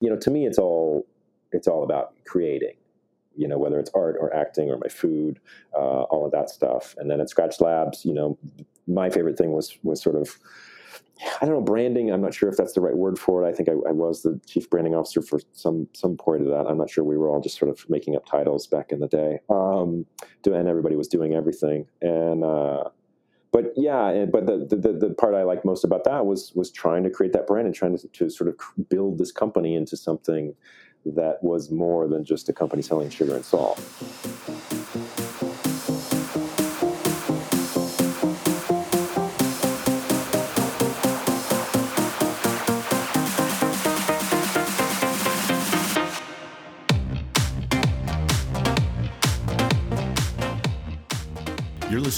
you 0.00 0.10
know, 0.10 0.16
to 0.16 0.30
me, 0.30 0.46
it's 0.46 0.58
all 0.58 1.06
it's 1.52 1.68
all 1.68 1.84
about 1.84 2.14
creating. 2.24 2.74
You 3.36 3.48
know, 3.48 3.58
whether 3.58 3.78
it's 3.78 3.90
art 3.94 4.16
or 4.20 4.34
acting 4.34 4.70
or 4.70 4.76
my 4.76 4.88
food, 4.88 5.40
uh, 5.74 6.02
all 6.02 6.26
of 6.26 6.32
that 6.32 6.50
stuff. 6.50 6.94
And 6.98 7.10
then 7.10 7.20
at 7.20 7.28
Skratch 7.28 7.60
Labs, 7.60 8.04
you 8.04 8.12
know, 8.12 8.36
my 8.86 9.08
favorite 9.08 9.38
thing 9.38 9.52
was 9.52 9.78
was 9.82 10.02
sort 10.02 10.16
of 10.16 10.38
I 11.40 11.46
don't 11.46 11.54
know 11.54 11.60
branding. 11.60 12.10
I'm 12.10 12.22
not 12.22 12.34
sure 12.34 12.48
if 12.48 12.56
that's 12.56 12.72
the 12.72 12.80
right 12.80 12.96
word 12.96 13.18
for 13.18 13.44
it. 13.44 13.48
I 13.48 13.52
think 13.52 13.68
I, 13.68 13.72
I, 13.72 13.92
was 13.92 14.22
the 14.22 14.40
chief 14.46 14.70
branding 14.70 14.94
officer 14.94 15.20
for 15.20 15.40
some 15.52 15.86
some 15.92 16.16
point 16.16 16.42
of 16.42 16.48
that. 16.48 16.66
I'm 16.66 16.78
not 16.78 16.88
sure. 16.88 17.04
We 17.04 17.16
were 17.16 17.28
all 17.28 17.40
just 17.40 17.58
sort 17.58 17.70
of 17.70 17.88
making 17.90 18.16
up 18.16 18.24
titles 18.26 18.66
back 18.66 18.90
in 18.90 19.00
the 19.00 19.08
day, 19.08 19.40
um, 19.50 20.06
and 20.46 20.68
everybody 20.68 20.96
was 20.96 21.08
doing 21.08 21.34
everything. 21.34 21.86
And 22.00 22.42
uh, 22.42 22.84
but 23.52 23.72
yeah, 23.76 24.26
but 24.30 24.46
the, 24.46 24.58
the 24.58 24.92
the 24.92 25.14
part 25.14 25.34
I 25.34 25.42
liked 25.42 25.64
most 25.64 25.84
about 25.84 26.04
that 26.04 26.26
was 26.26 26.52
was 26.54 26.70
trying 26.70 27.02
to 27.04 27.10
create 27.10 27.32
that 27.32 27.46
brand 27.46 27.66
and 27.66 27.74
trying 27.74 27.96
to, 27.98 28.08
to 28.08 28.30
sort 28.30 28.48
of 28.48 28.56
build 28.88 29.18
this 29.18 29.32
company 29.32 29.74
into 29.74 29.96
something 29.96 30.54
that 31.04 31.42
was 31.42 31.70
more 31.70 32.06
than 32.06 32.24
just 32.24 32.48
a 32.48 32.52
company 32.52 32.82
selling 32.82 33.10
sugar 33.10 33.34
and 33.34 33.44
salt. 33.44 33.80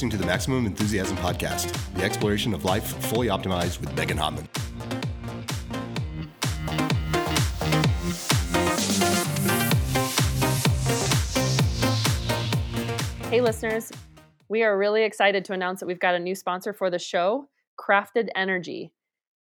Listening 0.03 0.19
to 0.19 0.27
the 0.27 0.27
Maximum 0.27 0.67
Enthusiasm 0.67 1.17
Podcast, 1.19 1.71
the 1.95 2.03
exploration 2.03 2.53
of 2.55 2.65
life 2.65 2.85
fully 3.05 3.29
optimized 3.29 3.81
with 3.81 3.95
Megan 3.95 4.19
Hottman. 4.19 4.49
Hey, 13.31 13.41
listeners. 13.41 13.93
We 14.49 14.65
are 14.65 14.77
really 14.77 15.05
excited 15.05 15.45
to 15.45 15.53
announce 15.53 15.79
that 15.79 15.87
we've 15.87 16.01
got 16.01 16.17
a 16.17 16.19
new 16.19 16.35
sponsor 16.35 16.73
for 16.73 16.91
the 16.91 16.99
show, 16.99 17.49
Crafted 17.79 18.29
Energy. 18.35 18.91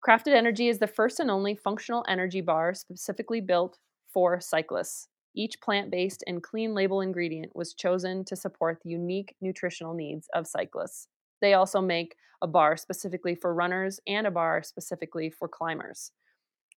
Crafted 0.06 0.36
Energy 0.36 0.68
is 0.68 0.78
the 0.78 0.86
first 0.86 1.18
and 1.18 1.33
only 1.33 1.56
functional 1.56 2.05
energy 2.06 2.41
bar 2.41 2.74
specifically 2.74 3.41
built 3.41 3.80
for 4.06 4.41
cyclists. 4.41 5.08
Each 5.34 5.60
plant 5.60 5.90
based 5.90 6.22
and 6.27 6.42
clean 6.42 6.74
label 6.74 7.00
ingredient 7.00 7.54
was 7.56 7.74
chosen 7.74 8.24
to 8.27 8.36
support 8.36 8.80
the 8.82 8.90
unique 8.90 9.34
nutritional 9.40 9.94
needs 9.94 10.28
of 10.34 10.46
cyclists. 10.46 11.08
They 11.40 11.54
also 11.54 11.80
make 11.80 12.16
a 12.40 12.46
bar 12.46 12.77
specifically 12.77 13.34
for 13.34 13.55
runners 13.55 14.00
and 14.06 14.27
a 14.27 14.30
bar 14.30 14.62
specifically 14.62 15.30
for 15.30 15.48
climbers. 15.48 16.12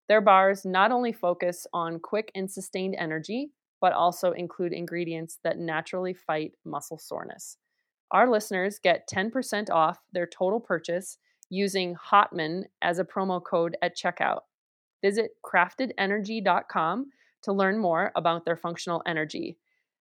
Their 0.08 0.22
bars 0.22 0.66
not 0.66 0.92
only 0.92 1.12
focus 1.12 1.68
on 1.74 2.00
quick 2.00 2.32
and 2.34 2.50
sustained 2.50 2.96
energy, 2.98 3.52
but 3.80 3.94
also 3.94 4.32
include 4.32 4.74
ingredients 4.74 5.40
that 5.44 5.60
naturally 5.60 6.14
fight 6.14 6.54
muscle 6.66 6.98
soreness. 6.98 7.58
Our 8.12 8.30
listeners 8.30 8.80
get 8.80 9.08
10% 9.08 9.70
off 9.70 10.00
their 10.14 10.26
total 10.26 10.60
purchase 10.60 11.18
using 11.50 11.96
Hottman 11.96 12.64
as 12.82 13.00
a 13.00 13.06
promo 13.06 13.44
code 13.44 13.78
at 13.82 13.98
checkout. 13.98 14.42
Visit 15.04 15.32
craftedenergy.com 15.46 17.08
to 17.48 17.54
learn 17.54 17.80
more 17.80 18.12
about 18.16 18.44
their 18.44 18.58
functional 18.58 19.02
energy. 19.08 19.58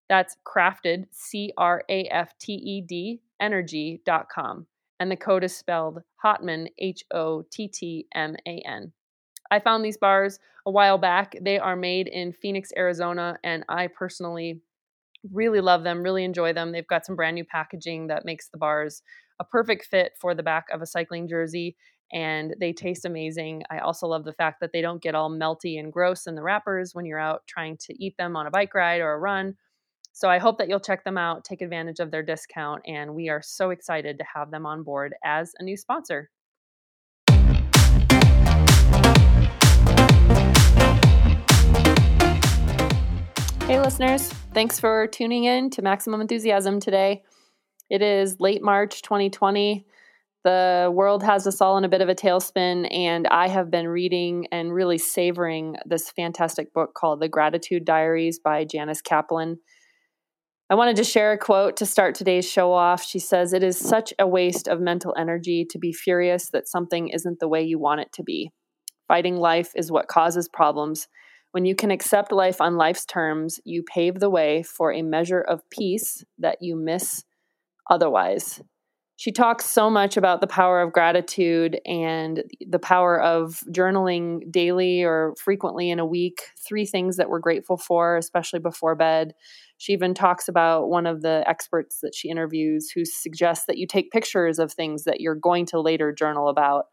That's 0.09 0.37
crafted, 0.45 1.07
C 1.13 1.53
R 1.57 1.85
A 1.89 2.05
F 2.09 2.37
T 2.39 2.53
E 2.53 2.81
D, 2.81 3.23
energy.com. 3.41 4.67
And 4.99 5.11
the 5.11 5.17
code 5.17 5.45
is 5.45 5.57
spelled 5.57 6.03
Hottman, 6.25 6.67
H 6.79 7.05
O 7.13 7.45
T 7.51 7.69
T 7.69 8.07
M 8.15 8.35
A 8.47 8.63
N. 8.67 8.93
I 9.49 9.61
found 9.61 9.85
these 9.85 9.97
bars 9.97 10.41
a 10.67 10.73
while 10.73 10.99
back. 10.99 11.37
They 11.41 11.59
are 11.59 11.77
made 11.77 12.09
in 12.09 12.33
Phoenix, 12.33 12.73
Arizona, 12.77 13.39
and 13.45 13.65
I 13.69 13.87
personally 13.87 14.61
really 15.33 15.61
love 15.61 15.85
them, 15.85 16.03
really 16.03 16.25
enjoy 16.25 16.53
them. 16.53 16.73
They've 16.73 16.87
got 16.87 17.07
some 17.07 17.15
brand 17.15 17.37
new 17.37 17.45
packaging 17.45 18.09
that 18.09 18.25
makes 18.25 18.49
the 18.49 18.59
bars 18.59 19.03
a 19.39 19.45
perfect 19.45 19.87
fit 19.87 20.13
for 20.21 20.35
the 20.35 20.43
back 20.43 20.67
of 20.73 20.83
a 20.83 20.87
cycling 20.87 21.29
jersey 21.29 21.77
and 22.13 22.55
they 22.61 22.73
taste 22.73 23.05
amazing. 23.05 23.63
I 23.71 23.79
also 23.79 24.07
love 24.07 24.25
the 24.25 24.33
fact 24.33 24.61
that 24.61 24.71
they 24.73 24.81
don't 24.81 25.03
get 25.03 25.15
all 25.15 25.31
melty 25.31 25.79
and 25.79 25.93
gross 25.93 26.27
in 26.27 26.35
the 26.35 26.43
wrappers 26.43 26.95
when 26.95 27.05
you're 27.05 27.19
out 27.19 27.43
trying 27.47 27.77
to 27.83 28.05
eat 28.05 28.17
them 28.19 28.37
on 28.37 28.47
a 28.47 28.51
bike 28.51 28.75
ride 28.75 29.01
or 29.01 29.13
a 29.13 29.19
run. 29.19 29.57
So 30.13 30.31
I 30.31 30.39
hope 30.39 30.59
that 30.59 30.69
you'll 30.69 30.81
check 30.81 31.05
them 31.05 31.19
out, 31.19 31.45
take 31.45 31.61
advantage 31.61 32.01
of 32.01 32.11
their 32.11 32.23
discount, 32.23 32.83
and 32.87 33.15
we 33.15 33.29
are 33.29 33.43
so 33.43 33.71
excited 33.71 34.19
to 34.19 34.25
have 34.35 34.51
them 34.51 34.65
on 34.65 34.83
board 34.83 35.15
as 35.25 35.53
a 35.59 35.63
new 35.63 35.77
sponsor. 35.77 36.31
Hey, 43.67 43.81
listeners. 43.81 44.29
Thanks 44.55 44.79
for 44.79 45.09
tuning 45.09 45.45
in 45.45 45.71
to 45.71 45.83
Maximum 45.83 46.21
Enthusiasm 46.21 46.79
today. 46.79 47.25
It 47.91 48.01
is 48.01 48.39
late 48.39 48.63
March 48.63 49.03
2020. 49.03 49.85
The 50.47 50.93
world 50.95 51.25
has 51.25 51.45
us 51.49 51.61
all 51.61 51.77
in 51.77 51.83
a 51.83 51.89
bit 51.89 52.03
of 52.03 52.09
a 52.09 52.15
tailspin, 52.15 52.87
and 52.95 53.27
I 53.27 53.49
have 53.49 53.69
been 53.69 53.89
reading 53.89 54.47
and 54.53 54.73
really 54.73 54.97
savoring 54.97 55.75
this 55.85 56.13
fantastic 56.13 56.73
book 56.73 56.95
called 56.95 57.19
The 57.19 57.29
Gratitude 57.29 57.85
Diaries 57.85 58.39
by 58.39 58.65
Janice 58.65 59.03
Kaplan. 59.03 59.59
I 60.71 60.77
wanted 60.77 60.95
to 60.99 61.05
share 61.05 61.33
a 61.33 61.37
quote 61.37 61.77
to 61.79 61.85
start 61.85 62.15
today's 62.15 62.49
show 62.49 62.73
off. 62.73 63.03
She 63.03 63.19
says, 63.19 63.53
It 63.53 63.65
is 63.65 63.77
such 63.77 64.15
a 64.21 64.29
waste 64.29 64.69
of 64.69 64.81
mental 64.81 65.13
energy 65.19 65.67
to 65.69 65.81
be 65.81 65.93
furious 65.93 66.49
that 66.51 66.69
something 66.69 67.09
isn't 67.09 67.41
the 67.41 67.49
way 67.49 67.65
you 67.65 67.81
want 67.81 68.03
it 68.03 68.13
to 68.13 68.23
be. 68.23 68.53
Fighting 69.09 69.39
life 69.39 69.73
is 69.75 69.91
what 69.91 70.07
causes 70.07 70.49
problems. 70.49 71.09
When 71.51 71.65
you 71.65 71.75
can 71.75 71.91
accept 71.91 72.31
life 72.31 72.61
on 72.61 72.77
life's 72.77 73.05
terms, 73.05 73.59
you 73.65 73.83
pave 73.83 74.21
the 74.21 74.31
way 74.31 74.63
for 74.63 74.93
a 74.93 75.03
measure 75.03 75.41
of 75.41 75.69
peace 75.71 76.23
that 76.39 76.59
you 76.61 76.77
miss 76.77 77.25
otherwise 77.91 78.63
she 79.19 79.33
talks 79.33 79.65
so 79.65 79.89
much 79.89 80.19
about 80.19 80.43
the 80.43 80.47
power 80.47 80.83
of 80.83 80.93
gratitude 80.93 81.81
and 81.87 82.45
the 82.69 82.79
power 82.79 83.21
of 83.21 83.63
journaling 83.71 84.41
daily 84.53 85.03
or 85.03 85.35
frequently 85.43 85.91
in 85.91 85.99
a 85.99 86.05
week 86.05 86.43
three 86.67 86.85
things 86.85 87.17
that 87.17 87.31
we're 87.31 87.41
grateful 87.41 87.79
for 87.79 88.19
especially 88.19 88.59
before 88.61 88.95
bed. 88.95 89.33
She 89.79 89.95
even 89.95 90.13
talks 90.13 90.49
about 90.49 90.89
one 90.89 91.07
of 91.07 91.23
the 91.23 91.43
experts 91.47 92.01
that 92.03 92.15
she 92.15 92.29
interviews 92.29 92.91
who 92.95 93.07
suggests 93.07 93.65
that 93.67 93.79
you 93.79 93.87
take 93.87 94.11
pictures 94.11 94.59
of 94.59 94.73
things 94.73 95.05
that 95.05 95.21
you're 95.21 95.35
going 95.35 95.65
to 95.67 95.81
later 95.81 96.13
journal 96.13 96.49
about 96.49 96.85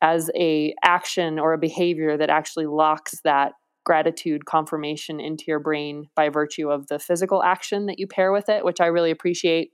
as 0.00 0.30
a 0.36 0.74
action 0.82 1.38
or 1.38 1.52
a 1.52 1.58
behavior 1.58 2.16
that 2.16 2.30
actually 2.30 2.66
locks 2.66 3.20
that 3.24 3.52
gratitude 3.84 4.46
confirmation 4.46 5.20
into 5.20 5.44
your 5.48 5.60
brain 5.60 6.06
by 6.14 6.28
virtue 6.28 6.70
of 6.70 6.86
the 6.88 6.98
physical 6.98 7.42
action 7.42 7.86
that 7.86 7.98
you 7.98 8.06
pair 8.06 8.32
with 8.32 8.50
it 8.50 8.62
which 8.62 8.82
i 8.82 8.86
really 8.86 9.10
appreciate 9.10 9.70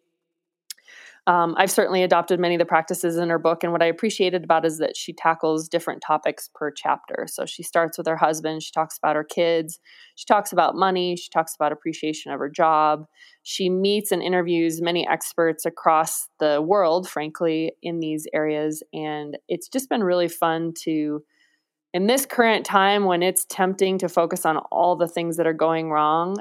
um, 1.27 1.55
I've 1.57 1.71
certainly 1.71 2.03
adopted 2.03 2.39
many 2.39 2.55
of 2.55 2.59
the 2.59 2.67
practices 2.67 3.17
in 3.17 3.31
her 3.31 3.39
book, 3.39 3.65
and 3.65 3.73
what 3.73 3.83
I 3.83 3.87
appreciated 3.87 4.45
about 4.45 4.67
is 4.67 4.77
that 4.79 4.95
she 4.95 5.15
tackles 5.15 5.69
different 5.69 6.03
topics 6.03 6.51
per 6.55 6.71
chapter. 6.71 7.27
So 7.27 7.47
she 7.47 7.63
starts 7.63 7.97
with 7.97 8.07
her 8.07 8.17
husband, 8.17 8.63
she 8.63 8.73
talks 8.73 8.99
about 8.99 9.17
her 9.17 9.25
kids, 9.25 9.79
she 10.17 10.27
talks 10.27 10.53
about 10.53 10.77
money, 10.77 11.17
she 11.17 11.31
talks 11.31 11.55
about 11.55 11.73
appreciation 11.73 12.31
of 12.31 12.39
her 12.41 12.51
job. 12.51 13.07
She 13.43 13.71
meets 13.71 14.13
and 14.13 14.23
interviews 14.23 14.83
many 14.83 15.09
experts 15.09 15.65
across 15.65 16.29
the 16.41 16.61
world, 16.61 17.09
frankly, 17.09 17.73
in 17.83 18.01
these 18.01 18.27
areas, 18.35 18.83
and 18.93 19.39
it's 19.49 19.69
just 19.69 19.89
been 19.89 20.05
really 20.05 20.29
fun 20.29 20.75
to. 20.85 21.23
In 21.95 22.09
this 22.09 22.27
current 22.27 22.67
time 22.67 23.05
when 23.05 23.23
it's 23.23 23.47
tempting 23.49 23.99
to 23.99 24.09
focus 24.09 24.45
on 24.45 24.57
all 24.73 24.97
the 24.97 25.07
things 25.07 25.37
that 25.37 25.47
are 25.47 25.53
going 25.53 25.91
wrong, 25.91 26.37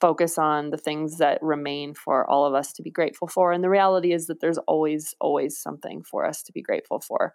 focus 0.00 0.38
on 0.38 0.70
the 0.70 0.76
things 0.76 1.18
that 1.18 1.38
remain 1.42 1.94
for 1.94 2.28
all 2.28 2.46
of 2.46 2.54
us 2.54 2.72
to 2.74 2.82
be 2.82 2.90
grateful 2.90 3.28
for. 3.28 3.52
And 3.52 3.62
the 3.62 3.70
reality 3.70 4.12
is 4.12 4.26
that 4.26 4.40
there's 4.40 4.58
always, 4.68 5.14
always 5.20 5.60
something 5.60 6.02
for 6.02 6.26
us 6.26 6.42
to 6.44 6.52
be 6.52 6.62
grateful 6.62 7.00
for. 7.00 7.34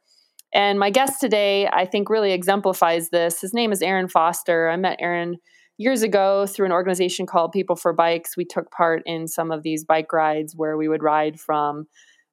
And 0.53 0.77
my 0.79 0.91
guest 0.91 1.19
today, 1.19 1.67
I 1.67 1.85
think, 1.85 2.09
really 2.09 2.31
exemplifies 2.31 3.09
this. 3.09 3.41
His 3.41 3.53
name 3.53 3.71
is 3.71 3.81
Aaron 3.81 4.07
Foster. 4.07 4.69
I 4.69 4.75
met 4.75 4.97
Aaron 4.99 5.37
years 5.77 6.03
ago 6.03 6.45
through 6.45 6.67
an 6.67 6.71
organization 6.71 7.25
called 7.25 7.51
People 7.51 7.75
for 7.75 7.91
Bikes. 7.91 8.37
We 8.37 8.45
took 8.45 8.69
part 8.71 9.01
in 9.05 9.27
some 9.27 9.51
of 9.51 9.63
these 9.63 9.83
bike 9.83 10.13
rides 10.13 10.53
where 10.55 10.77
we 10.77 10.87
would 10.87 11.01
ride 11.01 11.39
from, 11.39 11.87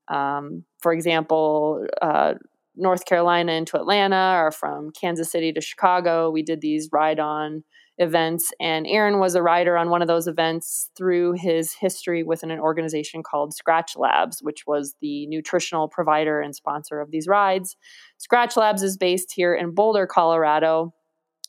um, 0.09 0.65
for 0.81 0.93
example, 0.93 1.87
uh, 2.03 2.35
North 2.77 3.07
Carolina 3.07 3.53
into 3.53 3.79
Atlanta 3.79 4.35
or 4.37 4.51
from 4.51 4.91
Kansas 4.91 5.31
City 5.31 5.53
to 5.53 5.61
Chicago. 5.61 6.31
We 6.31 6.43
did 6.43 6.61
these 6.61 6.91
ride 6.93 7.19
on 7.19 7.65
events. 8.01 8.51
And 8.59 8.87
Aaron 8.87 9.21
was 9.21 9.35
a 9.35 9.43
rider 9.43 9.77
on 9.77 9.91
one 9.91 10.01
of 10.01 10.09
those 10.09 10.27
events 10.27 10.91
through 10.97 11.35
his 11.35 11.75
history 11.75 12.23
within 12.23 12.51
an 12.51 12.59
organization 12.59 13.23
called 13.23 13.53
Skratch 13.53 13.97
Labs, 13.97 14.41
which 14.43 14.67
was 14.67 14.95
the 15.01 15.27
nutritional 15.27 15.87
provider 15.87 16.41
and 16.41 16.57
sponsor 16.57 17.01
of 17.01 17.11
these 17.11 17.29
rides. 17.29 17.77
Skratch 18.19 18.57
Labs 18.57 18.83
is 18.83 18.97
based 18.97 19.33
here 19.35 19.55
in 19.55 19.75
Boulder, 19.75 20.07
Colorado. 20.07 20.95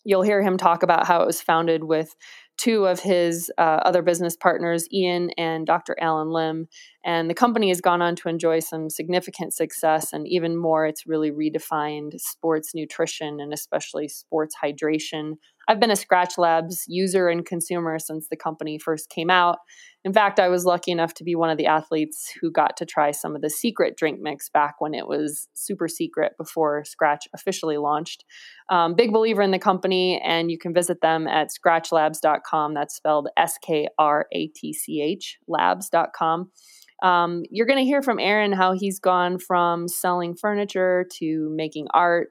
You'll 0.03 0.24
hear 0.24 0.42
him 0.42 0.57
talk 0.57 0.83
about 0.83 1.07
how 1.07 1.21
it 1.21 1.27
was 1.27 1.42
founded 1.42 1.86
with 1.86 2.15
two 2.57 2.86
of 2.86 3.00
his 3.00 3.51
uh, 3.57 3.80
other 3.86 4.01
business 4.01 4.36
partners, 4.36 4.88
Ian 4.92 5.31
and 5.38 5.65
Dr. 5.65 5.95
Allen 6.00 6.30
Lim. 6.30 6.68
And 7.03 7.30
the 7.30 7.36
company 7.36 7.69
has 7.69 7.81
gone 7.81 8.01
on 8.01 8.15
to 8.18 8.30
enjoy 8.30 8.59
some 8.59 8.89
significant 8.89 9.53
success, 9.53 10.13
and 10.13 10.27
even 10.27 10.56
more, 10.56 10.86
it's 10.86 11.07
really 11.07 11.31
redefined 11.31 12.19
sports 12.19 12.71
nutrition 12.75 13.39
and 13.39 13.53
especially 13.53 14.07
sports 14.07 14.56
hydration. 14.63 15.33
I've 15.68 15.80
been 15.80 15.92
a 15.92 15.95
Skratch 15.95 16.38
Labs 16.38 16.83
user 16.88 17.27
and 17.27 17.45
consumer 17.45 17.98
since 17.98 18.27
the 18.27 18.36
company 18.36 18.77
first 18.77 19.09
came 19.09 19.30
out. 19.30 19.59
In 20.03 20.13
fact, 20.13 20.39
I 20.39 20.48
was 20.48 20.65
lucky 20.65 20.92
enough 20.92 21.13
to 21.15 21.24
be 21.24 21.36
one 21.36 21.50
of 21.50 21.57
the 21.57 21.68
athletes 21.68 22.31
who 22.42 22.51
got 22.51 22.75
to 22.77 22.86
try 22.86 23.12
some 23.12 23.36
of 23.36 23.42
the 23.42 23.50
secret 23.50 23.95
drink 23.95 24.19
mix 24.19 24.50
back 24.50 24.75
when 24.80 24.94
it 24.94 25.07
was 25.07 25.47
super 25.54 25.88
secret 25.88 26.33
before 26.38 26.83
Skratch 26.83 27.21
officially 27.33 27.77
launched. 27.77 28.25
Um, 28.69 28.95
big 28.95 29.13
believer 29.13 29.42
in 29.42 29.51
the 29.51 29.59
company, 29.59 30.19
and 30.24 30.50
you 30.50 30.57
can 30.57 30.74
visit 30.74 31.01
them 31.01 31.27
at 31.27 31.50
skratchlabs.com. 31.50 32.74
That's 32.74 32.95
spelled 32.95 33.30
S 33.38 33.57
K 33.63 33.88
R 34.00 34.25
A 34.33 34.47
T 34.47 34.74
C 34.74 35.01
H 35.01 35.38
labs.com. 35.47 36.51
Um, 37.01 37.44
you're 37.50 37.65
going 37.65 37.80
to 37.80 37.86
hear 37.86 38.01
from 38.01 38.19
Aaron 38.19 38.51
how 38.51 38.74
he's 38.74 39.00
gone 39.00 39.39
from 39.39 39.88
selling 39.88 40.36
furniture 40.36 41.06
to 41.19 41.50
making 41.56 41.88
art 41.94 42.30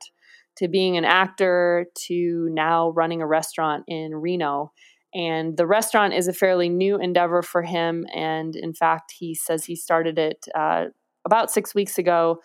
to 0.56 0.68
being 0.68 0.96
an 0.96 1.04
actor 1.04 1.86
to 1.94 2.48
now 2.52 2.90
running 2.90 3.22
a 3.22 3.26
restaurant 3.26 3.84
in 3.88 4.14
Reno. 4.14 4.72
And 5.14 5.56
the 5.56 5.66
restaurant 5.66 6.14
is 6.14 6.28
a 6.28 6.32
fairly 6.32 6.68
new 6.68 6.96
endeavor 6.98 7.42
for 7.42 7.62
him. 7.62 8.06
And 8.14 8.54
in 8.54 8.74
fact, 8.74 9.14
he 9.18 9.34
says 9.34 9.64
he 9.64 9.74
started 9.74 10.18
it 10.18 10.46
uh, 10.54 10.86
about 11.24 11.50
six 11.50 11.74
weeks 11.74 11.98
ago, 11.98 12.40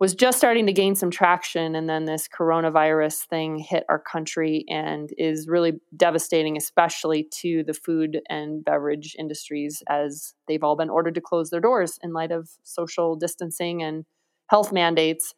was 0.00 0.14
just 0.14 0.38
starting 0.38 0.66
to 0.66 0.72
gain 0.72 0.94
some 0.94 1.10
traction. 1.10 1.74
And 1.74 1.88
then 1.88 2.04
this 2.04 2.28
coronavirus 2.28 3.26
thing 3.26 3.58
hit 3.58 3.84
our 3.88 3.98
country 3.98 4.64
and 4.68 5.10
is 5.18 5.48
really 5.48 5.72
devastating, 5.96 6.56
especially 6.56 7.28
to 7.40 7.64
the 7.64 7.74
food 7.74 8.20
and 8.28 8.64
beverage 8.64 9.16
industries, 9.18 9.82
as 9.88 10.34
they've 10.46 10.62
all 10.62 10.76
been 10.76 10.90
ordered 10.90 11.16
to 11.16 11.20
close 11.20 11.50
their 11.50 11.60
doors 11.60 11.98
in 12.02 12.12
light 12.12 12.30
of 12.30 12.48
social 12.62 13.16
distancing 13.16 13.82
and 13.82 14.04
health 14.48 14.72
mandates. 14.72 15.34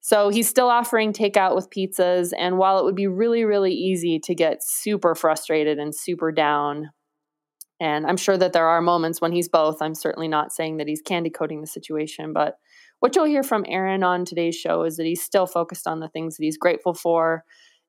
So 0.00 0.30
he's 0.30 0.48
still 0.48 0.68
offering 0.68 1.12
takeout 1.12 1.54
with 1.54 1.70
pizzas. 1.70 2.32
And 2.36 2.56
while 2.56 2.78
it 2.78 2.84
would 2.84 2.94
be 2.94 3.08
really, 3.08 3.44
really 3.44 3.74
easy 3.74 4.18
to 4.20 4.34
get 4.34 4.62
super 4.62 5.14
frustrated 5.14 5.78
and 5.78 5.94
super 5.94 6.32
down, 6.32 6.90
and 7.80 8.06
I'm 8.06 8.16
sure 8.16 8.38
that 8.38 8.52
there 8.52 8.66
are 8.66 8.80
moments 8.80 9.20
when 9.20 9.32
he's 9.32 9.48
both, 9.48 9.82
I'm 9.82 9.94
certainly 9.94 10.28
not 10.28 10.52
saying 10.52 10.78
that 10.78 10.88
he's 10.88 11.02
candy 11.02 11.30
coating 11.30 11.60
the 11.60 11.66
situation, 11.66 12.32
but 12.32 12.54
what 13.00 13.14
you'll 13.14 13.24
hear 13.24 13.42
from 13.42 13.64
Aaron 13.68 14.02
on 14.02 14.24
today's 14.24 14.56
show 14.56 14.82
is 14.82 14.96
that 14.96 15.06
he's 15.06 15.22
still 15.22 15.46
focused 15.46 15.86
on 15.86 16.00
the 16.00 16.08
things 16.08 16.36
that 16.36 16.44
he's 16.44 16.58
grateful 16.58 16.94
for 16.94 17.44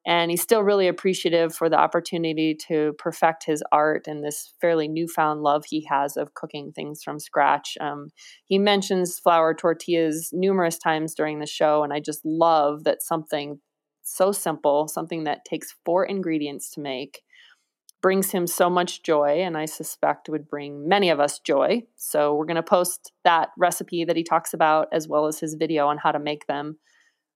and 0.05 0.31
he's 0.31 0.41
still 0.41 0.63
really 0.63 0.87
appreciative 0.87 1.53
for 1.53 1.69
the 1.69 1.77
opportunity 1.77 2.55
to 2.67 2.93
perfect 2.97 3.45
his 3.45 3.61
art 3.71 4.07
and 4.07 4.23
this 4.23 4.53
fairly 4.61 4.87
newfound 4.87 5.41
love 5.41 5.65
he 5.65 5.85
has 5.89 6.15
of 6.15 6.33
cooking 6.33 6.71
things 6.71 7.03
from 7.03 7.19
scratch. 7.19 7.77
Um, 7.81 8.09
he 8.45 8.57
mentions 8.57 9.19
flour 9.19 9.53
tortillas 9.53 10.29
numerous 10.31 10.77
times 10.77 11.13
during 11.13 11.39
the 11.39 11.45
show, 11.45 11.83
and 11.83 11.91
I 11.91 11.99
just 11.99 12.21
love 12.23 12.85
that 12.85 13.01
something 13.01 13.59
so 14.01 14.31
simple, 14.31 14.87
something 14.87 15.25
that 15.25 15.45
takes 15.45 15.75
four 15.85 16.05
ingredients 16.05 16.71
to 16.71 16.81
make, 16.81 17.21
brings 18.01 18.31
him 18.31 18.47
so 18.47 18.69
much 18.69 19.03
joy, 19.03 19.41
and 19.41 19.57
I 19.57 19.65
suspect 19.65 20.29
would 20.29 20.47
bring 20.47 20.87
many 20.87 21.09
of 21.09 21.19
us 21.19 21.39
joy. 21.39 21.83
So, 21.95 22.35
we're 22.35 22.45
going 22.45 22.55
to 22.55 22.63
post 22.63 23.11
that 23.23 23.49
recipe 23.57 24.05
that 24.05 24.15
he 24.15 24.23
talks 24.23 24.53
about 24.53 24.87
as 24.91 25.07
well 25.07 25.27
as 25.27 25.39
his 25.39 25.55
video 25.55 25.87
on 25.87 25.97
how 25.97 26.11
to 26.11 26.19
make 26.19 26.47
them. 26.47 26.77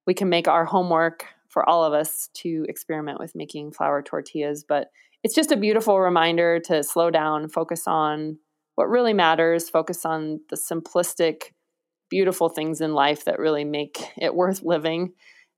We 0.07 0.13
can 0.13 0.30
make 0.30 0.48
our 0.48 0.65
homework 0.65 1.25
for 1.54 1.68
all 1.69 1.83
of 1.83 1.94
us 1.94 2.30
to 2.33 2.65
experiment 2.68 3.19
with 3.19 3.36
making 3.36 3.71
flour 3.71 4.01
tortillas. 4.01 4.65
But 4.68 4.88
it's 5.24 5.36
just 5.36 5.51
a 5.51 5.57
beautiful 5.57 6.00
reminder 6.00 6.60
to 6.66 6.83
slow 6.83 7.12
down, 7.12 7.48
focus 7.48 7.83
on 7.88 8.39
what 8.75 8.89
really 8.89 9.13
matters, 9.13 9.69
focus 9.69 10.04
on 10.04 10.42
the 10.50 10.56
simplistic, 10.56 11.51
beautiful 12.09 12.50
things 12.50 12.81
in 12.81 12.94
life 12.94 13.25
that 13.25 13.39
really 13.39 13.63
make 13.63 14.04
it 14.18 14.33
worth 14.33 14.63
living, 14.63 15.13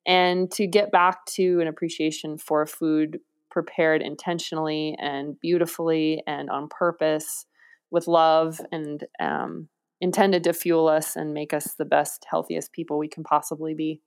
and 0.06 0.52
to 0.52 0.68
get 0.68 0.92
back 0.92 1.26
to 1.26 1.62
an 1.62 1.68
appreciation 1.68 2.38
for 2.38 2.66
food 2.66 3.20
prepared 3.56 4.02
intentionally 4.02 4.98
and 5.00 5.40
beautifully 5.40 6.22
and 6.28 6.50
on 6.50 6.68
purpose 6.68 7.46
with 7.90 8.06
love 8.06 8.60
and 8.70 9.06
um, 9.22 9.70
intended 10.02 10.44
to 10.44 10.52
fuel 10.52 10.90
us 10.90 11.16
and 11.16 11.34
make 11.34 11.54
us 11.54 11.76
the 11.76 11.86
best, 11.86 12.26
healthiest 12.30 12.74
people 12.74 12.98
we 12.98 13.08
can 13.08 13.24
possibly 13.24 13.74
be. 13.74 14.02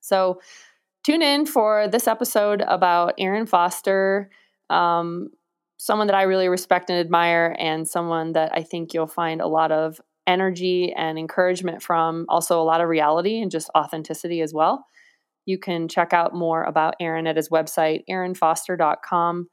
So, 0.00 0.40
tune 1.04 1.22
in 1.22 1.44
for 1.44 1.88
this 1.88 2.06
episode 2.06 2.62
about 2.68 3.14
Aaron 3.18 3.46
Foster, 3.46 4.30
um, 4.70 5.30
someone 5.76 6.06
that 6.06 6.14
I 6.14 6.22
really 6.22 6.48
respect 6.48 6.88
and 6.88 7.00
admire, 7.00 7.56
and 7.58 7.88
someone 7.88 8.34
that 8.34 8.52
I 8.54 8.62
think 8.62 8.94
you'll 8.94 9.08
find 9.08 9.40
a 9.40 9.48
lot 9.48 9.72
of 9.72 10.00
energy 10.28 10.92
and 10.96 11.18
encouragement 11.18 11.82
from, 11.82 12.26
also 12.28 12.62
a 12.62 12.62
lot 12.62 12.80
of 12.80 12.88
reality 12.88 13.40
and 13.40 13.50
just 13.50 13.70
authenticity 13.76 14.40
as 14.40 14.54
well. 14.54 14.86
You 15.48 15.58
can 15.58 15.88
check 15.88 16.12
out 16.12 16.34
more 16.34 16.64
about 16.64 16.94
Aaron 17.00 17.26
at 17.26 17.36
his 17.36 17.48
website, 17.48 18.02
aaronfoster.com. 18.10 19.48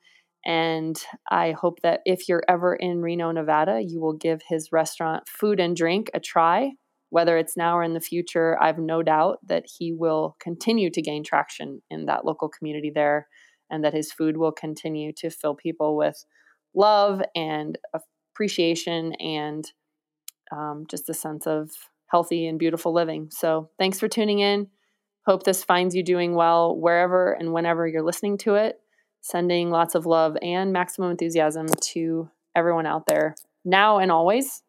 And 0.46 1.02
I 1.32 1.52
hope 1.54 1.80
that 1.82 2.02
if 2.06 2.28
you're 2.28 2.44
ever 2.48 2.76
in 2.76 3.02
Reno, 3.02 3.32
Nevada, 3.32 3.82
you 3.82 4.02
will 4.02 4.14
give 4.14 4.42
his 4.48 4.72
restaurant 4.72 5.28
Food 5.28 5.60
and 5.60 5.76
Drink 5.76 6.12
a 6.14 6.20
try 6.20 6.74
whether 7.16 7.38
it's 7.38 7.56
now 7.56 7.78
or 7.78 7.84
in 7.84 7.94
the 7.94 8.02
future, 8.02 8.62
I've 8.62 8.78
no 8.78 9.02
doubt 9.02 9.38
that 9.48 9.64
he 9.78 9.94
will 9.94 10.36
continue 10.42 10.90
to 10.92 11.02
gain 11.02 11.24
traction 11.24 11.82
in 11.90 12.08
that 12.08 12.26
local 12.26 12.50
community 12.50 12.92
there 12.94 13.28
and 13.70 13.86
that 13.86 13.94
his 13.94 14.12
food 14.12 14.36
will 14.36 14.52
continue 14.52 15.14
to 15.20 15.30
fill 15.30 15.56
people 15.56 15.96
with 15.96 16.26
love 16.76 17.22
and 17.34 17.78
appreciation 18.34 19.14
and 19.14 19.72
um, 20.52 20.84
just 20.90 21.10
a 21.10 21.14
sense 21.14 21.48
of 21.48 21.72
healthy 22.08 22.48
and 22.48 22.60
beautiful 22.60 22.94
living. 22.94 23.30
So, 23.32 23.70
thanks 23.80 23.98
for 23.98 24.10
tuning 24.10 24.40
in. 24.40 24.68
Hope 25.26 25.42
this 25.42 25.64
finds 25.64 25.96
you 25.96 26.04
doing 26.04 26.36
well 26.36 26.76
wherever 26.76 27.34
and 27.34 27.52
whenever 27.52 27.88
you're 27.88 28.04
listening 28.04 28.38
to 28.38 28.54
it. 28.54 28.80
Sending 29.22 29.72
lots 29.72 29.96
of 29.96 30.06
love 30.06 30.38
and 30.44 30.72
maximum 30.72 31.10
enthusiasm 31.10 31.66
to 31.82 32.30
everyone 32.56 32.86
out 32.86 33.08
there 33.08 33.34
now 33.64 33.98
and 33.98 34.12
always. 34.12 34.62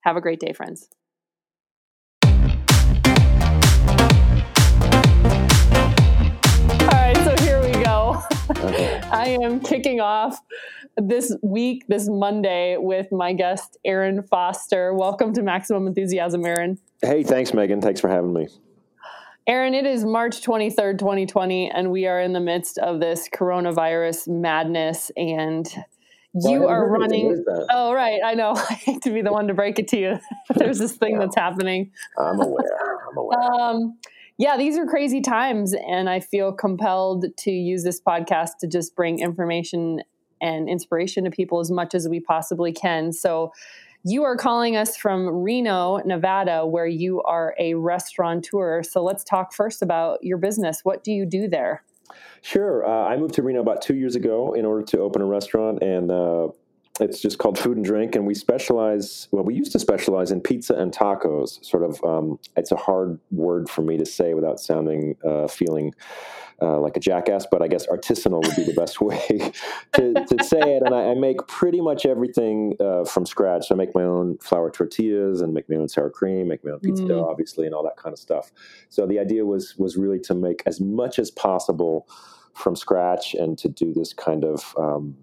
Have 0.00 0.16
a 0.16 0.20
great 0.20 0.40
day, 0.40 0.52
friends. 0.52 0.88
All 2.24 2.32
right, 6.88 7.16
so 7.18 7.44
here 7.44 7.62
we 7.62 7.70
go. 7.84 8.20
Okay. 8.50 9.00
I 9.12 9.38
am 9.40 9.60
kicking 9.60 10.00
off 10.00 10.40
this 10.96 11.32
week, 11.44 11.84
this 11.86 12.08
Monday, 12.08 12.76
with 12.76 13.12
my 13.12 13.32
guest, 13.32 13.76
Aaron 13.84 14.24
Foster. 14.24 14.92
Welcome 14.94 15.32
to 15.34 15.42
Maximum 15.42 15.86
Enthusiasm, 15.86 16.44
Aaron. 16.44 16.76
Hey, 17.02 17.22
thanks, 17.22 17.54
Megan. 17.54 17.80
Thanks 17.80 18.00
for 18.00 18.08
having 18.08 18.32
me. 18.32 18.48
Aaron, 19.48 19.74
it 19.74 19.86
is 19.86 20.04
March 20.04 20.40
23rd, 20.42 20.98
2020, 20.98 21.70
and 21.70 21.92
we 21.92 22.08
are 22.08 22.20
in 22.20 22.32
the 22.32 22.40
midst 22.40 22.78
of 22.78 22.98
this 22.98 23.28
coronavirus 23.28 24.26
madness. 24.26 25.12
And 25.16 25.64
you 26.34 26.62
well, 26.62 26.68
are 26.68 26.88
running. 26.88 27.44
Oh, 27.70 27.92
right. 27.94 28.20
I 28.24 28.34
know. 28.34 28.54
I 28.70 28.74
hate 28.74 29.02
to 29.02 29.10
be 29.10 29.22
the 29.22 29.32
one 29.32 29.46
to 29.46 29.54
break 29.54 29.78
it 29.78 29.86
to 29.88 29.98
you. 29.98 30.18
There's 30.56 30.80
this 30.80 30.96
thing 30.96 31.12
yeah. 31.12 31.20
that's 31.20 31.36
happening. 31.36 31.92
I'm 32.18 32.40
aware. 32.40 32.98
I'm 33.08 33.16
aware. 33.16 33.38
Um, 33.40 33.98
yeah, 34.36 34.56
these 34.56 34.76
are 34.76 34.84
crazy 34.84 35.20
times, 35.20 35.74
and 35.74 36.10
I 36.10 36.18
feel 36.18 36.52
compelled 36.52 37.26
to 37.38 37.50
use 37.52 37.84
this 37.84 38.00
podcast 38.00 38.58
to 38.62 38.66
just 38.66 38.96
bring 38.96 39.20
information 39.20 40.02
and 40.42 40.68
inspiration 40.68 41.22
to 41.22 41.30
people 41.30 41.60
as 41.60 41.70
much 41.70 41.94
as 41.94 42.08
we 42.08 42.18
possibly 42.18 42.72
can. 42.72 43.12
So, 43.12 43.52
you 44.06 44.22
are 44.22 44.36
calling 44.36 44.76
us 44.76 44.96
from 44.96 45.26
Reno, 45.26 45.96
Nevada, 46.04 46.64
where 46.64 46.86
you 46.86 47.22
are 47.22 47.56
a 47.58 47.74
restaurateur. 47.74 48.84
So, 48.84 49.02
let's 49.02 49.24
talk 49.24 49.52
first 49.52 49.82
about 49.82 50.22
your 50.22 50.38
business. 50.38 50.80
What 50.84 51.02
do 51.02 51.10
you 51.10 51.26
do 51.26 51.48
there? 51.48 51.82
Sure. 52.42 52.86
Uh, 52.86 53.08
I 53.08 53.16
moved 53.16 53.34
to 53.34 53.42
Reno 53.42 53.60
about 53.60 53.82
two 53.82 53.96
years 53.96 54.14
ago 54.14 54.54
in 54.54 54.64
order 54.64 54.84
to 54.84 55.00
open 55.00 55.22
a 55.22 55.26
restaurant, 55.26 55.82
and 55.82 56.12
uh, 56.12 56.48
it's 57.00 57.20
just 57.20 57.38
called 57.38 57.58
Food 57.58 57.76
and 57.76 57.84
Drink, 57.84 58.14
and 58.14 58.26
we 58.26 58.34
specialize. 58.34 59.28
Well, 59.30 59.44
we 59.44 59.54
used 59.54 59.72
to 59.72 59.78
specialize 59.78 60.30
in 60.30 60.40
pizza 60.40 60.74
and 60.74 60.92
tacos. 60.92 61.64
Sort 61.64 61.82
of, 61.82 62.02
um, 62.04 62.38
it's 62.56 62.72
a 62.72 62.76
hard 62.76 63.18
word 63.30 63.68
for 63.68 63.82
me 63.82 63.96
to 63.98 64.06
say 64.06 64.34
without 64.34 64.60
sounding, 64.60 65.16
uh, 65.24 65.46
feeling 65.48 65.94
uh, 66.62 66.78
like 66.80 66.96
a 66.96 67.00
jackass. 67.00 67.46
But 67.50 67.62
I 67.62 67.68
guess 67.68 67.86
artisanal 67.86 68.44
would 68.46 68.56
be 68.56 68.64
the 68.64 68.72
best 68.72 69.00
way 69.00 69.52
to, 69.94 70.14
to, 70.14 70.44
say 70.44 70.76
it. 70.76 70.82
And 70.84 70.94
I, 70.94 71.10
I 71.10 71.14
make 71.14 71.46
pretty 71.48 71.80
much 71.80 72.06
everything 72.06 72.74
uh, 72.80 73.04
from 73.04 73.26
scratch. 73.26 73.68
So 73.68 73.74
I 73.74 73.78
make 73.78 73.94
my 73.94 74.04
own 74.04 74.38
flour 74.38 74.70
tortillas 74.70 75.40
and 75.40 75.52
make 75.52 75.68
my 75.68 75.76
own 75.76 75.88
sour 75.88 76.10
cream, 76.10 76.48
make 76.48 76.64
my 76.64 76.72
own 76.72 76.80
pizza 76.80 77.02
mm. 77.02 77.08
dough, 77.08 77.28
obviously, 77.28 77.66
and 77.66 77.74
all 77.74 77.84
that 77.84 77.96
kind 77.96 78.12
of 78.12 78.18
stuff. 78.18 78.50
So 78.88 79.06
the 79.06 79.18
idea 79.18 79.44
was 79.44 79.76
was 79.76 79.96
really 79.96 80.20
to 80.20 80.34
make 80.34 80.62
as 80.66 80.80
much 80.80 81.18
as 81.18 81.30
possible 81.30 82.08
from 82.54 82.74
scratch 82.74 83.34
and 83.34 83.58
to 83.58 83.68
do 83.68 83.92
this 83.92 84.14
kind 84.14 84.42
of 84.42 84.74
um, 84.78 85.14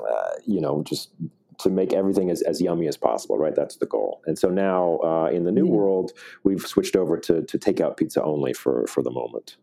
uh, 0.00 0.30
you 0.46 0.60
know, 0.60 0.82
just 0.82 1.10
to 1.58 1.70
make 1.70 1.92
everything 1.92 2.30
as, 2.30 2.42
as 2.42 2.60
yummy 2.60 2.86
as 2.86 2.96
possible, 2.96 3.36
right? 3.36 3.54
That's 3.54 3.76
the 3.76 3.86
goal. 3.86 4.22
And 4.26 4.38
so 4.38 4.48
now 4.48 4.98
uh, 5.02 5.30
in 5.32 5.44
the 5.44 5.52
new 5.52 5.66
mm. 5.66 5.70
world, 5.70 6.12
we've 6.44 6.62
switched 6.62 6.94
over 6.94 7.16
to, 7.18 7.42
to 7.42 7.58
takeout 7.58 7.96
pizza 7.96 8.22
only 8.22 8.52
for, 8.52 8.86
for 8.86 9.02
the 9.02 9.10
moment. 9.10 9.56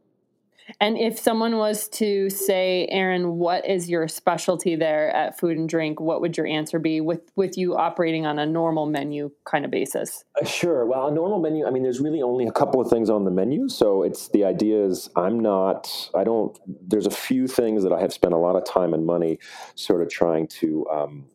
And 0.80 0.98
if 0.98 1.20
someone 1.20 1.58
was 1.58 1.88
to 1.90 2.30
say, 2.30 2.88
Aaron, 2.90 3.38
what 3.38 3.68
is 3.68 3.90
your 3.90 4.08
specialty 4.08 4.76
there 4.76 5.16
at 5.16 5.40
Food 5.40 5.58
and 5.58 5.70
Drink? 5.70 6.00
What 6.00 6.22
would 6.22 6.38
your 6.38 6.48
answer 6.48 6.80
be 6.80 7.02
with 7.02 7.22
with 7.36 7.58
you 7.58 7.76
operating 7.76 8.26
on 8.26 8.40
a 8.40 8.46
normal 8.46 8.86
menu 8.86 9.32
kind 9.46 9.66
of 9.66 9.72
basis? 9.72 10.24
Uh, 10.40 10.46
sure. 10.46 10.86
Well, 10.86 11.08
a 11.08 11.12
normal 11.12 11.40
menu. 11.40 11.66
I 11.66 11.72
mean, 11.72 11.84
there's 11.84 12.00
really 12.00 12.22
only 12.22 12.48
a 12.48 12.52
couple 12.52 12.82
of 12.82 12.90
things 12.90 13.10
on 13.10 13.26
the 13.26 13.32
menu, 13.32 13.70
so 13.70 14.04
it's 14.04 14.30
the 14.30 14.44
idea 14.44 14.84
is 14.86 15.10
I'm 15.16 15.40
not. 15.40 16.10
I 16.16 16.24
don't. 16.24 16.58
There's 16.66 17.08
a 17.08 17.12
few 17.12 17.48
things 17.48 17.84
that 17.84 17.94
I 17.94 18.00
have 18.02 18.14
spent 18.14 18.34
a 18.34 18.38
lot 18.38 18.56
of 18.56 18.66
time 18.66 18.94
and 18.94 19.06
money, 19.06 19.40
sort 19.76 20.02
of 20.02 20.10
trying 20.10 20.48
to. 20.48 20.88
Um, 20.90 21.26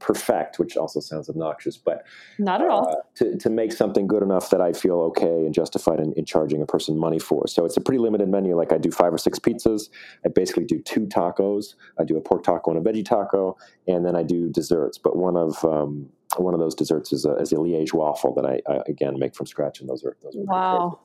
perfect, 0.00 0.58
which 0.58 0.76
also 0.76 1.00
sounds 1.00 1.28
obnoxious, 1.28 1.76
but 1.76 2.04
not 2.38 2.60
at 2.60 2.68
all. 2.68 2.88
Uh, 2.88 2.94
to, 3.16 3.36
to 3.36 3.50
make 3.50 3.72
something 3.72 4.06
good 4.06 4.22
enough 4.22 4.50
that 4.50 4.60
I 4.60 4.72
feel 4.72 4.96
okay 5.00 5.26
and 5.46 5.54
justified 5.54 6.00
in, 6.00 6.12
in, 6.14 6.24
charging 6.24 6.62
a 6.62 6.66
person 6.66 6.98
money 6.98 7.18
for. 7.18 7.46
So 7.46 7.64
it's 7.64 7.76
a 7.76 7.80
pretty 7.80 7.98
limited 7.98 8.28
menu. 8.28 8.56
Like 8.56 8.72
I 8.72 8.78
do 8.78 8.90
five 8.90 9.12
or 9.12 9.18
six 9.18 9.38
pizzas. 9.38 9.90
I 10.24 10.28
basically 10.28 10.64
do 10.64 10.78
two 10.78 11.06
tacos. 11.06 11.74
I 11.98 12.04
do 12.04 12.16
a 12.16 12.20
pork 12.20 12.42
taco 12.44 12.70
and 12.70 12.86
a 12.86 12.90
veggie 12.90 13.04
taco, 13.04 13.56
and 13.86 14.04
then 14.04 14.16
I 14.16 14.22
do 14.22 14.48
desserts. 14.48 14.98
But 14.98 15.16
one 15.16 15.36
of 15.36 15.64
um, 15.64 16.08
one 16.36 16.54
of 16.54 16.60
those 16.60 16.74
desserts 16.74 17.12
is 17.12 17.24
a, 17.24 17.36
is 17.36 17.52
a 17.52 17.56
Liège 17.56 17.92
waffle 17.92 18.34
that 18.34 18.46
I, 18.46 18.60
I, 18.70 18.80
again 18.88 19.18
make 19.18 19.34
from 19.34 19.46
scratch, 19.46 19.80
and 19.80 19.88
those 19.88 20.04
are 20.04 20.16
those 20.22 20.34
are 20.36 20.44
wow 20.44 20.98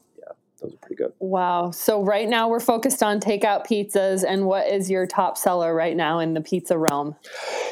those 0.59 0.73
are 0.73 0.77
pretty 0.77 0.95
good. 0.95 1.13
Wow. 1.19 1.71
So 1.71 2.03
right 2.03 2.27
now 2.27 2.49
we're 2.49 2.59
focused 2.59 3.01
on 3.01 3.19
takeout 3.19 3.65
pizzas 3.65 4.23
and 4.27 4.45
what 4.45 4.67
is 4.67 4.89
your 4.89 5.05
top 5.05 5.37
seller 5.37 5.73
right 5.73 5.95
now 5.95 6.19
in 6.19 6.33
the 6.33 6.41
pizza 6.41 6.77
realm? 6.77 7.15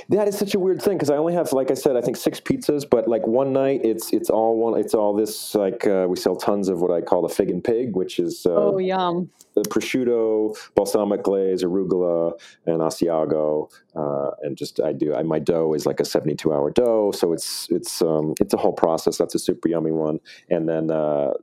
That 0.10 0.28
is 0.28 0.38
such 0.38 0.56
a 0.56 0.60
weird 0.60 0.82
thing 0.82 0.94
because 0.98 1.10
I 1.10 1.18
only 1.18 1.34
have 1.34 1.52
like 1.52 1.72
I 1.72 1.74
said 1.74 1.98
I 1.98 2.02
think 2.02 2.18
6 2.18 2.40
pizzas 2.42 2.90
but 2.90 3.08
like 3.08 3.26
one 3.28 3.54
night 3.54 3.82
it's 3.84 4.14
it's 4.14 4.30
all 4.30 4.58
one 4.58 4.80
it's 4.80 4.94
all 4.94 5.14
this 5.16 5.54
like 5.56 5.86
uh, 5.86 6.06
we 6.10 6.16
sell 6.16 6.36
tons 6.36 6.70
of 6.70 6.82
what 6.82 6.92
I 6.92 7.02
call 7.02 7.22
the 7.22 7.34
fig 7.34 7.50
and 7.50 7.64
pig 7.64 7.96
which 7.96 8.20
is 8.20 8.46
uh, 8.46 8.54
Oh 8.54 8.78
yum. 8.78 9.30
The 9.56 9.64
prosciutto, 9.64 10.56
balsamic 10.76 11.24
glaze, 11.24 11.64
arugula 11.64 12.34
and 12.66 12.80
asiago 12.80 13.72
uh, 13.96 14.32
and 14.44 14.56
just 14.56 14.80
I 14.80 14.94
do 14.94 15.14
I, 15.16 15.24
my 15.24 15.40
dough 15.40 15.74
is 15.74 15.86
like 15.86 16.00
a 16.00 16.06
72 16.06 16.54
hour 16.54 16.72
dough 16.72 17.12
so 17.12 17.34
it's 17.34 17.68
it's 17.70 18.02
um, 18.02 18.34
it's 18.40 18.54
a 18.54 18.58
whole 18.58 18.74
process 18.74 19.18
that's 19.18 19.36
a 19.36 19.40
super 19.40 19.68
yummy 19.68 19.92
one 19.92 20.20
and 20.50 20.70
then 20.70 20.92
uh, 20.92 21.34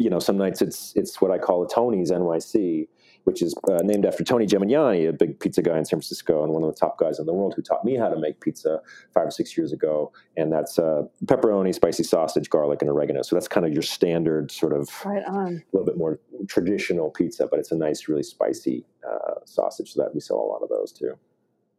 you 0.00 0.08
know, 0.08 0.18
some 0.18 0.38
nights 0.38 0.62
it's 0.62 0.94
it's 0.96 1.20
what 1.20 1.30
I 1.30 1.36
call 1.36 1.62
a 1.62 1.68
Tony's 1.68 2.10
NYC, 2.10 2.88
which 3.24 3.42
is 3.42 3.54
uh, 3.70 3.80
named 3.82 4.06
after 4.06 4.24
Tony 4.24 4.46
Gemignani, 4.46 5.06
a 5.06 5.12
big 5.12 5.38
pizza 5.38 5.60
guy 5.60 5.76
in 5.76 5.84
San 5.84 5.98
Francisco 5.98 6.42
and 6.42 6.54
one 6.54 6.62
of 6.62 6.72
the 6.72 6.80
top 6.80 6.98
guys 6.98 7.18
in 7.18 7.26
the 7.26 7.34
world 7.34 7.52
who 7.54 7.60
taught 7.60 7.84
me 7.84 7.96
how 7.96 8.08
to 8.08 8.18
make 8.18 8.40
pizza 8.40 8.80
five 9.12 9.26
or 9.26 9.30
six 9.30 9.58
years 9.58 9.74
ago. 9.74 10.10
And 10.38 10.50
that's 10.50 10.78
uh, 10.78 11.02
pepperoni, 11.26 11.74
spicy 11.74 12.02
sausage, 12.02 12.48
garlic, 12.48 12.80
and 12.80 12.90
oregano. 12.90 13.20
So 13.20 13.36
that's 13.36 13.46
kind 13.46 13.66
of 13.66 13.74
your 13.74 13.82
standard 13.82 14.50
sort 14.50 14.72
of 14.72 14.88
right 15.04 15.24
on. 15.26 15.62
a 15.62 15.76
little 15.76 15.84
bit 15.84 15.98
more 15.98 16.18
traditional 16.48 17.10
pizza, 17.10 17.46
but 17.46 17.58
it's 17.58 17.70
a 17.70 17.76
nice, 17.76 18.08
really 18.08 18.22
spicy 18.22 18.86
uh, 19.06 19.34
sausage. 19.44 19.92
So 19.92 20.02
that 20.02 20.14
we 20.14 20.20
sell 20.20 20.38
a 20.38 20.48
lot 20.48 20.62
of 20.62 20.70
those 20.70 20.92
too. 20.92 21.12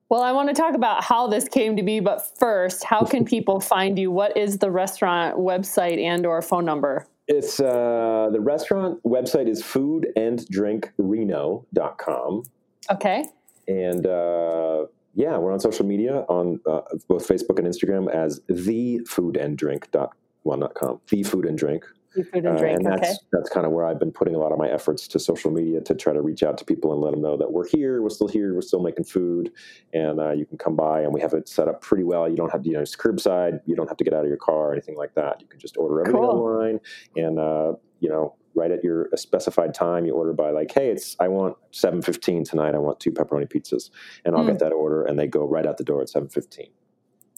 Well, 0.10 0.22
I 0.22 0.32
want 0.34 0.50
to 0.50 0.54
talk 0.54 0.76
about 0.76 1.04
how 1.04 1.26
this 1.28 1.48
came 1.48 1.76
to 1.78 1.84
be, 1.84 2.02
but 2.02 2.38
first, 2.38 2.84
how 2.84 3.04
can 3.04 3.26
people 3.26 3.62
find 3.62 3.98
you? 3.98 4.12
What 4.12 4.36
is 4.38 4.60
the 4.60 4.70
restaurant 4.70 5.38
website 5.38 6.00
and 6.00 6.26
or 6.26 6.42
phone 6.42 6.66
number? 6.66 7.08
It's 7.32 7.60
uh, 7.62 8.30
the 8.34 8.42
restaurant 8.42 9.02
website 9.04 9.48
is 9.48 9.64
foodanddrinkreno.com. 9.64 12.44
Okay. 12.92 13.24
And 13.70 14.06
uh, 14.06 14.88
yeah, 15.16 15.38
we're 15.38 15.54
on 15.54 15.62
social 15.62 15.86
media 15.86 16.26
on 16.28 16.60
uh, 16.70 16.82
both 17.08 17.26
Facebook 17.26 17.58
and 17.58 17.66
Instagram 17.66 18.14
as 18.14 18.42
the 18.50 19.00
food 19.08 19.38
and 19.38 19.58
drink 19.58 19.90
dot 19.92 20.12
well 20.44 20.58
not 20.58 20.74
com 20.74 21.00
the 21.10 21.24
food 21.24 21.46
and 21.46 21.58
drink 21.58 21.86
food 22.14 22.28
and 22.34 22.48
uh, 22.48 22.58
drink. 22.58 22.74
Uh, 22.74 22.76
and 22.76 22.86
that's 22.86 23.10
okay. 23.10 23.18
that's 23.32 23.50
kind 23.50 23.66
of 23.66 23.72
where 23.72 23.86
I've 23.86 24.00
been 24.00 24.12
putting 24.12 24.36
a 24.36 24.38
lot 24.38 24.52
of 24.52 24.58
my 24.58 24.70
efforts 24.70 25.08
to 25.10 25.20
social 25.20 25.52
media 25.52 25.82
to 25.82 25.96
try 25.96 26.14
to 26.14 26.22
reach 26.22 26.44
out 26.44 26.58
to 26.60 26.66
people 26.66 26.92
and 26.94 27.02
let 27.02 27.12
them 27.12 27.22
know 27.22 27.38
that 27.38 27.52
we're 27.52 27.68
here, 27.68 28.02
we're 28.02 28.10
still 28.10 28.28
here, 28.28 28.54
we're 28.54 28.62
still 28.62 28.82
making 28.82 29.06
food, 29.06 29.52
and 29.94 30.20
uh, 30.20 30.32
you 30.32 30.46
can 30.46 30.58
come 30.58 30.76
by. 30.76 31.02
And 31.02 31.14
we 31.14 31.22
have 31.22 31.34
it 31.34 31.48
set 31.48 31.68
up 31.68 31.82
pretty 31.82 32.04
well. 32.04 32.30
You 32.30 32.36
don't 32.36 32.52
have 32.52 32.64
to, 32.64 32.68
you 32.68 32.76
know, 32.76 32.82
it's 32.82 32.96
curbside. 32.96 33.60
You 33.66 33.76
don't 33.76 33.88
have 33.88 33.98
to 33.98 34.04
get 34.04 34.14
out 34.14 34.24
of 34.24 34.28
your 34.28 34.38
car 34.38 34.70
or 34.70 34.72
anything 34.74 34.98
like 34.98 35.14
that. 35.16 35.42
You 35.42 35.48
can 35.48 35.60
just 35.60 35.78
order 35.78 36.02
everything 36.02 36.22
cool. 36.22 36.30
online, 36.30 36.80
and 37.16 37.40
uh, 37.40 37.74
you 38.00 38.10
know, 38.10 38.36
right 38.54 38.72
at 38.72 38.84
your 38.84 39.10
specified 39.16 39.74
time, 39.74 40.06
you 40.06 40.14
order 40.14 40.34
by 40.34 40.52
like, 40.52 40.72
hey, 40.72 40.90
it's 40.90 41.16
I 41.20 41.28
want 41.28 41.56
seven 41.72 42.02
fifteen 42.02 42.44
tonight. 42.44 42.76
I 42.76 42.80
want 42.80 43.00
two 43.00 43.12
pepperoni 43.12 43.52
pizzas, 43.52 43.90
and 44.26 44.36
I'll 44.36 44.44
mm. 44.44 44.48
get 44.48 44.60
that 44.60 44.74
order, 44.74 45.06
and 45.06 45.18
they 45.18 45.28
go 45.28 45.46
right 45.46 45.66
out 45.66 45.78
the 45.78 45.84
door 45.84 46.02
at 46.02 46.10
seven 46.10 46.30
fifteen. 46.30 46.70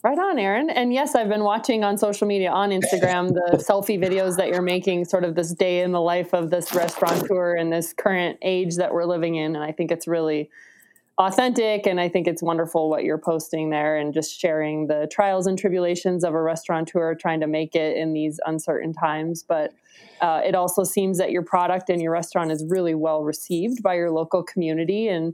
Right 0.04 0.20
on, 0.20 0.38
Aaron. 0.38 0.70
And 0.70 0.94
yes, 0.94 1.16
I've 1.16 1.30
been 1.30 1.46
watching 1.46 1.86
on 1.86 1.98
social 1.98 2.28
media 2.28 2.52
on 2.52 2.72
Instagram 2.72 3.30
the 3.30 3.58
selfie 3.70 3.98
videos 3.98 4.36
that 4.36 4.50
you're 4.50 4.62
making, 4.62 5.06
sort 5.06 5.24
of 5.24 5.34
this 5.34 5.54
day 5.54 5.80
in 5.80 5.94
the 5.94 6.02
life 6.02 6.34
of 6.34 6.50
this 6.50 6.76
restaurateur 6.76 7.56
in 7.56 7.70
this 7.70 7.94
current 7.94 8.38
age 8.42 8.76
that 8.76 8.94
we're 8.94 9.06
living 9.06 9.36
in. 9.36 9.56
And 9.56 9.64
I 9.64 9.72
think 9.72 9.92
it's 9.92 10.06
really 10.06 10.50
authentic. 11.18 11.88
And 11.88 12.02
I 12.02 12.10
think 12.10 12.28
it's 12.28 12.44
wonderful 12.44 12.90
what 12.90 13.06
you're 13.06 13.18
posting 13.18 13.70
there 13.70 13.96
and 13.96 14.14
just 14.14 14.38
sharing 14.38 14.88
the 14.88 15.08
trials 15.10 15.48
and 15.48 15.58
tribulations 15.58 16.26
of 16.26 16.34
a 16.34 16.42
restaurateur 16.42 17.16
trying 17.16 17.40
to 17.40 17.48
make 17.48 17.74
it 17.74 17.96
in 17.96 18.12
these 18.12 18.42
uncertain 18.46 18.92
times. 18.92 19.46
But 19.48 19.74
uh, 20.20 20.42
it 20.46 20.54
also 20.54 20.84
seems 20.84 21.18
that 21.20 21.32
your 21.32 21.44
product 21.44 21.90
and 21.90 22.02
your 22.02 22.12
restaurant 22.12 22.52
is 22.52 22.66
really 22.68 22.94
well 22.94 23.24
received 23.24 23.82
by 23.82 23.94
your 23.94 24.12
local 24.12 24.44
community. 24.44 25.08
And 25.08 25.34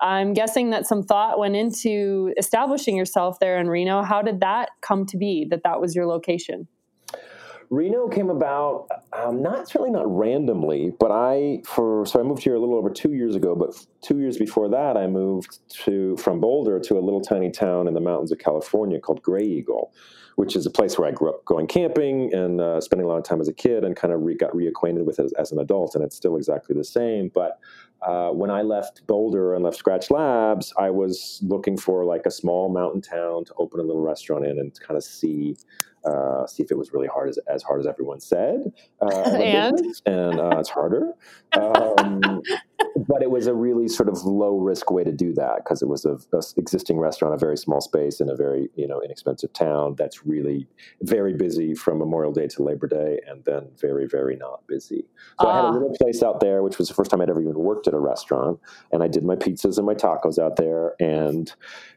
I'm 0.00 0.34
guessing 0.34 0.70
that 0.70 0.86
some 0.86 1.02
thought 1.02 1.38
went 1.38 1.56
into 1.56 2.32
establishing 2.36 2.96
yourself 2.96 3.38
there 3.40 3.58
in 3.58 3.68
Reno. 3.68 4.02
How 4.02 4.22
did 4.22 4.40
that 4.40 4.70
come 4.82 5.06
to 5.06 5.16
be 5.16 5.46
that 5.50 5.62
that 5.64 5.80
was 5.80 5.94
your 5.94 6.06
location? 6.06 6.68
Reno 7.70 8.08
came 8.08 8.30
about 8.30 8.86
um, 9.12 9.42
not 9.42 9.68
certainly 9.68 9.90
not 9.90 10.06
randomly, 10.06 10.92
but 11.00 11.10
I 11.10 11.62
for 11.64 12.06
so 12.06 12.20
I 12.20 12.22
moved 12.22 12.42
here 12.42 12.54
a 12.54 12.60
little 12.60 12.76
over 12.76 12.90
two 12.90 13.12
years 13.12 13.34
ago. 13.34 13.54
But 13.54 13.74
two 14.02 14.20
years 14.20 14.36
before 14.36 14.68
that, 14.68 14.96
I 14.96 15.06
moved 15.06 15.58
to 15.84 16.16
from 16.16 16.40
Boulder 16.40 16.78
to 16.80 16.98
a 16.98 17.00
little 17.00 17.20
tiny 17.20 17.50
town 17.50 17.88
in 17.88 17.94
the 17.94 18.00
mountains 18.00 18.30
of 18.30 18.38
California 18.38 19.00
called 19.00 19.22
Graeagle, 19.22 19.90
which 20.36 20.54
is 20.54 20.66
a 20.66 20.70
place 20.70 20.96
where 20.96 21.08
I 21.08 21.10
grew 21.10 21.30
up 21.30 21.44
going 21.44 21.66
camping 21.66 22.32
and 22.32 22.60
uh, 22.60 22.80
spending 22.80 23.04
a 23.04 23.08
lot 23.08 23.18
of 23.18 23.24
time 23.24 23.40
as 23.40 23.48
a 23.48 23.54
kid, 23.54 23.84
and 23.84 23.96
kind 23.96 24.14
of 24.14 24.22
re- 24.22 24.36
got 24.36 24.52
reacquainted 24.52 25.04
with 25.04 25.18
it 25.18 25.24
as, 25.24 25.32
as, 25.32 25.52
an 25.52 25.58
adult. 25.58 25.94
And 25.96 26.04
it's 26.04 26.16
still 26.16 26.36
exactly 26.36 26.76
the 26.76 26.84
same, 26.84 27.30
but 27.34 27.58
uh, 28.02 28.30
when 28.30 28.50
I 28.50 28.62
left 28.62 29.06
Boulder 29.06 29.54
and 29.54 29.64
left 29.64 29.82
Skratch 29.82 30.10
Labs, 30.10 30.72
I 30.78 30.90
was 30.90 31.40
looking 31.42 31.76
for 31.76 32.04
like 32.04 32.26
a 32.26 32.30
small 32.30 32.68
mountain 32.68 33.00
town 33.00 33.44
to 33.46 33.54
open 33.58 33.80
a 33.80 33.82
little 33.82 34.02
restaurant 34.02 34.44
in 34.44 34.58
and 34.58 34.78
kind 34.80 34.96
of 34.96 35.04
see 35.04 35.56
uh, 36.04 36.46
see 36.46 36.62
if 36.62 36.70
it 36.70 36.78
was 36.78 36.92
really 36.92 37.08
hard 37.08 37.28
as, 37.28 37.38
as 37.48 37.62
hard 37.62 37.80
as 37.80 37.86
everyone 37.86 38.20
said. 38.20 38.72
Uh, 39.00 39.22
and 39.40 39.80
and 40.06 40.40
uh, 40.40 40.58
it's 40.58 40.68
harder. 40.70 41.12
Um, 41.56 42.42
but 43.08 43.22
it 43.22 43.30
was 43.30 43.46
a 43.46 43.54
really 43.54 43.88
sort 43.88 44.08
of 44.08 44.24
low 44.24 44.58
risk 44.58 44.90
way 44.90 45.04
to 45.04 45.12
do 45.12 45.32
that 45.34 45.56
because 45.58 45.82
it 45.82 45.88
was 45.88 46.04
a, 46.04 46.18
a, 46.32 46.42
existing 46.56 46.98
restaurant, 46.98 47.34
a 47.34 47.38
very 47.38 47.56
small 47.56 47.80
space 47.80 48.20
in 48.20 48.28
a 48.28 48.36
very 48.36 48.68
you 48.74 48.86
know 48.86 49.00
inexpensive 49.02 49.52
town 49.52 49.94
that's 49.96 50.26
really 50.26 50.66
very 51.02 51.34
busy 51.34 51.74
from 51.74 51.98
Memorial 51.98 52.32
Day 52.32 52.46
to 52.48 52.62
Labor 52.62 52.86
Day, 52.86 53.20
and 53.26 53.44
then 53.44 53.68
very 53.80 54.06
very 54.06 54.36
not 54.36 54.66
busy. 54.66 55.04
So 55.40 55.48
I 55.48 55.56
had 55.56 55.64
a 55.64 55.68
ah. 55.68 55.70
little 55.70 55.94
place 56.00 56.22
out 56.22 56.40
there, 56.40 56.62
which 56.62 56.78
was 56.78 56.88
the 56.88 56.94
first 56.94 57.10
time 57.10 57.20
I'd 57.20 57.30
ever 57.30 57.40
even 57.40 57.58
worked 57.58 57.86
at 57.86 57.94
a 57.94 57.98
restaurant, 57.98 58.58
and 58.92 59.02
I 59.02 59.08
did 59.08 59.24
my 59.24 59.36
pizzas 59.36 59.78
and 59.78 59.86
my 59.86 59.94
tacos 59.94 60.38
out 60.38 60.56
there, 60.56 60.94
and 61.00 61.52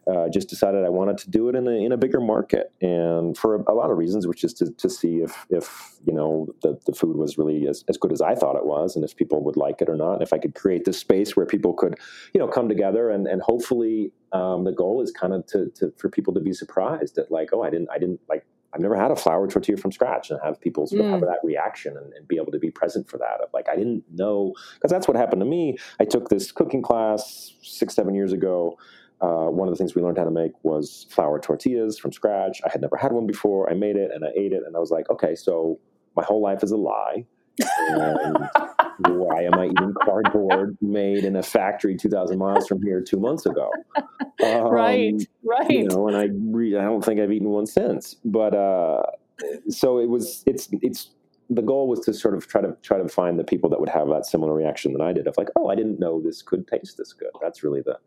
uh, 0.10 0.30
just 0.30 0.50
decided 0.50 0.86
I 0.86 0.90
wanted 0.90 1.18
to 1.20 1.30
do 1.30 1.50
it 1.50 1.56
in 1.56 1.68
a 1.68 1.72
in 1.72 1.92
a 1.92 1.98
bigger 1.98 2.22
market, 2.22 2.72
and 2.82 3.38
for 3.38 3.56
a, 3.56 3.72
a 3.72 3.74
lot 3.74 3.92
of 3.92 3.98
reasons, 3.98 4.28
which 4.28 4.44
is 4.44 4.54
to, 4.56 4.72
to 4.72 4.90
see 4.90 5.18
if 5.18 5.46
if 5.50 5.94
you 6.06 6.14
know 6.14 6.48
the, 6.62 6.80
the 6.86 6.94
food 6.94 7.18
was 7.18 7.38
really 7.38 7.68
as, 7.68 7.84
as 7.90 7.98
good 7.98 8.12
as 8.12 8.22
I 8.22 8.36
thought 8.36 8.56
it 8.56 8.66
was, 8.66 8.96
and 8.96 9.04
if 9.04 9.16
people 9.16 9.44
would 9.44 9.58
like 9.58 9.82
it 9.82 9.90
or 9.90 9.96
not, 9.96 10.14
and 10.14 10.22
if 10.22 10.34
I 10.34 10.38
could 10.38 10.56
create 10.56 10.69
this 10.78 11.00
space 11.00 11.36
where 11.36 11.46
people 11.46 11.74
could 11.74 11.96
you 12.34 12.40
know 12.40 12.48
come 12.48 12.70
together 12.70 13.10
and 13.10 13.28
and 13.28 13.42
hopefully 13.42 14.12
um, 14.32 14.64
the 14.64 14.72
goal 14.72 15.02
is 15.02 15.12
kind 15.12 15.34
of 15.34 15.46
to, 15.48 15.70
to 15.76 15.92
for 15.98 16.10
people 16.10 16.34
to 16.34 16.40
be 16.40 16.54
surprised 16.54 17.18
at 17.18 17.32
like 17.32 17.50
oh 17.54 17.64
I 17.64 17.70
didn't 17.70 17.90
I 17.92 17.98
didn't 17.98 18.20
like 18.30 18.46
I've 18.72 18.82
never 18.82 18.96
had 18.96 19.10
a 19.10 19.16
flour 19.16 19.48
tortilla 19.48 19.78
from 19.78 19.92
scratch 19.92 20.30
and 20.30 20.40
have 20.44 20.62
people 20.62 20.86
sort 20.86 21.02
of 21.02 21.08
mm. 21.08 21.12
have 21.12 21.22
that 21.22 21.40
reaction 21.44 21.98
and, 21.98 22.14
and, 22.14 22.28
be 22.28 22.36
able 22.36 22.52
to 22.52 22.60
be 22.60 22.70
present 22.70 23.10
for 23.10 23.18
that. 23.18 23.42
Of 23.42 23.50
like, 23.52 23.68
I 23.68 23.76
didn't 23.76 24.04
know, 24.14 24.54
because 24.76 24.92
that's 24.92 25.08
what 25.08 25.18
happened 25.18 25.40
to 25.40 25.48
me. 25.48 25.80
I 26.00 26.06
took 26.06 26.30
this 26.30 26.52
cooking 26.52 26.84
class 26.84 27.56
six, 27.64 27.96
seven 27.96 28.14
years 28.14 28.32
ago 28.32 28.78
uh, 29.22 29.48
one 29.48 29.68
of 29.68 29.74
the 29.74 29.78
things 29.78 29.96
we 29.96 30.02
learned 30.02 30.18
how 30.18 30.24
to 30.24 30.32
make 30.32 30.52
was 30.64 31.06
flour 31.10 31.40
tortillas 31.40 32.00
from 32.00 32.12
scratch. 32.14 32.62
I 32.66 32.70
had 32.72 32.82
never 32.82 32.96
had 32.96 33.12
one 33.12 33.28
before. 33.28 33.70
I 33.70 33.74
made 33.74 33.98
it 33.98 34.12
and 34.14 34.24
I 34.24 34.30
ate 34.36 34.54
it, 34.54 34.64
and 34.66 34.76
I 34.76 34.80
was 34.80 34.92
like, 34.92 35.10
okay, 35.10 35.36
so 35.36 35.80
my 36.16 36.24
whole 36.24 36.42
life 36.42 36.64
is 36.64 36.72
a 36.72 36.78
lie. 36.78 37.26
And 37.90 38.38
why 39.08 39.44
am 39.44 39.56
I 39.56 39.68
eating 39.68 39.94
cardboard 40.04 40.78
made 40.82 41.24
in 41.24 41.36
a 41.36 41.44
factory 41.44 41.96
2,000 41.96 42.38
miles 42.38 42.68
from 42.68 42.82
here 42.82 43.02
two 43.02 43.20
months 43.20 43.46
ago? 43.46 43.70
Um, 44.42 44.70
right, 44.70 45.22
right. 45.44 45.70
You 45.70 45.90
know, 45.90 46.08
and 46.08 46.16
I 46.16 46.30
re- 46.32 46.78
I 46.78 46.84
don't 46.84 47.04
think 47.04 47.20
I've 47.20 47.30
eaten 47.30 47.50
one 47.50 47.66
since. 47.66 48.16
But 48.24 48.56
uh, 48.56 49.02
so 49.68 50.00
it 50.00 50.08
was. 50.08 50.46
It's 50.46 50.70
it's 50.82 51.10
the 51.50 51.62
goal 51.62 51.90
was 51.90 52.00
to 52.02 52.14
sort 52.14 52.36
of 52.36 52.48
try 52.48 52.62
to 52.62 52.74
try 52.82 52.98
to 52.98 53.10
find 53.10 53.38
the 53.38 53.44
people 53.44 53.70
that 53.70 53.82
would 53.82 53.90
have 53.90 54.08
that 54.08 54.26
similar 54.26 54.54
reaction 54.54 54.94
that 54.94 55.02
I 55.02 55.12
did 55.12 55.28
of 55.28 55.36
like, 55.38 55.50
oh, 55.58 55.68
I 55.68 55.76
didn't 55.76 56.00
know 56.00 56.22
this 56.22 56.42
could 56.42 56.68
taste 56.70 56.96
this 56.98 57.12
good. 57.12 57.32
That's 57.42 57.62
really 57.62 57.82
the 57.82 58.00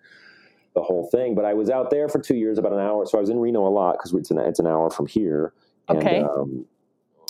the 0.74 0.82
whole 0.82 1.08
thing. 1.10 1.34
But 1.34 1.44
I 1.44 1.52
was 1.52 1.68
out 1.68 1.90
there 1.90 2.08
for 2.08 2.18
two 2.18 2.36
years, 2.36 2.56
about 2.56 2.72
an 2.72 2.80
hour. 2.80 3.04
So 3.04 3.18
I 3.18 3.20
was 3.20 3.30
in 3.30 3.38
Reno 3.38 3.66
a 3.66 3.68
lot 3.68 3.98
because 3.98 4.14
it's 4.14 4.30
an 4.30 4.38
it's 4.38 4.58
an 4.58 4.66
hour 4.66 4.90
from 4.90 5.06
here. 5.06 5.52
Okay. 5.88 6.20
Um, 6.20 6.64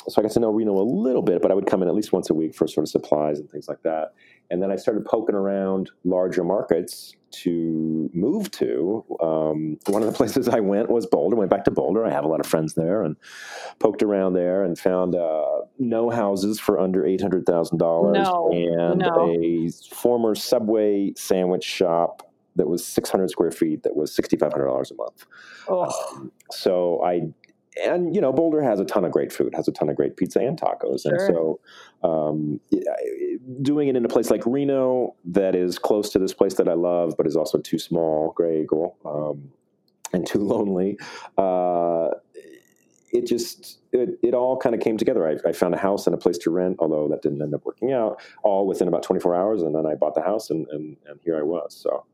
so 0.09 0.21
I 0.21 0.23
got 0.23 0.33
to 0.33 0.41
know 0.41 0.51
Reno 0.51 0.73
a 0.73 0.83
little 0.83 1.23
bit, 1.23 1.43
but 1.43 1.51
I 1.51 1.55
would 1.55 1.67
come 1.67 1.83
in 1.83 1.89
at 1.89 1.95
least 1.95 2.13
once 2.13 2.31
a 2.31 2.35
week 2.35 2.55
for 2.55 2.67
sort 2.67 2.85
of 2.85 2.91
supplies 2.91 3.39
and 3.39 3.51
things 3.51 3.69
like 3.69 3.83
that. 3.83 4.15
and 4.51 4.63
then 4.63 4.71
I 4.71 4.77
started 4.77 5.05
poking 5.07 5.35
around 5.35 5.91
larger 6.05 6.45
markets 6.45 7.15
to 7.31 8.11
move 8.13 8.51
to. 8.53 9.05
Um, 9.21 9.79
one 9.87 10.03
of 10.03 10.09
the 10.11 10.17
places 10.17 10.49
I 10.49 10.61
went 10.61 10.91
was 10.91 11.07
Boulder. 11.07 11.37
Went 11.37 11.51
back 11.51 11.65
to 11.65 11.71
Boulder. 11.71 12.05
I 12.05 12.11
have 12.11 12.25
a 12.25 12.29
lot 12.29 12.41
of 12.41 12.47
friends 12.47 12.75
there, 12.75 13.03
and 13.03 13.17
poked 13.79 14.03
around 14.03 14.35
there 14.35 14.65
and 14.65 14.79
found 14.79 15.15
uh, 15.15 15.63
no 15.79 16.11
houses 16.11 16.61
for 16.61 16.79
under 16.79 17.07
eight 17.07 17.21
hundred 17.21 17.47
thousand 17.47 17.79
dollars, 17.79 18.29
and 18.53 18.99
no. 18.99 19.35
a 19.35 19.71
former 19.95 20.35
Subway 20.35 21.15
sandwich 21.17 21.65
shop 21.65 22.29
that 22.57 22.69
was 22.69 22.85
six 22.85 23.11
hundred 23.11 23.31
square 23.31 23.51
feet 23.51 23.83
that 23.83 23.97
was 23.97 24.15
sixty 24.15 24.37
five 24.37 24.53
hundred 24.53 24.67
dollars 24.67 24.91
a 24.91 24.95
month. 24.95 25.25
Oh, 25.69 26.29
So 26.51 27.03
I 27.03 27.33
and 27.81 28.14
you 28.14 28.21
know 28.21 28.33
Boulder 28.33 28.62
has 28.62 28.81
a 28.81 28.85
ton 28.85 29.05
of 29.05 29.12
great 29.12 29.33
food, 29.33 29.55
has 29.55 29.69
a 29.69 29.73
ton 29.73 29.88
of 29.88 29.97
great 29.97 30.17
pizza 30.17 30.41
and 30.41 30.61
tacos, 30.61 31.05
and 31.05 31.21
so 31.21 31.61
um, 32.02 32.61
doing 33.62 33.88
it 33.88 33.97
in 33.97 34.05
a 34.05 34.09
place 34.09 34.31
like 34.31 34.43
Reno 34.47 35.14
that 35.25 35.55
is 35.55 35.79
close 35.79 36.11
to 36.11 36.19
this 36.19 36.33
place 36.33 36.55
that 36.55 36.69
I 36.69 36.75
love, 36.75 37.14
but 37.17 37.26
is 37.26 37.37
also 37.37 37.59
too 37.59 37.79
small, 37.79 38.35
Graeagle, 38.38 38.95
um, 39.05 39.52
and 40.12 40.26
too 40.26 40.41
lonely. 40.41 40.99
Uh, 41.38 42.11
it 43.12 43.26
just 43.26 43.79
it, 43.93 44.19
it 44.23 44.35
all 44.35 44.57
kind 44.57 44.75
of 44.75 44.81
came 44.81 44.97
together. 44.97 45.29
I, 45.29 45.49
I 45.49 45.52
found 45.52 45.75
a 45.75 45.79
house 45.79 46.07
and 46.07 46.14
a 46.14 46.19
place 46.19 46.38
to 46.38 46.50
rent, 46.50 46.76
although 46.79 47.09
that 47.09 47.23
didn't 47.23 47.43
end 47.43 47.55
up 47.55 47.64
working 47.64 47.93
out. 47.93 48.21
All 48.43 48.67
within 48.67 48.88
about 48.88 49.02
24 49.02 49.35
hours, 49.35 49.62
and 49.62 49.75
then 49.75 49.87
I 49.87 49.95
bought 49.95 50.14
the 50.14 50.23
house, 50.23 50.50
and 50.50 50.67
and, 50.69 50.97
and 51.07 51.21
here 51.23 51.38
I 51.38 51.43
was. 51.43 51.75
So 51.75 52.07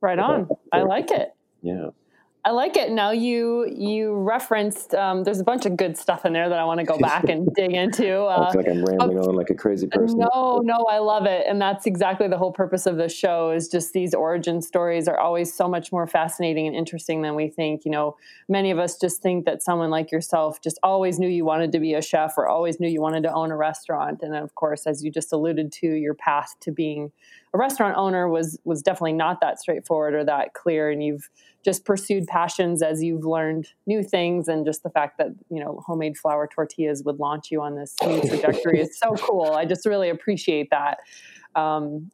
right 0.00 0.18
on. 0.18 0.48
I 0.72 0.82
like 0.82 1.10
it. 1.10 1.34
yeah. 1.62 1.90
I 2.42 2.52
like 2.52 2.76
it. 2.78 2.90
Now 2.90 3.10
you 3.10 3.66
you 3.70 4.14
referenced 4.14 4.94
um, 4.94 5.24
there's 5.24 5.40
a 5.40 5.44
bunch 5.44 5.66
of 5.66 5.76
good 5.76 5.98
stuff 5.98 6.24
in 6.24 6.32
there 6.32 6.48
that 6.48 6.58
I 6.58 6.64
want 6.64 6.80
to 6.80 6.84
go 6.86 6.98
back 6.98 7.24
and 7.24 7.46
dig 7.54 7.72
into. 7.74 8.14
I 8.14 8.34
Uh, 8.36 8.50
feel 8.50 8.62
like 8.62 8.70
I'm 8.70 8.82
rambling 8.82 9.18
on 9.18 9.36
like 9.36 9.50
a 9.50 9.54
crazy 9.54 9.86
person. 9.86 10.18
no, 10.20 10.62
no, 10.64 10.86
I 10.90 10.98
love 10.98 11.26
it, 11.26 11.44
and 11.46 11.60
that's 11.60 11.84
exactly 11.84 12.28
the 12.28 12.38
whole 12.38 12.52
purpose 12.52 12.86
of 12.86 12.96
the 12.96 13.10
show. 13.10 13.50
Is 13.50 13.68
just 13.68 13.92
these 13.92 14.14
origin 14.14 14.62
stories 14.62 15.06
are 15.06 15.18
always 15.18 15.52
so 15.52 15.68
much 15.68 15.92
more 15.92 16.06
fascinating 16.06 16.66
and 16.66 16.74
interesting 16.74 17.20
than 17.20 17.34
we 17.34 17.48
think. 17.48 17.84
You 17.84 17.90
know, 17.90 18.16
many 18.48 18.70
of 18.70 18.78
us 18.78 18.98
just 18.98 19.20
think 19.20 19.44
that 19.44 19.62
someone 19.62 19.90
like 19.90 20.10
yourself 20.10 20.62
just 20.62 20.78
always 20.82 21.18
knew 21.18 21.28
you 21.28 21.44
wanted 21.44 21.72
to 21.72 21.78
be 21.78 21.92
a 21.92 22.00
chef 22.00 22.38
or 22.38 22.48
always 22.48 22.80
knew 22.80 22.88
you 22.88 23.02
wanted 23.02 23.22
to 23.24 23.32
own 23.34 23.50
a 23.50 23.56
restaurant, 23.56 24.22
and 24.22 24.34
of 24.34 24.54
course, 24.54 24.86
as 24.86 25.04
you 25.04 25.10
just 25.10 25.30
alluded 25.34 25.72
to, 25.72 25.86
your 25.88 26.14
path 26.14 26.54
to 26.60 26.72
being 26.72 27.12
a 27.52 27.58
restaurant 27.58 27.96
owner 27.96 28.28
was 28.28 28.58
was 28.64 28.82
definitely 28.82 29.12
not 29.12 29.40
that 29.40 29.60
straightforward 29.60 30.14
or 30.14 30.24
that 30.24 30.54
clear, 30.54 30.90
and 30.90 31.02
you've 31.02 31.28
just 31.64 31.84
pursued 31.84 32.26
passions 32.26 32.82
as 32.82 33.02
you've 33.02 33.24
learned 33.24 33.66
new 33.86 34.02
things 34.02 34.48
and 34.48 34.64
just 34.64 34.82
the 34.82 34.90
fact 34.90 35.18
that 35.18 35.28
you 35.50 35.62
know 35.62 35.82
homemade 35.86 36.16
flour 36.16 36.48
tortillas 36.52 37.02
would 37.04 37.18
launch 37.18 37.50
you 37.50 37.60
on 37.60 37.74
this 37.74 37.94
new 38.06 38.20
trajectory 38.20 38.80
is 38.80 38.98
so 38.98 39.14
cool. 39.16 39.52
I 39.52 39.64
just 39.64 39.86
really 39.86 40.08
appreciate 40.08 40.70
that. 40.70 40.98
Um, 41.54 42.10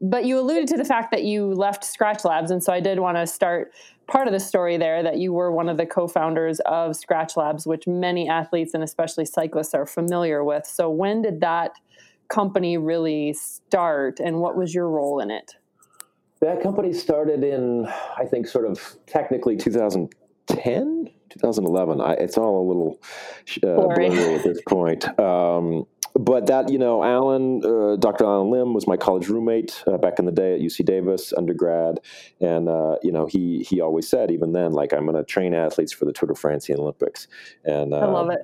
but 0.00 0.24
you 0.24 0.38
alluded 0.38 0.68
to 0.68 0.76
the 0.76 0.84
fact 0.84 1.12
that 1.12 1.22
you 1.22 1.54
left 1.54 1.84
skratch 1.84 2.24
labs 2.24 2.50
and 2.50 2.62
so 2.62 2.72
i 2.72 2.80
did 2.80 2.98
want 2.98 3.16
to 3.16 3.26
start 3.26 3.70
part 4.06 4.26
of 4.26 4.32
the 4.32 4.40
story 4.40 4.76
there 4.76 5.02
that 5.02 5.18
you 5.18 5.32
were 5.32 5.50
one 5.50 5.68
of 5.68 5.76
the 5.76 5.86
co-founders 5.86 6.60
of 6.60 6.92
skratch 6.92 7.36
labs 7.36 7.66
which 7.66 7.86
many 7.86 8.28
athletes 8.28 8.74
and 8.74 8.82
especially 8.82 9.24
cyclists 9.24 9.74
are 9.74 9.86
familiar 9.86 10.44
with. 10.44 10.66
So 10.66 10.90
when 10.90 11.22
did 11.22 11.40
that 11.40 11.72
company 12.28 12.78
really 12.78 13.32
start 13.32 14.20
and 14.20 14.40
what 14.40 14.56
was 14.56 14.74
your 14.74 14.88
role 14.88 15.20
in 15.20 15.30
it 15.30 15.52
That 16.40 16.62
company 16.62 16.92
started 16.92 17.44
in, 17.44 17.86
I 18.16 18.24
think, 18.24 18.46
sort 18.46 18.66
of 18.66 18.96
technically 19.06 19.56
2010, 19.56 21.10
2011. 21.30 22.00
I, 22.00 22.12
it's 22.14 22.36
all 22.36 22.60
a 22.60 22.66
little 22.66 23.00
uh, 23.62 23.86
Blurry. 23.86 24.34
at 24.34 24.44
this 24.44 24.60
point. 24.68 25.18
Um, 25.18 25.86
but 26.16 26.46
that, 26.46 26.70
you 26.70 26.78
know, 26.78 27.02
Allen, 27.02 27.62
uh, 27.64 27.96
Dr. 27.96 28.24
Allen 28.24 28.50
Lim 28.50 28.72
was 28.72 28.86
my 28.86 28.96
college 28.96 29.28
roommate 29.28 29.82
uh, 29.86 29.98
back 29.98 30.20
in 30.20 30.26
the 30.26 30.32
day 30.32 30.54
at 30.54 30.60
UC 30.60 30.84
Davis, 30.84 31.32
undergrad, 31.36 31.98
and 32.40 32.68
uh, 32.68 32.96
you 33.02 33.10
know, 33.10 33.26
he 33.26 33.66
he 33.68 33.80
always 33.80 34.08
said, 34.08 34.30
even 34.30 34.52
then, 34.52 34.72
like, 34.72 34.92
I'm 34.92 35.06
going 35.06 35.16
to 35.16 35.24
train 35.24 35.54
athletes 35.54 35.92
for 35.92 36.04
the 36.04 36.12
Tour 36.12 36.28
de 36.28 36.34
France 36.36 36.68
and 36.68 36.78
Olympics, 36.78 37.26
and 37.64 37.92
uh, 37.92 37.98
i 37.98 38.04
love 38.04 38.30
it 38.30 38.42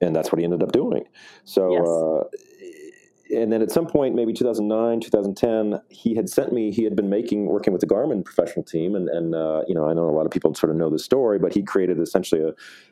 and 0.00 0.14
that's 0.14 0.30
what 0.30 0.38
he 0.38 0.44
ended 0.44 0.62
up 0.62 0.72
doing. 0.72 1.04
So, 1.44 1.72
Yes. 1.72 2.42
And 3.30 3.52
then 3.52 3.62
at 3.62 3.70
some 3.70 3.86
point, 3.86 4.14
maybe 4.14 4.32
2009, 4.32 5.00
2010, 5.00 5.80
he 5.88 6.14
had 6.14 6.28
sent 6.28 6.52
me. 6.52 6.70
He 6.72 6.84
had 6.84 6.94
been 6.94 7.08
making, 7.08 7.46
working 7.46 7.72
with 7.72 7.80
the 7.80 7.86
Garmin 7.86 8.24
professional 8.24 8.64
team, 8.64 8.94
and 8.94 9.08
and 9.08 9.34
uh, 9.34 9.62
you 9.66 9.74
know, 9.74 9.88
I 9.88 9.94
know 9.94 10.08
a 10.08 10.12
lot 10.12 10.26
of 10.26 10.32
people 10.32 10.54
sort 10.54 10.70
of 10.70 10.76
know 10.76 10.90
the 10.90 10.98
story, 10.98 11.38
but 11.38 11.52
he 11.54 11.62
created 11.62 11.98
essentially 11.98 12.42
a, 12.42 12.48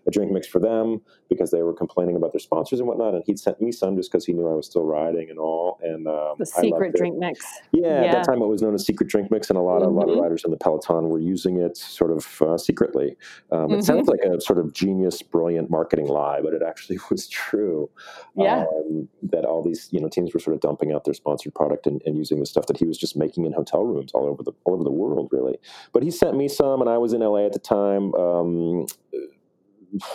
a 0.06 0.10
drink 0.10 0.32
mix 0.32 0.46
for 0.46 0.58
them 0.58 1.00
because 1.28 1.50
they 1.50 1.62
were 1.62 1.74
complaining 1.74 2.16
about 2.16 2.32
their 2.32 2.40
sponsors 2.40 2.78
and 2.80 2.88
whatnot, 2.88 3.14
and 3.14 3.22
he'd 3.26 3.38
sent 3.38 3.60
me 3.60 3.72
some 3.72 3.96
just 3.96 4.10
because 4.10 4.24
he 4.24 4.32
knew 4.32 4.48
I 4.48 4.54
was 4.54 4.66
still 4.66 4.84
riding 4.84 5.28
and 5.30 5.38
all. 5.38 5.78
And 5.82 6.06
um, 6.08 6.36
the 6.38 6.46
secret 6.46 6.94
drink 6.94 7.16
mix 7.18 7.44
Yeah, 7.72 8.04
at 8.04 8.12
that 8.12 8.24
time 8.24 8.42
it 8.42 8.46
was 8.46 8.62
known 8.62 8.74
as 8.74 8.86
secret 8.86 9.08
drink 9.08 9.30
mix, 9.30 9.50
and 9.50 9.58
a 9.58 9.62
lot, 9.62 9.82
of 9.82 9.88
a 9.88 9.90
lot 9.90 10.08
of 10.08 10.16
Mhm. 10.16 10.22
riders 10.22 10.44
in 10.44 10.50
the 10.50 10.56
peloton 10.56 11.08
were 11.08 11.18
using 11.18 11.58
it 11.58 11.76
sort 11.76 12.10
of 12.10 12.40
uh, 12.42 12.56
secretly. 12.58 13.16
Um, 13.50 13.68
Mhm. 13.70 13.78
It 13.78 13.84
sounds 13.84 14.08
like 14.08 14.20
a 14.24 14.40
sort 14.40 14.58
of 14.58 14.72
genius, 14.72 15.20
brilliant 15.22 15.70
marketing 15.70 16.06
lie, 16.06 16.40
but 16.40 16.54
it 16.54 16.62
actually 16.62 16.98
was 17.10 17.28
true. 17.28 17.90
yeah 18.36 18.64
Um, 18.64 19.08
that 19.24 19.44
all 19.44 19.62
these 19.62 19.88
you 19.92 20.00
know 20.00 20.08
were 20.32 20.40
sort 20.40 20.54
of 20.54 20.60
dumping 20.60 20.92
out 20.92 21.04
their 21.04 21.14
sponsored 21.14 21.54
product 21.54 21.86
and, 21.86 22.02
and 22.06 22.16
using 22.16 22.40
the 22.40 22.46
stuff 22.46 22.66
that 22.66 22.76
he 22.76 22.84
was 22.84 22.98
just 22.98 23.16
making 23.16 23.44
in 23.44 23.52
hotel 23.52 23.82
rooms 23.84 24.12
all 24.14 24.26
over 24.26 24.42
the 24.42 24.52
all 24.64 24.74
over 24.74 24.84
the 24.84 24.90
world, 24.90 25.28
really. 25.32 25.58
But 25.92 26.02
he 26.02 26.10
sent 26.10 26.36
me 26.36 26.48
some, 26.48 26.80
and 26.80 26.88
I 26.88 26.98
was 26.98 27.12
in 27.12 27.20
LA 27.20 27.46
at 27.46 27.52
the 27.52 27.58
time. 27.58 28.14
Um, 28.14 28.86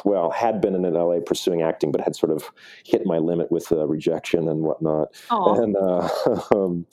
well, 0.06 0.32
had 0.32 0.62
been 0.62 0.76
in 0.76 0.82
LA 0.82 1.20
pursuing 1.26 1.62
acting, 1.62 1.92
but 1.92 2.02
had 2.02 2.16
sort 2.16 2.32
of 2.32 2.52
hit 2.86 3.06
my 3.06 3.18
limit 3.18 3.52
with 3.52 3.72
uh, 3.72 3.86
rejection 3.88 4.48
and 4.48 4.62
whatnot. 4.62 5.10
Aw. 5.30 5.62
And 5.62 5.76
uh, 5.76 6.10
um, 6.56 6.86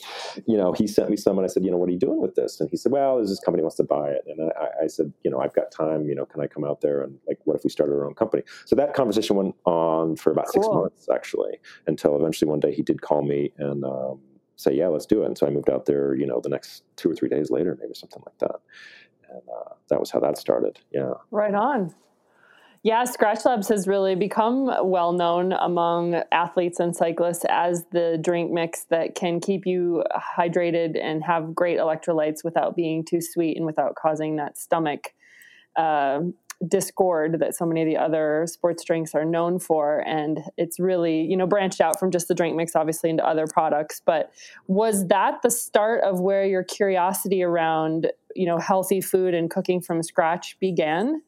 you 0.46 0.56
know, 0.56 0.72
he 0.72 0.86
sent 0.86 1.10
me 1.10 1.16
some, 1.16 1.38
and 1.38 1.44
I 1.44 1.48
said, 1.48 1.64
you 1.64 1.70
know, 1.70 1.76
what 1.76 1.88
are 1.88 1.92
you 1.92 1.98
doing 1.98 2.20
with 2.20 2.34
this? 2.34 2.60
And 2.60 2.68
he 2.70 2.76
said, 2.76 2.92
well, 2.92 3.18
this 3.18 3.40
company 3.40 3.62
wants 3.62 3.76
to 3.76 3.84
buy 3.84 4.08
it. 4.10 4.24
And 4.26 4.50
I, 4.52 4.84
I 4.84 4.86
said, 4.86 5.12
you 5.22 5.30
know, 5.30 5.40
I've 5.40 5.54
got 5.54 5.70
time. 5.70 6.06
You 6.06 6.14
know, 6.14 6.26
can 6.26 6.40
I 6.40 6.46
come 6.46 6.64
out 6.64 6.80
there 6.80 7.02
and 7.02 7.18
like, 7.26 7.38
what 7.44 7.56
if 7.56 7.64
we 7.64 7.70
started 7.70 7.94
our 7.94 8.06
own 8.06 8.14
company? 8.14 8.42
So 8.66 8.76
that 8.76 8.94
conversation 8.94 9.36
went 9.36 9.54
on 9.64 10.16
for 10.16 10.30
about 10.30 10.48
six 10.50 10.66
months, 10.68 11.08
actually, 11.12 11.58
until 11.86 12.16
eventually 12.16 12.50
one 12.50 12.60
day 12.60 12.74
he 12.74 12.82
did 12.82 13.00
call 13.02 13.22
me 13.22 13.52
and 13.58 13.84
um, 13.84 14.20
say, 14.56 14.74
yeah, 14.74 14.88
let's 14.88 15.06
do 15.06 15.22
it. 15.22 15.26
And 15.26 15.38
so 15.38 15.46
I 15.46 15.50
moved 15.50 15.70
out 15.70 15.86
there. 15.86 16.14
You 16.14 16.26
know, 16.26 16.40
the 16.40 16.48
next 16.48 16.84
two 16.96 17.10
or 17.10 17.14
three 17.14 17.28
days 17.28 17.50
later, 17.50 17.76
maybe 17.80 17.94
something 17.94 18.22
like 18.24 18.38
that. 18.38 18.60
And 19.30 19.42
uh, 19.48 19.74
that 19.88 20.00
was 20.00 20.10
how 20.10 20.20
that 20.20 20.38
started. 20.38 20.78
Yeah. 20.92 21.14
Right 21.30 21.54
on. 21.54 21.94
Yeah, 22.84 23.04
Skratch 23.04 23.46
Labs 23.46 23.68
has 23.68 23.88
really 23.88 24.14
become 24.14 24.66
well 24.82 25.12
known 25.12 25.54
among 25.54 26.20
athletes 26.32 26.78
and 26.78 26.94
cyclists 26.94 27.46
as 27.48 27.86
the 27.92 28.18
drink 28.22 28.52
mix 28.52 28.84
that 28.90 29.14
can 29.14 29.40
keep 29.40 29.64
you 29.64 30.04
hydrated 30.38 31.00
and 31.02 31.24
have 31.24 31.54
great 31.54 31.78
electrolytes 31.78 32.44
without 32.44 32.76
being 32.76 33.02
too 33.02 33.22
sweet 33.22 33.56
and 33.56 33.64
without 33.64 33.94
causing 33.94 34.36
that 34.36 34.58
stomach 34.58 35.14
uh, 35.76 36.20
discord 36.68 37.40
that 37.40 37.56
so 37.56 37.64
many 37.64 37.80
of 37.80 37.88
the 37.88 37.96
other 37.96 38.44
sports 38.46 38.84
drinks 38.84 39.14
are 39.14 39.24
known 39.24 39.58
for. 39.58 40.06
And 40.06 40.40
it's 40.58 40.78
really, 40.78 41.22
you 41.22 41.38
know, 41.38 41.46
branched 41.46 41.80
out 41.80 41.98
from 41.98 42.10
just 42.10 42.28
the 42.28 42.34
drink 42.34 42.54
mix, 42.54 42.76
obviously, 42.76 43.08
into 43.08 43.26
other 43.26 43.46
products. 43.46 44.02
But 44.04 44.30
was 44.66 45.06
that 45.06 45.40
the 45.42 45.50
start 45.50 46.04
of 46.04 46.20
where 46.20 46.44
your 46.44 46.62
curiosity 46.62 47.42
around, 47.42 48.12
you 48.36 48.44
know, 48.44 48.58
healthy 48.58 49.00
food 49.00 49.32
and 49.32 49.50
cooking 49.50 49.80
from 49.80 50.02
scratch 50.02 50.58
began? 50.60 51.22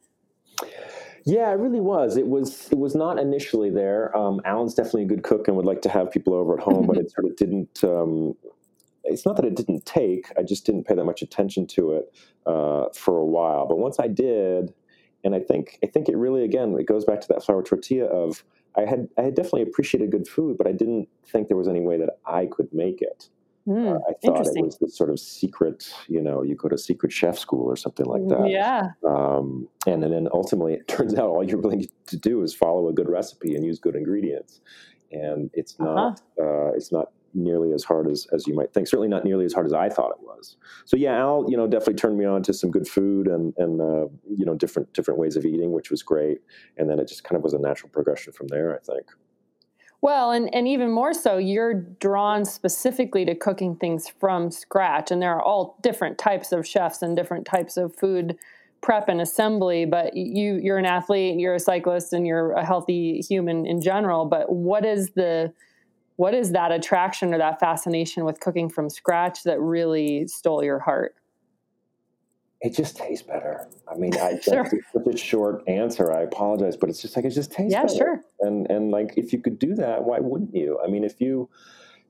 Yeah, 1.26 1.50
it 1.50 1.58
really 1.58 1.80
was. 1.80 2.16
It 2.16 2.28
was. 2.28 2.68
It 2.70 2.78
was 2.78 2.94
not 2.94 3.18
initially 3.18 3.68
there. 3.68 4.16
Um, 4.16 4.40
Allen's 4.44 4.74
definitely 4.74 5.02
a 5.02 5.06
good 5.06 5.24
cook 5.24 5.48
and 5.48 5.56
would 5.56 5.66
like 5.66 5.82
to 5.82 5.88
have 5.88 6.12
people 6.12 6.34
over 6.34 6.56
at 6.56 6.62
home, 6.62 6.86
but 6.86 6.96
it 6.96 7.10
sort 7.10 7.26
of 7.26 7.36
didn't. 7.36 7.82
Um, 7.82 8.36
it's 9.02 9.26
not 9.26 9.34
that 9.36 9.44
it 9.44 9.56
didn't 9.56 9.84
take. 9.84 10.26
I 10.38 10.44
just 10.44 10.64
didn't 10.64 10.84
pay 10.84 10.94
that 10.94 11.04
much 11.04 11.22
attention 11.22 11.66
to 11.68 11.92
it 11.94 12.16
uh, 12.46 12.86
for 12.94 13.18
a 13.18 13.26
while. 13.26 13.66
But 13.66 13.78
once 13.78 13.98
I 13.98 14.06
did, 14.06 14.72
and 15.24 15.34
I 15.34 15.40
think 15.40 15.80
I 15.82 15.88
think 15.88 16.08
it 16.08 16.16
really 16.16 16.44
again 16.44 16.76
it 16.78 16.86
goes 16.86 17.04
back 17.04 17.20
to 17.22 17.28
that 17.28 17.44
flour 17.44 17.62
tortilla 17.62 18.06
of 18.06 18.44
I 18.76 18.82
had 18.82 19.08
I 19.18 19.22
had 19.22 19.34
definitely 19.34 19.62
appreciated 19.62 20.12
good 20.12 20.28
food, 20.28 20.56
but 20.56 20.68
I 20.68 20.72
didn't 20.72 21.08
think 21.26 21.48
there 21.48 21.56
was 21.56 21.68
any 21.68 21.80
way 21.80 21.98
that 21.98 22.18
I 22.24 22.46
could 22.46 22.72
make 22.72 23.02
it. 23.02 23.28
Hmm, 23.66 23.88
Uh, 23.88 23.98
I 24.08 24.12
thought 24.24 24.46
it 24.46 24.56
was 24.64 24.78
this 24.78 24.96
sort 24.96 25.10
of 25.10 25.18
secret, 25.20 25.92
you 26.08 26.20
know, 26.22 26.42
you 26.42 26.54
go 26.54 26.68
to 26.68 26.78
secret 26.78 27.12
chef 27.12 27.36
school 27.38 27.66
or 27.66 27.76
something 27.76 28.06
like 28.06 28.26
that. 28.28 28.48
Yeah. 28.48 28.90
Um, 29.06 29.68
and, 29.86 30.04
and 30.04 30.12
then 30.12 30.28
ultimately, 30.32 30.74
it 30.74 30.88
turns 30.96 31.14
out 31.14 31.28
all 31.28 31.42
you 31.44 31.56
really 31.58 31.76
need 31.76 31.90
to 32.06 32.16
do 32.16 32.42
is 32.42 32.54
follow 32.54 32.88
a 32.88 32.92
good 32.92 33.08
recipe 33.08 33.54
and 33.56 33.64
use 33.64 33.78
good 33.80 33.96
ingredients. 33.96 34.60
And 35.12 35.50
it's 35.52 35.74
Uh-huh. 35.80 35.92
not 35.94 36.20
uh, 36.40 36.72
it's 36.74 36.92
not 36.92 37.10
nearly 37.34 37.72
as 37.74 37.84
hard 37.84 38.08
as, 38.10 38.26
as 38.32 38.46
you 38.46 38.54
might 38.54 38.72
think. 38.72 38.88
Certainly 38.88 39.08
not 39.08 39.22
nearly 39.24 39.44
as 39.44 39.52
hard 39.52 39.66
as 39.66 39.72
I 39.74 39.88
thought 39.90 40.10
it 40.12 40.22
was. 40.22 40.56
So 40.86 40.96
yeah, 40.96 41.18
Al, 41.18 41.44
you 41.50 41.56
know, 41.56 41.66
definitely 41.66 41.94
turned 41.96 42.16
me 42.18 42.24
on 42.24 42.42
to 42.44 42.52
some 42.54 42.70
good 42.70 42.88
food 42.88 43.26
and 43.28 43.52
and 43.58 43.80
uh, 43.80 44.06
you 44.28 44.46
know 44.46 44.54
different 44.54 44.92
different 44.94 45.20
ways 45.20 45.36
of 45.36 45.44
eating, 45.44 45.72
which 45.72 45.90
was 45.90 46.02
great. 46.02 46.38
And 46.78 46.88
then 46.88 46.98
it 46.98 47.08
just 47.08 47.24
kind 47.24 47.36
of 47.36 47.42
was 47.42 47.52
a 47.52 47.58
natural 47.58 47.90
progression 47.90 48.32
from 48.32 48.46
there. 48.48 48.74
I 48.74 48.78
think. 48.78 49.06
Well, 50.02 50.30
and, 50.30 50.54
and 50.54 50.68
even 50.68 50.90
more 50.90 51.14
so, 51.14 51.38
you're 51.38 51.74
drawn 51.74 52.44
specifically 52.44 53.24
to 53.24 53.34
cooking 53.34 53.76
things 53.76 54.08
from 54.08 54.50
scratch. 54.50 55.10
And 55.10 55.20
there 55.22 55.34
are 55.34 55.42
all 55.42 55.78
different 55.82 56.18
types 56.18 56.52
of 56.52 56.66
chefs 56.66 57.02
and 57.02 57.16
different 57.16 57.46
types 57.46 57.76
of 57.76 57.96
food 57.96 58.38
prep 58.82 59.08
and 59.08 59.20
assembly. 59.20 59.84
But 59.84 60.16
you 60.16 60.60
you're 60.62 60.78
an 60.78 60.86
athlete, 60.86 61.40
you're 61.40 61.54
a 61.54 61.60
cyclist, 61.60 62.12
and 62.12 62.26
you're 62.26 62.52
a 62.52 62.64
healthy 62.64 63.20
human 63.20 63.66
in 63.66 63.80
general. 63.80 64.26
But 64.26 64.52
what 64.52 64.84
is 64.84 65.10
the 65.10 65.52
what 66.16 66.34
is 66.34 66.52
that 66.52 66.72
attraction 66.72 67.34
or 67.34 67.38
that 67.38 67.60
fascination 67.60 68.24
with 68.24 68.40
cooking 68.40 68.68
from 68.68 68.88
scratch 68.88 69.42
that 69.44 69.60
really 69.60 70.26
stole 70.28 70.62
your 70.62 70.78
heart? 70.78 71.14
It 72.62 72.74
just 72.74 72.96
tastes 72.96 73.26
better. 73.26 73.68
I 73.86 73.96
mean, 73.96 74.14
I 74.16 74.38
Sure. 74.42 74.64
that's 74.64 74.74
such 75.04 75.14
a 75.14 75.16
short 75.16 75.62
answer. 75.68 76.12
I 76.12 76.22
apologize, 76.22 76.76
but 76.76 76.88
it's 76.88 77.02
just 77.02 77.14
like 77.16 77.24
it 77.24 77.30
just 77.30 77.52
tastes 77.52 77.72
Yeah, 77.72 77.82
better. 77.82 77.94
sure. 77.96 78.20
And 78.40 78.70
and 78.70 78.90
like 78.90 79.14
if 79.16 79.32
you 79.32 79.40
could 79.40 79.58
do 79.58 79.74
that, 79.74 80.04
why 80.04 80.18
wouldn't 80.20 80.54
you? 80.54 80.78
I 80.82 80.88
mean, 80.88 81.04
if 81.04 81.20
you 81.20 81.48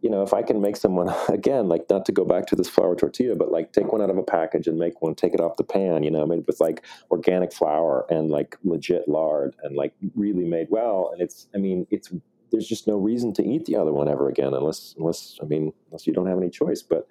you 0.03 0.11
know, 0.11 0.23
if 0.23 0.35
I 0.35 0.43
can 0.43 0.61
make 0.61 0.77
someone 0.77 1.13
again, 1.29 1.69
like 1.69 1.89
not 1.91 2.05
to 2.07 2.13
go 2.13 2.25
back 2.25 2.47
to 2.47 2.55
this 2.57 2.69
flour 2.69 2.95
tortilla, 2.95 3.35
but 3.35 3.51
like 3.51 3.73
take 3.73 3.91
one 3.93 4.03
out 4.03 4.11
of 4.11 4.19
a 4.19 4.23
package 4.23 4.67
and 4.69 4.79
make 4.79 5.01
one, 5.03 5.15
take 5.15 5.35
it 5.35 5.41
off 5.41 5.57
the 5.57 5.65
pan, 5.65 6.03
you 6.05 6.11
know, 6.11 6.25
made 6.27 6.47
with 6.47 6.61
like 6.61 6.85
organic 7.11 7.53
flour 7.53 8.07
and 8.11 8.31
like 8.31 8.57
legit 8.63 9.09
lard 9.09 9.57
and 9.63 9.75
like 9.75 9.95
really 10.15 10.45
made 10.45 10.69
well. 10.71 11.11
And 11.13 11.21
it's, 11.23 11.49
I 11.55 11.59
mean, 11.59 11.87
it's 11.91 12.13
there's 12.53 12.69
just 12.69 12.87
no 12.87 12.97
reason 12.99 13.33
to 13.35 13.45
eat 13.45 13.65
the 13.65 13.75
other 13.77 13.93
one 13.93 14.09
ever 14.09 14.29
again, 14.29 14.55
unless 14.55 14.95
unless 14.99 15.39
I 15.43 15.47
mean, 15.47 15.73
unless 15.89 16.07
you 16.07 16.13
don't 16.13 16.27
have 16.29 16.39
any 16.39 16.51
choice. 16.51 16.83
But 16.83 17.09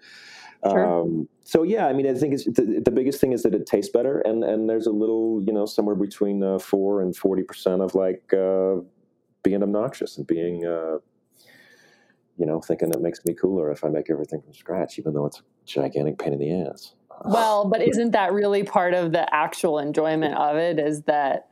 Sure. 0.72 1.02
um, 1.02 1.30
so 1.44 1.64
yeah, 1.64 1.88
I 1.88 1.94
mean, 1.94 2.08
I 2.08 2.14
think 2.14 2.34
it's 2.34 2.46
the, 2.46 2.82
the 2.84 2.92
biggest 2.92 3.22
thing 3.22 3.34
is 3.34 3.44
that 3.44 3.54
it 3.54 3.66
tastes 3.66 3.92
better, 3.92 4.20
and 4.22 4.44
and 4.44 4.70
there's 4.70 4.88
a 4.88 4.92
little, 4.92 5.44
you 5.46 5.54
know, 5.54 5.66
somewhere 5.66 5.96
between 5.96 6.42
uh, 6.44 6.60
four 6.60 7.02
and 7.02 7.16
forty 7.16 7.44
percent 7.44 7.82
of 7.82 7.94
like 7.94 8.34
uh, 8.34 8.78
being 9.44 9.62
obnoxious 9.64 10.18
and 10.18 10.26
being. 10.28 10.66
Uh, 10.66 10.98
you 12.38 12.46
know, 12.46 12.60
thinking 12.60 12.92
it 12.92 13.00
makes 13.00 13.24
me 13.24 13.34
cooler 13.34 13.72
if 13.72 13.86
I 13.86 13.88
make 13.88 14.10
everything 14.10 14.42
from 14.42 14.54
scratch, 14.54 15.00
even 15.00 15.14
though 15.14 15.26
it's 15.26 15.40
a 15.40 15.44
gigantic 15.66 16.20
pain 16.20 16.34
in 16.34 16.40
the 16.40 16.70
ass. 16.70 16.94
Well, 17.24 17.70
but 17.70 17.82
isn't 17.82 18.12
that 18.12 18.34
really 18.34 18.64
part 18.64 18.94
of 18.94 19.14
the 19.14 19.34
actual 19.34 19.80
enjoyment 19.80 20.36
of 20.36 20.58
it? 20.58 20.78
Is 20.78 21.04
that 21.04 21.48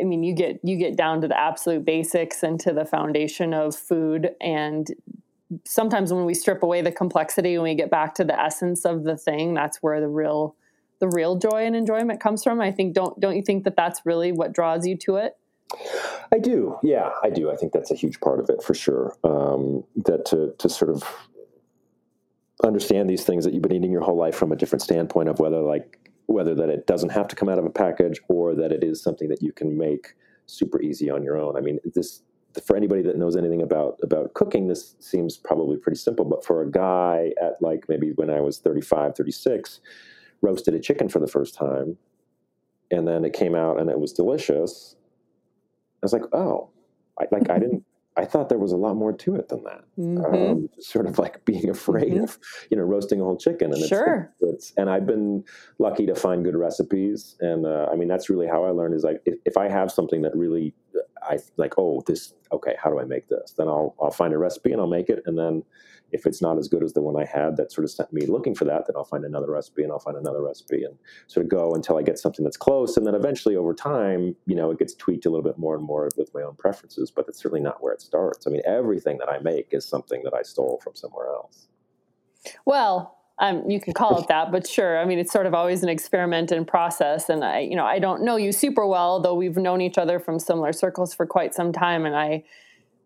I 0.00 0.04
mean, 0.04 0.22
you 0.22 0.34
get 0.34 0.60
you 0.62 0.76
get 0.76 0.96
down 0.96 1.20
to 1.22 1.28
the 1.28 1.38
absolute 1.38 1.84
basics 1.84 2.42
and 2.42 2.60
to 2.60 2.72
the 2.72 2.84
foundation 2.84 3.54
of 3.54 3.74
food, 3.74 4.30
and 4.40 4.88
sometimes 5.64 6.12
when 6.12 6.24
we 6.24 6.34
strip 6.34 6.62
away 6.62 6.82
the 6.82 6.92
complexity 6.92 7.54
and 7.54 7.62
we 7.62 7.74
get 7.74 7.90
back 7.90 8.14
to 8.14 8.24
the 8.24 8.38
essence 8.38 8.84
of 8.84 9.04
the 9.04 9.16
thing, 9.16 9.54
that's 9.54 9.78
where 9.78 10.00
the 10.00 10.08
real 10.08 10.56
the 10.98 11.08
real 11.08 11.36
joy 11.36 11.66
and 11.66 11.76
enjoyment 11.76 12.20
comes 12.20 12.42
from. 12.42 12.60
I 12.60 12.72
think 12.72 12.94
don't 12.94 13.18
don't 13.20 13.36
you 13.36 13.42
think 13.42 13.64
that 13.64 13.76
that's 13.76 14.00
really 14.04 14.32
what 14.32 14.52
draws 14.52 14.86
you 14.86 14.96
to 14.98 15.16
it? 15.16 15.36
I 16.32 16.38
do, 16.38 16.78
yeah, 16.82 17.10
I 17.22 17.30
do. 17.30 17.50
I 17.50 17.56
think 17.56 17.72
that's 17.72 17.90
a 17.90 17.96
huge 17.96 18.20
part 18.20 18.40
of 18.40 18.48
it 18.48 18.62
for 18.62 18.74
sure. 18.74 19.16
Um, 19.24 19.84
that 20.04 20.24
to 20.26 20.54
to 20.58 20.68
sort 20.68 20.90
of 20.90 21.02
understand 22.64 23.08
these 23.08 23.24
things 23.24 23.44
that 23.44 23.52
you've 23.52 23.62
been 23.62 23.72
eating 23.72 23.92
your 23.92 24.00
whole 24.00 24.16
life 24.16 24.34
from 24.34 24.50
a 24.50 24.56
different 24.56 24.82
standpoint 24.82 25.28
of 25.28 25.38
whether 25.38 25.60
like 25.60 26.10
whether 26.26 26.54
that 26.54 26.68
it 26.68 26.86
doesn't 26.86 27.10
have 27.10 27.28
to 27.28 27.36
come 27.36 27.48
out 27.48 27.58
of 27.58 27.64
a 27.64 27.70
package 27.70 28.20
or 28.28 28.54
that 28.54 28.72
it 28.72 28.82
is 28.82 29.02
something 29.02 29.28
that 29.28 29.42
you 29.42 29.52
can 29.52 29.76
make 29.78 30.14
super 30.46 30.80
easy 30.80 31.10
on 31.10 31.22
your 31.22 31.36
own. 31.36 31.56
I 31.56 31.60
mean, 31.60 31.78
this 31.94 32.22
for 32.64 32.76
anybody 32.76 33.02
that 33.02 33.16
knows 33.16 33.36
anything 33.36 33.62
about 33.62 33.98
about 34.02 34.34
cooking, 34.34 34.68
this 34.68 34.94
seems 35.00 35.36
probably 35.36 35.76
pretty 35.76 35.98
simple. 35.98 36.24
But 36.24 36.44
for 36.44 36.62
a 36.62 36.70
guy 36.70 37.32
at 37.40 37.60
like 37.60 37.88
maybe 37.88 38.12
when 38.16 38.30
I 38.30 38.40
was 38.40 38.58
35, 38.58 39.14
36, 39.16 39.80
roasted 40.42 40.74
a 40.74 40.80
chicken 40.80 41.08
for 41.08 41.18
the 41.18 41.26
first 41.26 41.54
time, 41.54 41.96
and 42.90 43.06
then 43.06 43.24
it 43.24 43.32
came 43.32 43.54
out 43.54 43.80
and 43.80 43.90
it 43.90 43.98
was 44.00 44.12
delicious. 44.12 44.96
I 46.02 46.06
was 46.06 46.12
like, 46.12 46.24
oh, 46.32 46.70
I, 47.18 47.26
like 47.30 47.50
I 47.50 47.58
didn't. 47.58 47.84
I 48.18 48.24
thought 48.24 48.48
there 48.48 48.56
was 48.56 48.72
a 48.72 48.78
lot 48.78 48.94
more 48.96 49.12
to 49.12 49.34
it 49.34 49.50
than 49.50 49.62
that. 49.64 49.84
Mhm. 49.98 50.50
Um, 50.50 50.70
sort 50.80 51.04
of 51.06 51.18
like 51.18 51.44
being 51.44 51.68
afraid 51.76 52.14
Mhm. 52.14 52.22
of, 52.22 52.38
you 52.70 52.76
know, 52.78 52.82
roasting 52.82 53.20
a 53.20 53.24
whole 53.24 53.36
chicken. 53.36 53.66
And 53.74 53.76
it's, 53.78 53.88
Sure. 53.88 54.32
it's, 54.40 54.72
and 54.78 54.88
I've 54.88 55.04
been 55.04 55.44
lucky 55.78 56.06
to 56.06 56.14
find 56.14 56.42
good 56.42 56.56
recipes. 56.56 57.36
And 57.40 57.66
uh, 57.66 57.90
I 57.92 57.94
mean, 57.96 58.08
that's 58.08 58.30
really 58.30 58.46
how 58.46 58.64
I 58.64 58.70
learned 58.70 58.94
is 58.94 59.04
like, 59.04 59.20
if, 59.26 59.34
if 59.44 59.58
I 59.58 59.68
have 59.68 59.90
something 59.92 60.22
that 60.22 60.34
really, 60.34 60.72
I 61.22 61.38
like, 61.56 61.74
oh, 61.78 62.02
this, 62.06 62.34
okay, 62.52 62.76
how 62.82 62.90
do 62.90 63.00
I 63.00 63.04
make 63.04 63.28
this? 63.28 63.54
Then 63.56 63.68
I'll, 63.68 63.94
I'll 64.00 64.10
find 64.10 64.32
a 64.32 64.38
recipe 64.38 64.72
and 64.72 64.80
I'll 64.80 64.86
make 64.86 65.08
it. 65.08 65.22
And 65.26 65.38
then 65.38 65.62
if 66.12 66.26
it's 66.26 66.40
not 66.40 66.58
as 66.58 66.68
good 66.68 66.82
as 66.82 66.92
the 66.92 67.00
one 67.02 67.20
I 67.20 67.24
had 67.24 67.56
that 67.56 67.72
sort 67.72 67.84
of 67.84 67.90
sent 67.90 68.12
me 68.12 68.26
looking 68.26 68.54
for 68.54 68.64
that, 68.64 68.86
then 68.86 68.94
I'll 68.96 69.04
find 69.04 69.24
another 69.24 69.50
recipe 69.50 69.82
and 69.82 69.90
I'll 69.90 69.98
find 69.98 70.16
another 70.16 70.42
recipe 70.42 70.84
and 70.84 70.96
sort 71.26 71.44
of 71.44 71.50
go 71.50 71.74
until 71.74 71.98
I 71.98 72.02
get 72.02 72.18
something 72.18 72.44
that's 72.44 72.56
close. 72.56 72.96
And 72.96 73.06
then 73.06 73.14
eventually 73.14 73.56
over 73.56 73.74
time, 73.74 74.36
you 74.46 74.54
know, 74.54 74.70
it 74.70 74.78
gets 74.78 74.94
tweaked 74.94 75.26
a 75.26 75.30
little 75.30 75.44
bit 75.44 75.58
more 75.58 75.74
and 75.74 75.84
more 75.84 76.08
with 76.16 76.32
my 76.34 76.42
own 76.42 76.54
preferences, 76.54 77.10
but 77.10 77.26
it's 77.28 77.38
certainly 77.38 77.60
not 77.60 77.82
where 77.82 77.92
it 77.92 78.00
starts. 78.00 78.46
I 78.46 78.50
mean, 78.50 78.62
everything 78.64 79.18
that 79.18 79.28
I 79.28 79.38
make 79.40 79.68
is 79.72 79.84
something 79.84 80.22
that 80.24 80.34
I 80.34 80.42
stole 80.42 80.80
from 80.82 80.94
somewhere 80.94 81.26
else. 81.28 81.66
Well, 82.64 83.18
um, 83.38 83.68
you 83.68 83.80
can 83.80 83.92
call 83.92 84.18
it 84.18 84.28
that, 84.28 84.50
but 84.50 84.66
sure. 84.66 84.98
I 84.98 85.04
mean, 85.04 85.18
it's 85.18 85.32
sort 85.32 85.44
of 85.44 85.52
always 85.52 85.82
an 85.82 85.90
experiment 85.90 86.50
and 86.52 86.66
process. 86.66 87.28
And 87.28 87.44
I, 87.44 87.60
you 87.60 87.76
know, 87.76 87.84
I 87.84 87.98
don't 87.98 88.22
know 88.22 88.36
you 88.36 88.50
super 88.50 88.86
well, 88.86 89.20
though 89.20 89.34
we've 89.34 89.56
known 89.56 89.82
each 89.82 89.98
other 89.98 90.18
from 90.18 90.38
similar 90.38 90.72
circles 90.72 91.12
for 91.12 91.26
quite 91.26 91.54
some 91.54 91.70
time. 91.72 92.06
And 92.06 92.16
I 92.16 92.44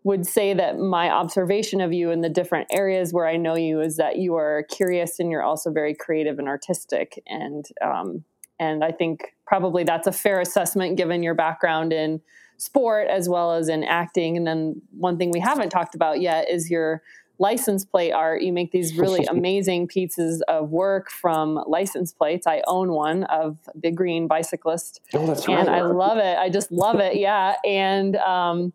would 0.03 0.25
say 0.25 0.53
that 0.53 0.79
my 0.79 1.09
observation 1.09 1.81
of 1.81 1.91
you 1.91 2.11
in 2.11 2.21
the 2.21 2.29
different 2.29 2.67
areas 2.71 3.13
where 3.13 3.27
I 3.27 3.35
know 3.35 3.55
you 3.55 3.81
is 3.81 3.97
that 3.97 4.17
you 4.17 4.35
are 4.35 4.65
curious 4.71 5.19
and 5.19 5.29
you're 5.29 5.43
also 5.43 5.69
very 5.69 5.93
creative 5.93 6.39
and 6.39 6.47
artistic. 6.47 7.21
And 7.27 7.65
um, 7.81 8.23
and 8.59 8.83
I 8.83 8.91
think 8.91 9.35
probably 9.45 9.83
that's 9.83 10.07
a 10.07 10.11
fair 10.11 10.39
assessment 10.39 10.95
given 10.95 11.23
your 11.23 11.33
background 11.33 11.91
in 11.91 12.21
sport 12.57 13.07
as 13.07 13.27
well 13.27 13.53
as 13.53 13.69
in 13.69 13.83
acting. 13.83 14.37
And 14.37 14.45
then 14.45 14.81
one 14.97 15.17
thing 15.17 15.31
we 15.31 15.39
haven't 15.39 15.71
talked 15.71 15.95
about 15.95 16.21
yet 16.21 16.47
is 16.49 16.69
your 16.69 17.01
license 17.41 17.83
plate 17.83 18.11
art. 18.11 18.43
You 18.43 18.53
make 18.53 18.71
these 18.71 18.95
really 18.95 19.25
amazing 19.29 19.87
pieces 19.87 20.41
of 20.47 20.69
work 20.69 21.09
from 21.09 21.61
license 21.67 22.13
plates. 22.13 22.45
I 22.45 22.61
own 22.67 22.91
one 22.91 23.23
of 23.25 23.57
the 23.75 23.91
Green 23.91 24.27
Bicyclist, 24.27 25.01
Oh, 25.13 25.25
that's 25.25 25.47
and 25.47 25.67
I 25.67 25.81
love 25.81 26.19
it. 26.19 26.37
I 26.37 26.49
just 26.49 26.71
love 26.71 26.99
it. 26.99 27.15
Yeah, 27.21 27.55
and 27.65 28.15
um, 28.17 28.73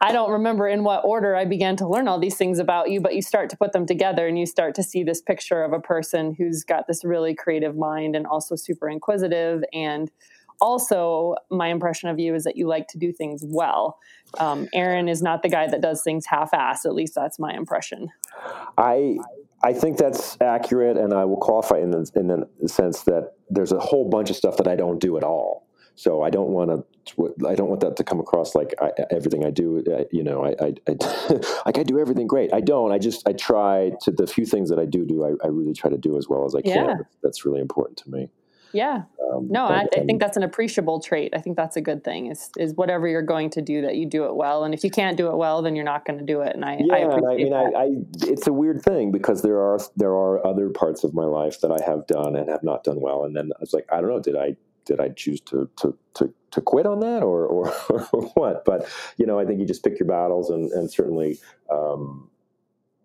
I 0.00 0.12
don't 0.12 0.30
remember 0.30 0.68
in 0.68 0.84
what 0.84 1.04
order 1.04 1.34
I 1.34 1.44
began 1.44 1.74
to 1.76 1.88
learn 1.88 2.06
all 2.06 2.20
these 2.20 2.36
things 2.36 2.58
about 2.58 2.90
you, 2.90 3.00
but 3.00 3.14
you 3.14 3.22
start 3.22 3.50
to 3.50 3.56
put 3.56 3.72
them 3.72 3.86
together, 3.86 4.26
and 4.28 4.38
you 4.38 4.46
start 4.46 4.74
to 4.76 4.82
see 4.82 5.02
this 5.02 5.20
picture 5.20 5.62
of 5.62 5.72
a 5.72 5.80
person 5.80 6.34
who's 6.34 6.64
got 6.64 6.86
this 6.86 7.04
really 7.04 7.34
creative 7.34 7.76
mind 7.76 8.14
and 8.14 8.26
also 8.26 8.56
super 8.56 8.88
inquisitive 8.88 9.64
and 9.72 10.10
also 10.60 11.34
my 11.50 11.68
impression 11.68 12.08
of 12.08 12.18
you 12.18 12.34
is 12.34 12.44
that 12.44 12.56
you 12.56 12.66
like 12.66 12.86
to 12.88 12.98
do 12.98 13.12
things 13.12 13.42
well 13.46 13.98
um, 14.38 14.68
aaron 14.74 15.08
is 15.08 15.22
not 15.22 15.42
the 15.42 15.48
guy 15.48 15.66
that 15.66 15.80
does 15.80 16.02
things 16.02 16.26
half-ass 16.26 16.84
at 16.84 16.94
least 16.94 17.14
that's 17.14 17.38
my 17.38 17.54
impression 17.54 18.08
I 18.76 19.18
I 19.62 19.72
think 19.72 19.96
that's 19.98 20.36
accurate, 20.40 20.96
and 20.96 21.12
I 21.12 21.24
will 21.24 21.36
qualify 21.36 21.78
in 21.78 21.90
the, 21.90 22.10
in 22.14 22.28
the 22.28 22.68
sense 22.68 23.02
that 23.02 23.32
there's 23.50 23.72
a 23.72 23.78
whole 23.80 24.08
bunch 24.08 24.30
of 24.30 24.36
stuff 24.36 24.56
that 24.58 24.68
I 24.68 24.76
don't 24.76 25.00
do 25.00 25.16
at 25.16 25.24
all. 25.24 25.66
So 25.96 26.22
I 26.22 26.30
don't 26.30 26.50
want 26.50 26.70
to. 26.70 27.34
I 27.48 27.56
don't 27.56 27.68
want 27.68 27.80
that 27.80 27.96
to 27.96 28.04
come 28.04 28.20
across 28.20 28.54
like 28.54 28.72
I, 28.80 28.92
everything 29.10 29.44
I 29.44 29.50
do. 29.50 29.82
I, 29.92 30.06
you 30.12 30.22
know, 30.22 30.44
I, 30.44 30.54
I, 30.64 30.74
I 30.86 31.40
like 31.66 31.76
I 31.76 31.82
do 31.82 31.98
everything 31.98 32.28
great. 32.28 32.54
I 32.54 32.60
don't. 32.60 32.92
I 32.92 32.98
just 32.98 33.26
I 33.26 33.32
try 33.32 33.90
to 34.02 34.12
the 34.12 34.28
few 34.28 34.46
things 34.46 34.70
that 34.70 34.78
I 34.78 34.84
do 34.84 35.04
do. 35.04 35.24
I, 35.24 35.30
I 35.44 35.48
really 35.48 35.72
try 35.74 35.90
to 35.90 35.98
do 35.98 36.16
as 36.16 36.28
well 36.28 36.44
as 36.44 36.54
I 36.54 36.60
Yeah. 36.64 36.74
can. 36.86 37.06
That's 37.24 37.44
really 37.44 37.60
important 37.60 37.96
to 37.98 38.10
me. 38.10 38.30
Yeah. 38.72 39.02
Um, 39.32 39.48
no 39.48 39.66
I, 39.66 39.86
I 39.94 40.04
think 40.04 40.20
that's 40.20 40.36
an 40.36 40.42
appreciable 40.42 41.00
trait. 41.00 41.32
I 41.34 41.40
think 41.40 41.56
that's 41.56 41.76
a 41.76 41.80
good 41.80 42.02
thing 42.02 42.30
is, 42.30 42.50
is 42.56 42.74
whatever 42.74 43.06
you're 43.06 43.22
going 43.22 43.50
to 43.50 43.62
do 43.62 43.82
that 43.82 43.96
you 43.96 44.06
do 44.06 44.24
it 44.24 44.34
well. 44.34 44.64
And 44.64 44.72
if 44.72 44.84
you 44.84 44.90
can't 44.90 45.16
do 45.16 45.28
it 45.30 45.36
well 45.36 45.62
then 45.62 45.76
you're 45.76 45.84
not 45.84 46.04
going 46.04 46.18
to 46.18 46.24
do 46.24 46.40
it. 46.40 46.54
And 46.54 46.64
i, 46.64 46.78
yeah, 46.80 46.94
I 46.94 46.98
and 46.98 47.26
I 47.26 47.34
mean. 47.34 47.52
I, 47.52 47.64
I, 47.64 47.88
it's 48.22 48.46
a 48.46 48.52
weird 48.52 48.82
thing 48.82 49.12
because 49.12 49.42
there 49.42 49.60
are 49.60 49.78
there 49.96 50.12
are 50.12 50.46
other 50.46 50.70
parts 50.70 51.04
of 51.04 51.14
my 51.14 51.24
life 51.24 51.60
that 51.60 51.70
I 51.70 51.82
have 51.84 52.06
done 52.06 52.36
and 52.36 52.48
have 52.48 52.62
not 52.62 52.84
done 52.84 53.00
well, 53.00 53.24
and 53.24 53.36
then 53.36 53.50
I 53.54 53.60
was 53.60 53.72
like, 53.72 53.86
I 53.92 54.00
don't 54.00 54.10
know, 54.10 54.20
did 54.20 54.36
I 54.36 54.56
did 54.88 55.00
I 55.00 55.10
choose 55.10 55.40
to 55.42 55.68
to 55.76 55.96
to, 56.14 56.34
to 56.50 56.60
quit 56.60 56.86
on 56.86 57.00
that 57.00 57.22
or, 57.22 57.46
or 57.46 57.74
or 58.12 58.22
what? 58.34 58.64
But 58.64 58.88
you 59.18 59.26
know, 59.26 59.38
I 59.38 59.44
think 59.44 59.60
you 59.60 59.66
just 59.66 59.84
pick 59.84 60.00
your 60.00 60.08
battles, 60.08 60.50
and 60.50 60.70
and 60.72 60.90
certainly, 60.90 61.38
um, 61.70 62.28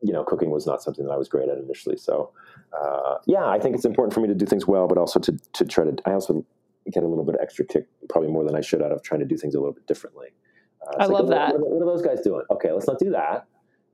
you 0.03 0.13
know, 0.13 0.23
cooking 0.23 0.51
was 0.51 0.67
not 0.67 0.83
something 0.83 1.05
that 1.05 1.11
I 1.11 1.17
was 1.17 1.27
great 1.29 1.49
at 1.49 1.57
initially. 1.57 1.97
So, 1.97 2.31
uh, 2.79 3.15
yeah, 3.25 3.45
I 3.47 3.57
think 3.59 3.75
it's 3.75 3.85
important 3.85 4.13
for 4.13 4.19
me 4.19 4.27
to 4.27 4.35
do 4.35 4.45
things 4.45 4.67
well, 4.67 4.87
but 4.87 4.97
also 4.97 5.19
to 5.19 5.31
to 5.53 5.65
try 5.65 5.85
to. 5.85 5.95
I 6.05 6.11
also 6.13 6.45
get 6.91 7.03
a 7.03 7.07
little 7.07 7.23
bit 7.23 7.35
of 7.35 7.41
extra 7.41 7.65
kick, 7.65 7.87
probably 8.09 8.29
more 8.29 8.43
than 8.43 8.55
I 8.55 8.61
should, 8.61 8.81
out 8.81 8.91
of 8.91 9.01
trying 9.01 9.21
to 9.21 9.25
do 9.25 9.37
things 9.37 9.55
a 9.55 9.59
little 9.59 9.73
bit 9.73 9.87
differently. 9.87 10.27
Uh, 10.85 10.97
I 10.99 11.03
it's 11.03 11.11
love 11.11 11.25
what- 11.29 11.35
that. 11.35 11.53
What, 11.59 11.69
what 11.71 11.81
are 11.81 11.85
those 11.85 12.01
guys 12.05 12.21
doing? 12.21 12.43
Okay, 12.51 12.71
let's 12.71 12.87
not 12.87 12.99
do 12.99 13.09
that, 13.11 13.45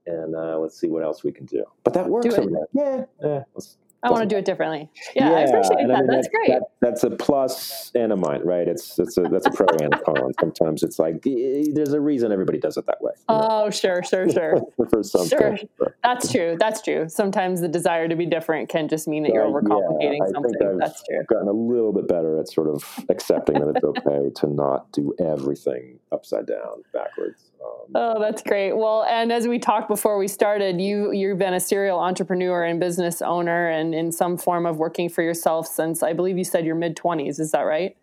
and 0.07 0.35
uh, 0.35 0.57
let's 0.57 0.79
see 0.79 0.87
what 0.87 1.03
else 1.03 1.23
we 1.23 1.31
can 1.31 1.45
do. 1.45 1.63
But 1.83 1.93
that 1.93 2.09
works. 2.09 2.27
Yeah, 2.73 3.05
let's 3.53 3.77
i 4.03 4.09
want 4.11 4.21
to 4.21 4.27
do 4.27 4.37
it 4.37 4.45
differently 4.45 4.89
yeah, 5.15 5.31
i 5.31 5.41
appreciate 5.41 5.87
that 5.87 5.99
mean, 5.99 6.07
that's 6.07 6.27
great 6.29 6.47
that- 6.49 6.63
that's 6.81 7.03
a 7.03 7.09
plus 7.09 7.91
and 7.93 8.13
a 8.13 8.15
minus, 8.15 8.45
right? 8.45 8.67
It's 8.67 8.97
it's 8.99 9.17
a 9.17 9.23
that's 9.23 9.45
a 9.45 9.51
pro 9.51 9.67
and 9.81 9.93
a 9.93 9.99
con. 9.99 10.31
Sometimes 10.39 10.81
it's 10.81 10.97
like 10.97 11.15
eh, 11.27 11.65
there's 11.73 11.91
a 11.91 11.99
reason 11.99 12.31
everybody 12.31 12.57
does 12.57 12.77
it 12.77 12.85
that 12.85 13.01
way. 13.01 13.11
you 13.29 13.35
know, 13.35 13.47
oh 13.65 13.69
sure 13.69 14.01
sure 14.03 14.29
sure 14.29 14.61
for 14.89 15.03
some 15.03 15.27
sure. 15.27 15.57
That's 16.03 16.31
true 16.31 16.55
that's 16.57 16.81
true 16.81 17.09
sometimes 17.09 17.59
the 17.59 17.67
desire 17.67 18.07
to 18.07 18.15
be 18.15 18.25
different 18.25 18.69
can 18.69 18.87
just 18.87 19.07
mean 19.09 19.23
that 19.23 19.33
you're 19.33 19.43
uh, 19.43 19.49
yeah, 19.49 19.75
overcomplicating 19.75 20.21
I 20.21 20.25
think 20.25 20.35
something 20.35 20.67
I've 20.67 20.77
that's 20.79 21.03
true 21.03 21.23
gotten 21.27 21.47
a 21.49 21.51
little 21.51 21.91
bit 21.91 22.07
better 22.07 22.39
at 22.39 22.47
sort 22.49 22.69
of 22.69 22.85
accepting 23.09 23.59
that 23.59 23.73
it's 23.75 23.83
okay 23.83 24.29
to 24.37 24.47
not 24.47 24.89
do 24.93 25.13
everything 25.19 25.99
upside 26.11 26.47
down, 26.47 26.83
backwards. 26.93 27.48
Um, 27.63 27.79
Oh, 27.95 28.19
that's 28.19 28.43
great. 28.43 28.73
Well, 28.73 29.03
and 29.03 29.31
as 29.31 29.47
we 29.47 29.57
talked 29.59 29.87
before 29.87 30.17
we 30.17 30.27
started, 30.27 30.79
you 30.79 31.11
you've 31.11 31.39
been 31.39 31.53
a 31.53 31.59
serial 31.59 31.99
entrepreneur 31.99 32.63
and 32.63 32.79
business 32.79 33.21
owner, 33.21 33.69
and 33.69 33.95
in 33.95 34.11
some 34.11 34.37
form 34.37 34.65
of 34.65 34.77
working 34.77 35.09
for 35.09 35.23
yourself 35.23 35.67
since 35.67 36.03
I 36.03 36.13
believe 36.13 36.37
you 36.37 36.43
said 36.43 36.65
your 36.65 36.75
mid 36.75 36.95
twenties. 36.95 37.39
Is 37.39 37.51
that 37.51 37.61
right? 37.61 37.97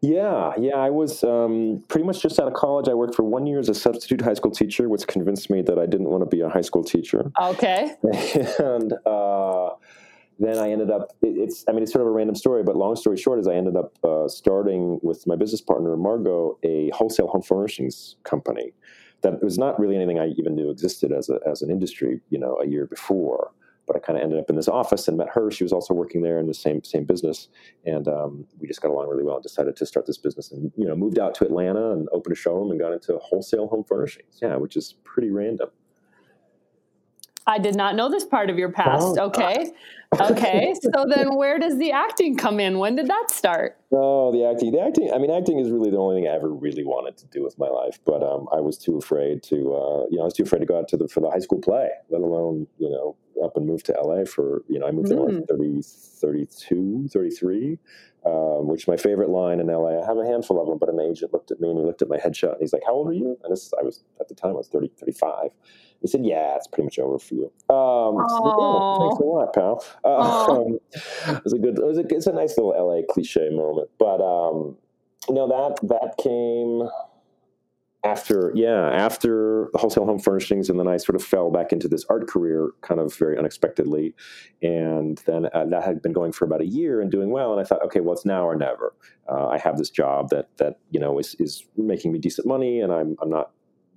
Yeah, 0.00 0.52
yeah. 0.58 0.76
I 0.76 0.90
was 0.90 1.24
um, 1.24 1.84
pretty 1.88 2.06
much 2.06 2.22
just 2.22 2.38
out 2.38 2.46
of 2.46 2.54
college. 2.54 2.88
I 2.88 2.94
worked 2.94 3.16
for 3.16 3.24
one 3.24 3.46
year 3.46 3.58
as 3.58 3.68
a 3.68 3.74
substitute 3.74 4.20
high 4.20 4.34
school 4.34 4.52
teacher, 4.52 4.88
which 4.88 5.06
convinced 5.08 5.50
me 5.50 5.60
that 5.62 5.78
I 5.78 5.86
didn't 5.86 6.08
want 6.08 6.22
to 6.22 6.26
be 6.36 6.40
a 6.40 6.48
high 6.48 6.60
school 6.60 6.84
teacher. 6.84 7.32
Okay. 7.40 7.96
and 8.60 8.92
uh, 9.04 9.70
then 10.38 10.58
I 10.58 10.70
ended 10.70 10.90
up. 10.90 11.12
It, 11.22 11.36
it's. 11.36 11.64
I 11.68 11.72
mean, 11.72 11.82
it's 11.82 11.92
sort 11.92 12.02
of 12.02 12.08
a 12.08 12.12
random 12.12 12.36
story, 12.36 12.62
but 12.62 12.76
long 12.76 12.96
story 12.96 13.16
short 13.16 13.38
is 13.38 13.48
I 13.48 13.54
ended 13.54 13.76
up 13.76 13.98
uh, 14.04 14.28
starting 14.28 15.00
with 15.02 15.26
my 15.26 15.36
business 15.36 15.60
partner 15.60 15.96
Margot 15.96 16.58
a 16.62 16.90
wholesale 16.90 17.28
home 17.28 17.42
furnishings 17.42 18.16
company. 18.24 18.72
That 19.22 19.42
was 19.42 19.58
not 19.58 19.78
really 19.80 19.96
anything 19.96 20.18
I 20.18 20.28
even 20.36 20.54
knew 20.54 20.70
existed 20.70 21.12
as 21.12 21.28
a 21.28 21.40
as 21.46 21.62
an 21.62 21.70
industry. 21.70 22.20
You 22.30 22.38
know, 22.38 22.58
a 22.62 22.66
year 22.66 22.86
before 22.86 23.52
but 23.88 23.96
I 23.96 24.00
kind 24.00 24.18
of 24.18 24.22
ended 24.22 24.38
up 24.38 24.50
in 24.50 24.56
this 24.56 24.68
office 24.68 25.08
and 25.08 25.16
met 25.16 25.30
her. 25.30 25.50
She 25.50 25.64
was 25.64 25.72
also 25.72 25.94
working 25.94 26.20
there 26.20 26.38
in 26.38 26.46
the 26.46 26.54
same 26.54 26.84
same 26.84 27.04
business, 27.04 27.48
and 27.84 28.06
um, 28.06 28.44
we 28.60 28.68
just 28.68 28.82
got 28.82 28.90
along 28.90 29.08
really 29.08 29.24
well. 29.24 29.36
and 29.36 29.42
Decided 29.42 29.74
to 29.76 29.86
start 29.86 30.06
this 30.06 30.18
business, 30.18 30.52
and 30.52 30.70
you 30.76 30.86
know, 30.86 30.94
moved 30.94 31.18
out 31.18 31.34
to 31.36 31.44
Atlanta 31.44 31.92
and 31.92 32.06
opened 32.12 32.34
a 32.34 32.36
showroom 32.36 32.70
and 32.70 32.78
got 32.78 32.92
into 32.92 33.18
wholesale 33.18 33.66
home 33.66 33.84
furnishings. 33.88 34.38
Yeah, 34.40 34.56
which 34.56 34.76
is 34.76 34.94
pretty 35.04 35.30
random. 35.30 35.70
I 37.48 37.58
did 37.58 37.74
not 37.74 37.96
know 37.96 38.10
this 38.10 38.26
part 38.26 38.50
of 38.50 38.58
your 38.58 38.70
past. 38.70 39.16
Oh, 39.18 39.26
okay. 39.28 39.72
Okay. 40.20 40.74
so 40.82 41.06
then 41.08 41.34
where 41.34 41.58
does 41.58 41.78
the 41.78 41.92
acting 41.92 42.36
come 42.36 42.60
in? 42.60 42.78
When 42.78 42.94
did 42.94 43.08
that 43.08 43.30
start? 43.30 43.80
Oh, 43.90 44.30
the 44.30 44.44
acting. 44.44 44.70
The 44.72 44.82
acting, 44.82 45.10
I 45.12 45.18
mean, 45.18 45.30
acting 45.30 45.58
is 45.58 45.70
really 45.70 45.90
the 45.90 45.96
only 45.96 46.20
thing 46.20 46.30
I 46.30 46.34
ever 46.34 46.52
really 46.52 46.84
wanted 46.84 47.16
to 47.16 47.26
do 47.26 47.42
with 47.42 47.58
my 47.58 47.68
life. 47.68 47.98
But 48.04 48.22
um, 48.22 48.48
I 48.52 48.60
was 48.60 48.76
too 48.76 48.98
afraid 48.98 49.42
to, 49.44 49.56
uh, 49.56 50.06
you 50.10 50.18
know, 50.18 50.22
I 50.22 50.24
was 50.24 50.34
too 50.34 50.42
afraid 50.42 50.58
to 50.58 50.66
go 50.66 50.78
out 50.78 50.88
to 50.88 50.98
the, 50.98 51.08
for 51.08 51.20
the 51.20 51.30
high 51.30 51.38
school 51.38 51.60
play, 51.60 51.88
let 52.10 52.20
alone, 52.20 52.66
you 52.78 52.90
know, 52.90 53.16
up 53.42 53.56
and 53.56 53.66
moved 53.66 53.86
to 53.86 53.92
LA 53.92 54.24
for, 54.24 54.62
you 54.68 54.78
know, 54.78 54.86
I 54.86 54.90
moved 54.90 55.08
mm. 55.08 55.46
there 55.46 55.56
30, 55.56 55.80
32, 55.82 57.08
33. 57.10 57.78
Um, 58.26 58.66
which 58.66 58.88
my 58.88 58.96
favorite 58.96 59.30
line 59.30 59.60
in 59.60 59.68
LA. 59.68 60.02
I 60.02 60.04
have 60.04 60.18
a 60.18 60.26
handful 60.26 60.60
of 60.60 60.66
them, 60.66 60.76
but 60.76 60.88
an 60.88 61.00
agent 61.00 61.32
looked 61.32 61.50
at 61.50 61.60
me 61.60 61.70
and 61.70 61.78
he 61.78 61.84
looked 61.84 62.02
at 62.02 62.08
my 62.08 62.18
headshot 62.18 62.54
and 62.54 62.60
he's 62.60 62.72
like, 62.72 62.82
"How 62.84 62.92
old 62.92 63.08
are 63.08 63.12
you?" 63.12 63.38
And 63.42 63.52
this, 63.52 63.72
I 63.78 63.82
was 63.84 64.02
at 64.20 64.28
the 64.28 64.34
time 64.34 64.50
I 64.50 64.54
was 64.54 64.68
30, 64.68 64.90
35. 64.98 65.50
He 66.00 66.08
said, 66.08 66.24
"Yeah, 66.24 66.54
it's 66.56 66.66
pretty 66.66 66.84
much 66.84 66.98
over 66.98 67.18
for 67.18 67.34
you." 67.34 67.44
Um, 67.68 68.24
so, 68.28 68.40
oh, 68.42 69.08
thanks 69.08 69.20
a 69.20 69.24
lot, 69.24 69.52
pal. 69.52 69.84
Um, 70.04 70.78
it 71.36 71.44
was 71.44 71.52
a 71.52 71.58
good. 71.58 71.78
It 71.78 71.84
was 71.84 71.98
a, 71.98 72.04
it's 72.08 72.26
a 72.26 72.32
nice 72.32 72.56
little 72.56 72.74
LA 72.76 73.02
cliche 73.08 73.50
moment, 73.50 73.90
but 73.98 74.20
um, 74.20 74.76
you 75.28 75.34
know 75.34 75.48
that 75.48 75.88
that 75.88 76.16
came 76.22 76.88
after 78.04 78.52
yeah 78.54 78.90
after 78.90 79.68
the 79.72 79.78
wholesale 79.78 80.06
home 80.06 80.20
furnishings 80.20 80.70
and 80.70 80.78
then 80.78 80.86
i 80.86 80.96
sort 80.96 81.16
of 81.16 81.22
fell 81.22 81.50
back 81.50 81.72
into 81.72 81.88
this 81.88 82.04
art 82.08 82.28
career 82.28 82.70
kind 82.80 83.00
of 83.00 83.14
very 83.16 83.36
unexpectedly 83.36 84.14
and 84.62 85.18
then 85.26 85.46
uh, 85.52 85.64
that 85.64 85.82
had 85.82 86.00
been 86.00 86.12
going 86.12 86.30
for 86.30 86.44
about 86.44 86.60
a 86.60 86.66
year 86.66 87.00
and 87.00 87.10
doing 87.10 87.30
well 87.30 87.50
and 87.50 87.60
i 87.60 87.64
thought 87.64 87.82
okay 87.82 87.98
well 87.98 88.14
it's 88.14 88.24
now 88.24 88.46
or 88.46 88.54
never 88.54 88.94
uh, 89.28 89.48
i 89.48 89.58
have 89.58 89.78
this 89.78 89.90
job 89.90 90.30
that 90.30 90.48
that 90.58 90.78
you 90.90 91.00
know 91.00 91.18
is, 91.18 91.34
is 91.40 91.66
making 91.76 92.12
me 92.12 92.20
decent 92.20 92.46
money 92.46 92.80
and 92.80 92.92
i'm, 92.92 93.16
I'm 93.20 93.30
not 93.30 93.50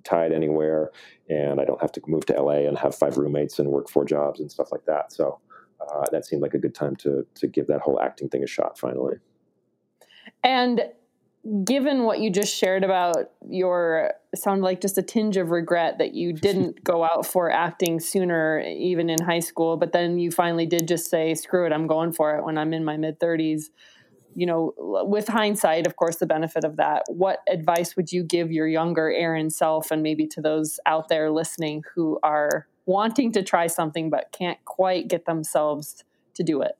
tied 0.04 0.32
anywhere 0.32 0.90
and 1.28 1.60
I 1.60 1.64
don't 1.64 1.80
have 1.80 1.92
to 1.92 2.02
move 2.06 2.26
to 2.26 2.40
LA 2.40 2.66
and 2.68 2.78
have 2.78 2.94
five 2.94 3.16
roommates 3.16 3.58
and 3.58 3.68
work 3.68 3.88
four 3.88 4.04
jobs 4.04 4.40
and 4.40 4.50
stuff 4.50 4.72
like 4.72 4.84
that. 4.86 5.12
So 5.12 5.40
uh, 5.80 6.06
that 6.12 6.24
seemed 6.24 6.42
like 6.42 6.54
a 6.54 6.58
good 6.58 6.74
time 6.74 6.96
to 6.96 7.26
to 7.34 7.46
give 7.46 7.66
that 7.68 7.80
whole 7.80 8.00
acting 8.00 8.28
thing 8.28 8.42
a 8.42 8.46
shot 8.46 8.78
finally. 8.78 9.16
And 10.44 10.82
given 11.64 12.04
what 12.04 12.20
you 12.20 12.30
just 12.30 12.54
shared 12.54 12.84
about 12.84 13.30
your 13.48 14.12
sound 14.34 14.62
like 14.62 14.80
just 14.80 14.96
a 14.96 15.02
tinge 15.02 15.36
of 15.36 15.50
regret 15.50 15.98
that 15.98 16.14
you 16.14 16.32
didn't 16.48 16.82
go 16.84 17.02
out 17.02 17.26
for 17.26 17.50
acting 17.50 17.98
sooner 17.98 18.60
even 18.60 19.10
in 19.10 19.20
high 19.20 19.40
school 19.40 19.76
but 19.76 19.90
then 19.90 20.20
you 20.20 20.30
finally 20.30 20.66
did 20.66 20.86
just 20.86 21.10
say 21.10 21.34
screw 21.34 21.66
it 21.66 21.72
i'm 21.72 21.88
going 21.88 22.12
for 22.12 22.36
it 22.36 22.44
when 22.44 22.56
i'm 22.56 22.72
in 22.72 22.84
my 22.84 22.96
mid 22.96 23.18
30s 23.18 23.64
you 24.34 24.46
know, 24.46 24.72
with 24.78 25.28
hindsight, 25.28 25.86
of 25.86 25.96
course, 25.96 26.16
the 26.16 26.26
benefit 26.26 26.64
of 26.64 26.76
that, 26.76 27.02
what 27.08 27.40
advice 27.48 27.96
would 27.96 28.12
you 28.12 28.22
give 28.22 28.50
your 28.50 28.66
younger 28.66 29.10
Aaron 29.10 29.50
self 29.50 29.90
and 29.90 30.02
maybe 30.02 30.26
to 30.28 30.40
those 30.40 30.78
out 30.86 31.08
there 31.08 31.30
listening 31.30 31.82
who 31.94 32.18
are 32.22 32.66
wanting 32.86 33.32
to 33.32 33.42
try 33.42 33.66
something 33.66 34.10
but 34.10 34.32
can't 34.32 34.62
quite 34.64 35.08
get 35.08 35.26
themselves 35.26 36.04
to 36.34 36.42
do 36.42 36.62
it? 36.62 36.72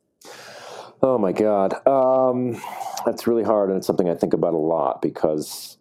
Oh 1.03 1.19
my 1.19 1.33
God. 1.33 1.75
Um, 1.87 2.61
that's 3.05 3.27
really 3.27 3.45
hard. 3.45 3.69
And 3.69 3.79
it's 3.79 3.87
something 3.87 4.09
I 4.09 4.15
think 4.15 4.35
about 4.35 4.55
a 4.55 4.59
lot 4.59 5.03
because, 5.03 5.79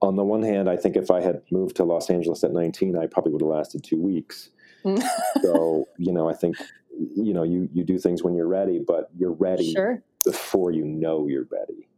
on 0.00 0.16
the 0.16 0.24
one 0.24 0.42
hand, 0.42 0.68
I 0.68 0.76
think 0.76 0.96
if 0.96 1.10
I 1.10 1.20
had 1.20 1.42
moved 1.50 1.76
to 1.76 1.84
Los 1.84 2.10
Angeles 2.10 2.44
at 2.44 2.52
19, 2.52 2.96
I 2.96 3.06
probably 3.06 3.32
would 3.32 3.40
have 3.40 3.50
lasted 3.50 3.82
two 3.82 4.00
weeks. 4.00 4.50
so, 5.42 5.88
you 5.96 6.12
know, 6.12 6.30
I 6.30 6.34
think, 6.34 6.56
you 7.16 7.32
know, 7.32 7.42
you, 7.42 7.68
you 7.72 7.82
do 7.82 7.98
things 7.98 8.22
when 8.22 8.34
you're 8.34 8.46
ready, 8.46 8.78
but 8.78 9.10
you're 9.16 9.32
ready 9.32 9.72
sure 9.72 10.02
before 10.24 10.70
you 10.70 10.84
know 10.84 11.26
you're 11.26 11.48
ready. 11.50 11.88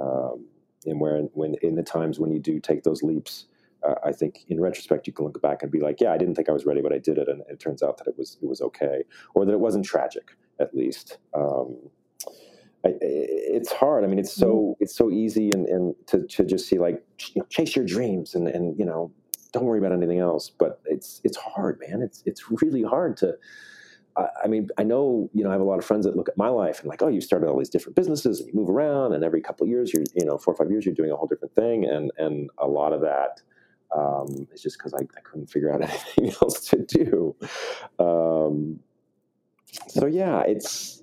Um, 0.00 0.46
and 0.86 1.00
where 1.00 1.18
when 1.34 1.54
in 1.62 1.74
the 1.76 1.82
times 1.82 2.18
when 2.18 2.32
you 2.32 2.40
do 2.40 2.58
take 2.58 2.82
those 2.82 3.02
leaps, 3.02 3.46
uh, 3.86 3.94
I 4.04 4.12
think 4.12 4.44
in 4.48 4.60
retrospect 4.60 5.06
you 5.06 5.12
can 5.12 5.24
look 5.24 5.40
back 5.42 5.62
and 5.62 5.70
be 5.70 5.80
like, 5.80 6.00
yeah, 6.00 6.12
I 6.12 6.18
didn't 6.18 6.34
think 6.34 6.48
I 6.48 6.52
was 6.52 6.66
ready, 6.66 6.80
but 6.80 6.92
I 6.92 6.98
did 6.98 7.18
it, 7.18 7.28
and 7.28 7.42
it 7.48 7.60
turns 7.60 7.82
out 7.82 7.98
that 7.98 8.06
it 8.06 8.18
was 8.18 8.38
it 8.42 8.48
was 8.48 8.60
okay, 8.60 9.02
or 9.34 9.44
that 9.44 9.52
it 9.52 9.60
wasn't 9.60 9.84
tragic 9.84 10.36
at 10.60 10.74
least. 10.74 11.18
Um, 11.34 11.76
I, 12.84 12.94
it's 13.00 13.72
hard. 13.72 14.04
I 14.04 14.06
mean, 14.08 14.18
it's 14.18 14.32
so 14.32 14.46
mm-hmm. 14.46 14.82
it's 14.82 14.94
so 14.94 15.10
easy 15.10 15.50
and, 15.52 15.66
and 15.68 15.94
to, 16.08 16.26
to 16.26 16.44
just 16.44 16.68
see 16.68 16.78
like 16.78 17.02
you 17.34 17.40
know, 17.40 17.46
chase 17.48 17.76
your 17.76 17.84
dreams 17.84 18.34
and 18.34 18.48
and 18.48 18.78
you 18.78 18.84
know 18.84 19.12
don't 19.52 19.64
worry 19.64 19.78
about 19.78 19.92
anything 19.92 20.18
else. 20.18 20.50
But 20.50 20.80
it's 20.84 21.20
it's 21.24 21.36
hard, 21.36 21.80
man. 21.86 22.02
It's 22.02 22.22
it's 22.26 22.50
really 22.50 22.82
hard 22.82 23.16
to 23.18 23.36
I 24.16 24.46
mean, 24.46 24.68
I 24.76 24.82
know, 24.82 25.30
you 25.32 25.42
know, 25.42 25.50
I 25.50 25.52
have 25.52 25.60
a 25.60 25.64
lot 25.64 25.78
of 25.78 25.84
friends 25.84 26.04
that 26.04 26.16
look 26.16 26.28
at 26.28 26.36
my 26.36 26.48
life 26.48 26.80
and 26.80 26.88
like, 26.88 27.00
oh, 27.02 27.08
you 27.08 27.20
started 27.20 27.48
all 27.48 27.58
these 27.58 27.70
different 27.70 27.96
businesses 27.96 28.40
and 28.40 28.48
you 28.48 28.54
move 28.54 28.68
around 28.68 29.14
and 29.14 29.24
every 29.24 29.40
couple 29.40 29.64
of 29.64 29.70
years 29.70 29.92
you're, 29.92 30.04
you 30.14 30.26
know, 30.26 30.36
four 30.36 30.52
or 30.52 30.56
five 30.56 30.70
years 30.70 30.84
you're 30.84 30.94
doing 30.94 31.10
a 31.10 31.16
whole 31.16 31.26
different 31.26 31.54
thing. 31.54 31.84
And, 31.84 32.10
and 32.18 32.50
a 32.58 32.66
lot 32.66 32.92
of 32.92 33.00
that 33.00 33.40
um, 33.96 34.48
is 34.52 34.62
just 34.62 34.78
because 34.78 34.92
I, 34.94 35.02
I, 35.16 35.20
couldn't 35.22 35.48
figure 35.48 35.72
out 35.72 35.82
anything 36.16 36.30
else 36.42 36.60
to 36.68 36.84
do. 36.84 37.36
Um, 37.98 38.80
so 39.88 40.06
yeah, 40.06 40.40
it's, 40.40 41.02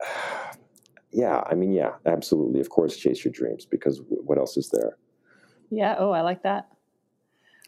yeah, 1.12 1.42
I 1.48 1.54
mean, 1.54 1.72
yeah, 1.72 1.92
absolutely. 2.06 2.60
Of 2.60 2.70
course, 2.70 2.96
chase 2.96 3.24
your 3.24 3.32
dreams 3.32 3.66
because 3.66 4.02
what 4.08 4.38
else 4.38 4.56
is 4.56 4.70
there? 4.70 4.96
Yeah. 5.70 5.96
Oh, 5.98 6.10
I 6.10 6.22
like 6.22 6.42
that. 6.42 6.68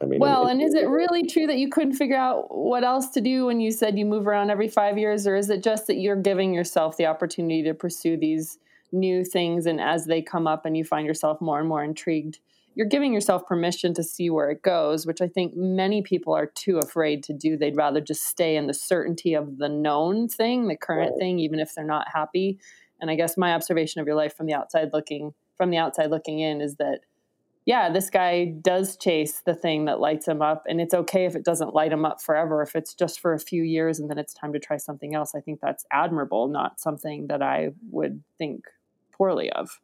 I 0.03 0.07
mean, 0.07 0.21
well, 0.21 0.47
it, 0.47 0.53
and 0.53 0.63
is 0.63 0.75
it 0.75 0.89
really 0.89 1.27
true 1.27 1.47
that 1.47 1.59
you 1.59 1.69
couldn't 1.69 1.95
figure 1.95 2.17
out 2.17 2.57
what 2.57 2.85
else 2.85 3.09
to 3.11 3.21
do 3.21 3.47
when 3.47 3.61
you 3.61 3.71
said 3.71 3.99
you 3.99 4.07
move 4.07 4.27
around 4.27 4.51
every 4.51 4.69
five 4.69 4.99
years, 4.99 5.27
or 5.27 5.37
is 5.37 5.51
it 5.51 5.63
just 5.63 5.87
that 5.89 5.97
you're 5.97 6.17
giving 6.17 6.55
yourself 6.55 6.97
the 6.97 7.07
opportunity 7.07 7.63
to 7.65 7.75
pursue 7.75 8.17
these 8.17 8.59
new 8.93 9.25
things, 9.25 9.67
and 9.67 9.81
as 9.81 10.07
they 10.07 10.23
come 10.23 10.47
up 10.47 10.65
and 10.65 10.77
you 10.77 10.85
find 10.85 11.07
yourself 11.07 11.41
more 11.41 11.59
and 11.59 11.69
more 11.69 11.83
intrigued, 11.83 12.39
you're 12.75 12.87
giving 12.87 13.13
yourself 13.13 13.45
permission 13.45 13.93
to 13.95 14.05
see 14.05 14.31
where 14.31 14.51
it 14.51 14.63
goes, 14.63 15.05
which 15.05 15.21
I 15.21 15.27
think 15.27 15.57
many 15.57 16.01
people 16.01 16.33
are 16.33 16.47
too 16.47 16.79
afraid 16.79 17.25
to 17.25 17.33
do. 17.33 17.57
They'd 17.57 17.77
rather 17.77 18.01
just 18.01 18.23
stay 18.23 18.57
in 18.57 18.69
the 18.69 18.75
certainty 18.75 19.35
of 19.35 19.59
the 19.59 19.69
known 19.69 20.29
thing, 20.29 20.69
the 20.69 20.77
current 20.77 21.11
right. 21.11 21.19
thing, 21.19 21.39
even 21.41 21.59
if 21.59 21.75
they're 21.75 21.85
not 21.85 22.07
happy. 22.15 22.61
And 23.01 23.11
I 23.11 23.17
guess 23.17 23.37
my 23.37 23.53
observation 23.53 24.01
of 24.01 24.07
your 24.07 24.15
life 24.15 24.37
from 24.37 24.47
the 24.47 24.55
outside 24.55 24.91
looking 24.93 25.35
from 25.57 25.71
the 25.71 25.77
outside 25.77 26.11
looking 26.11 26.39
in 26.39 26.61
is 26.61 26.77
that 26.77 27.01
yeah, 27.69 27.91
this 27.91 28.09
guy 28.09 28.47
does 28.47 28.97
chase 28.97 29.43
the 29.45 29.55
thing 29.55 29.85
that 29.85 30.01
lights 30.01 30.27
him 30.27 30.41
up. 30.41 30.65
And 30.67 30.81
it's 30.81 30.95
okay 30.95 31.27
if 31.27 31.37
it 31.37 31.45
doesn't 31.45 31.75
light 31.75 31.93
him 31.93 32.07
up 32.07 32.23
forever, 32.23 32.63
if 32.63 32.75
it's 32.75 32.95
just 32.95 33.21
for 33.21 33.35
a 33.35 33.39
few 33.39 33.63
years 33.63 34.01
and 34.01 34.09
then 34.09 34.17
it's 34.17 34.33
time 34.33 34.55
to 34.55 34.59
try 34.59 34.79
something 34.79 35.15
else. 35.15 35.35
I 35.35 35.41
think 35.41 35.61
that's 35.61 35.85
admirable, 35.93 36.49
not 36.49 36.81
something 36.81 37.27
that 37.27 37.43
I 37.43 37.73
would 37.91 38.23
think 38.39 38.65
poorly 39.13 39.51
of. 39.51 39.81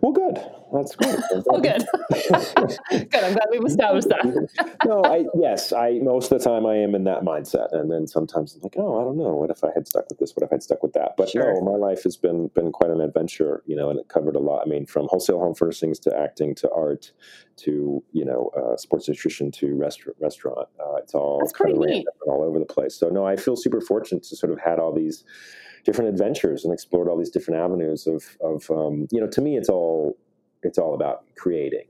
Well, 0.00 0.12
good. 0.12 0.38
That's 0.72 0.96
great. 0.96 1.16
oh, 1.48 1.60
good. 1.60 1.84
good. 3.10 3.24
I'm 3.24 3.34
glad 3.34 3.46
we've 3.50 3.64
established 3.64 4.08
that. 4.08 4.78
no, 4.84 5.04
I 5.04 5.24
yes, 5.34 5.72
I 5.72 6.00
most 6.02 6.32
of 6.32 6.42
the 6.42 6.48
time 6.48 6.66
I 6.66 6.76
am 6.76 6.94
in 6.94 7.04
that 7.04 7.22
mindset, 7.22 7.68
and 7.72 7.90
then 7.90 8.06
sometimes 8.06 8.54
I'm 8.54 8.62
like, 8.62 8.74
oh, 8.78 9.00
I 9.00 9.04
don't 9.04 9.16
know. 9.16 9.34
What 9.34 9.50
if 9.50 9.62
I 9.62 9.68
had 9.74 9.86
stuck 9.86 10.08
with 10.08 10.18
this? 10.18 10.32
What 10.34 10.44
if 10.44 10.52
I'd 10.52 10.62
stuck 10.62 10.82
with 10.82 10.94
that? 10.94 11.14
But 11.16 11.28
sure. 11.28 11.54
no, 11.54 11.60
my 11.60 11.76
life 11.76 12.02
has 12.02 12.16
been 12.16 12.48
been 12.48 12.72
quite 12.72 12.90
an 12.90 13.00
adventure, 13.00 13.62
you 13.66 13.76
know, 13.76 13.90
and 13.90 13.98
it 13.98 14.08
covered 14.08 14.34
a 14.34 14.40
lot. 14.40 14.62
I 14.66 14.68
mean, 14.68 14.86
from 14.86 15.06
wholesale 15.08 15.38
home 15.38 15.54
furnishings 15.54 15.98
to 16.00 16.16
acting 16.18 16.54
to 16.56 16.70
art 16.72 17.12
to 17.58 18.02
you 18.12 18.24
know 18.24 18.50
uh, 18.56 18.76
sports 18.76 19.08
nutrition 19.08 19.50
to 19.52 19.74
restaurant. 19.76 20.16
Restaurant. 20.20 20.68
Uh, 20.80 20.96
it's 20.96 21.14
all 21.14 21.38
That's 21.38 21.52
kind 21.52 21.72
of 21.72 21.78
all 22.26 22.42
over 22.42 22.58
the 22.58 22.64
place. 22.64 22.96
So 22.96 23.08
no, 23.08 23.24
I 23.24 23.36
feel 23.36 23.56
super 23.56 23.80
fortunate 23.80 24.24
to 24.24 24.36
sort 24.36 24.52
of 24.52 24.58
had 24.58 24.78
all 24.78 24.92
these 24.92 25.22
different 25.84 26.10
adventures 26.10 26.64
and 26.64 26.72
explored 26.72 27.08
all 27.08 27.18
these 27.18 27.30
different 27.30 27.60
avenues 27.60 28.06
of, 28.06 28.24
of 28.40 28.70
um, 28.70 29.06
you 29.10 29.20
know, 29.20 29.26
to 29.26 29.40
me, 29.40 29.56
it's 29.56 29.68
all, 29.68 30.16
it's 30.62 30.78
all 30.78 30.94
about 30.94 31.24
creating, 31.36 31.86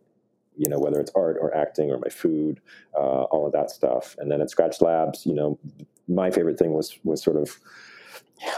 you 0.57 0.69
know, 0.69 0.79
whether 0.79 1.01
it's 1.01 1.13
art 1.15 1.37
or 1.41 1.55
acting 1.57 1.91
or 1.91 1.99
my 1.99 2.09
food, 2.09 2.61
uh, 2.95 3.25
all 3.25 3.47
of 3.47 3.53
that 3.53 3.71
stuff. 3.71 4.17
And 4.19 4.31
then 4.31 4.41
at 4.41 4.49
Skratch 4.49 4.81
Labs, 4.81 5.27
you 5.27 5.35
know, 5.35 5.59
my 6.09 6.31
favorite 6.31 6.59
thing 6.59 6.73
was, 6.73 6.99
was 7.05 7.23
sort 7.23 7.37
of, 7.37 7.59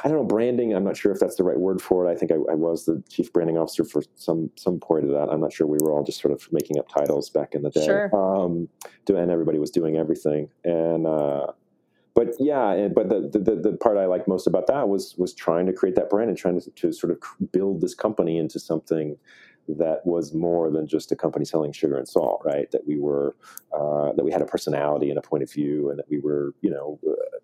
I 0.03 0.09
don't 0.09 0.17
know, 0.17 0.25
branding. 0.25 0.75
I'm 0.75 0.85
not 0.85 0.97
sure 0.97 1.13
if 1.13 1.21
that's 1.21 1.37
the 1.37 1.45
right 1.45 1.59
word 1.59 1.81
for 1.83 2.07
it. 2.07 2.11
I 2.11 2.15
think 2.15 2.33
I, 2.33 2.37
I, 2.37 2.55
was 2.55 2.87
the 2.87 3.03
chief 3.09 3.33
branding 3.33 3.59
officer 3.59 3.85
for 3.85 4.03
some 4.15 4.51
some 4.57 4.81
point 4.81 5.05
of 5.05 5.11
that. 5.11 5.29
I'm 5.31 5.41
not 5.41 5.53
sure. 5.53 5.67
We 5.67 5.79
were 5.83 5.93
all 5.93 6.03
just 6.03 6.21
sort 6.21 6.33
of 6.33 6.49
making 6.53 6.79
up 6.79 6.89
titles 6.89 7.29
back 7.29 7.55
in 7.55 7.63
the 7.63 7.71
day. 7.71 7.85
Sure. 7.85 8.11
Um, 8.17 8.69
and 9.09 9.31
everybody 9.31 9.59
was 9.59 9.71
doing 9.71 9.97
everything. 9.97 10.49
And 10.65 11.07
uh, 11.07 11.49
but 12.15 12.35
yeah, 12.39 12.89
but 12.95 13.09
the, 13.09 13.29
the, 13.33 13.57
the 13.57 13.77
part 13.77 13.97
I 13.97 14.07
like 14.07 14.29
most 14.29 14.47
about 14.47 14.67
that 14.69 14.89
was 14.89 15.15
was 15.19 15.35
trying 15.35 15.67
to 15.67 15.73
create 15.73 15.97
that 15.97 16.11
brand 16.11 16.29
and 16.29 16.39
trying 16.39 16.61
to, 16.61 16.71
to 16.71 16.93
sort 16.93 17.11
of 17.11 17.19
build 17.53 17.81
this 17.81 17.95
company 17.95 18.39
into 18.39 18.59
something 18.61 19.17
that 19.67 20.05
was 20.05 20.35
more 20.35 20.71
than 20.71 20.87
just 20.87 21.11
a 21.11 21.17
company 21.17 21.45
selling 21.45 21.73
sugar 21.73 21.97
and 21.97 22.07
salt, 22.07 22.43
right? 22.45 22.71
That 22.71 22.87
we 22.87 22.99
were, 22.99 23.35
uh, 23.73 24.13
that 24.13 24.25
we 24.25 24.31
had 24.31 24.43
a 24.43 24.47
personality 24.47 25.09
and 25.09 25.19
a 25.19 25.23
point 25.23 25.43
of 25.43 25.51
view, 25.51 25.91
and 25.91 25.99
that 25.99 26.09
we 26.09 26.19
were, 26.19 26.55
you 26.61 26.71
know, 26.71 26.99
uh, 27.09 27.39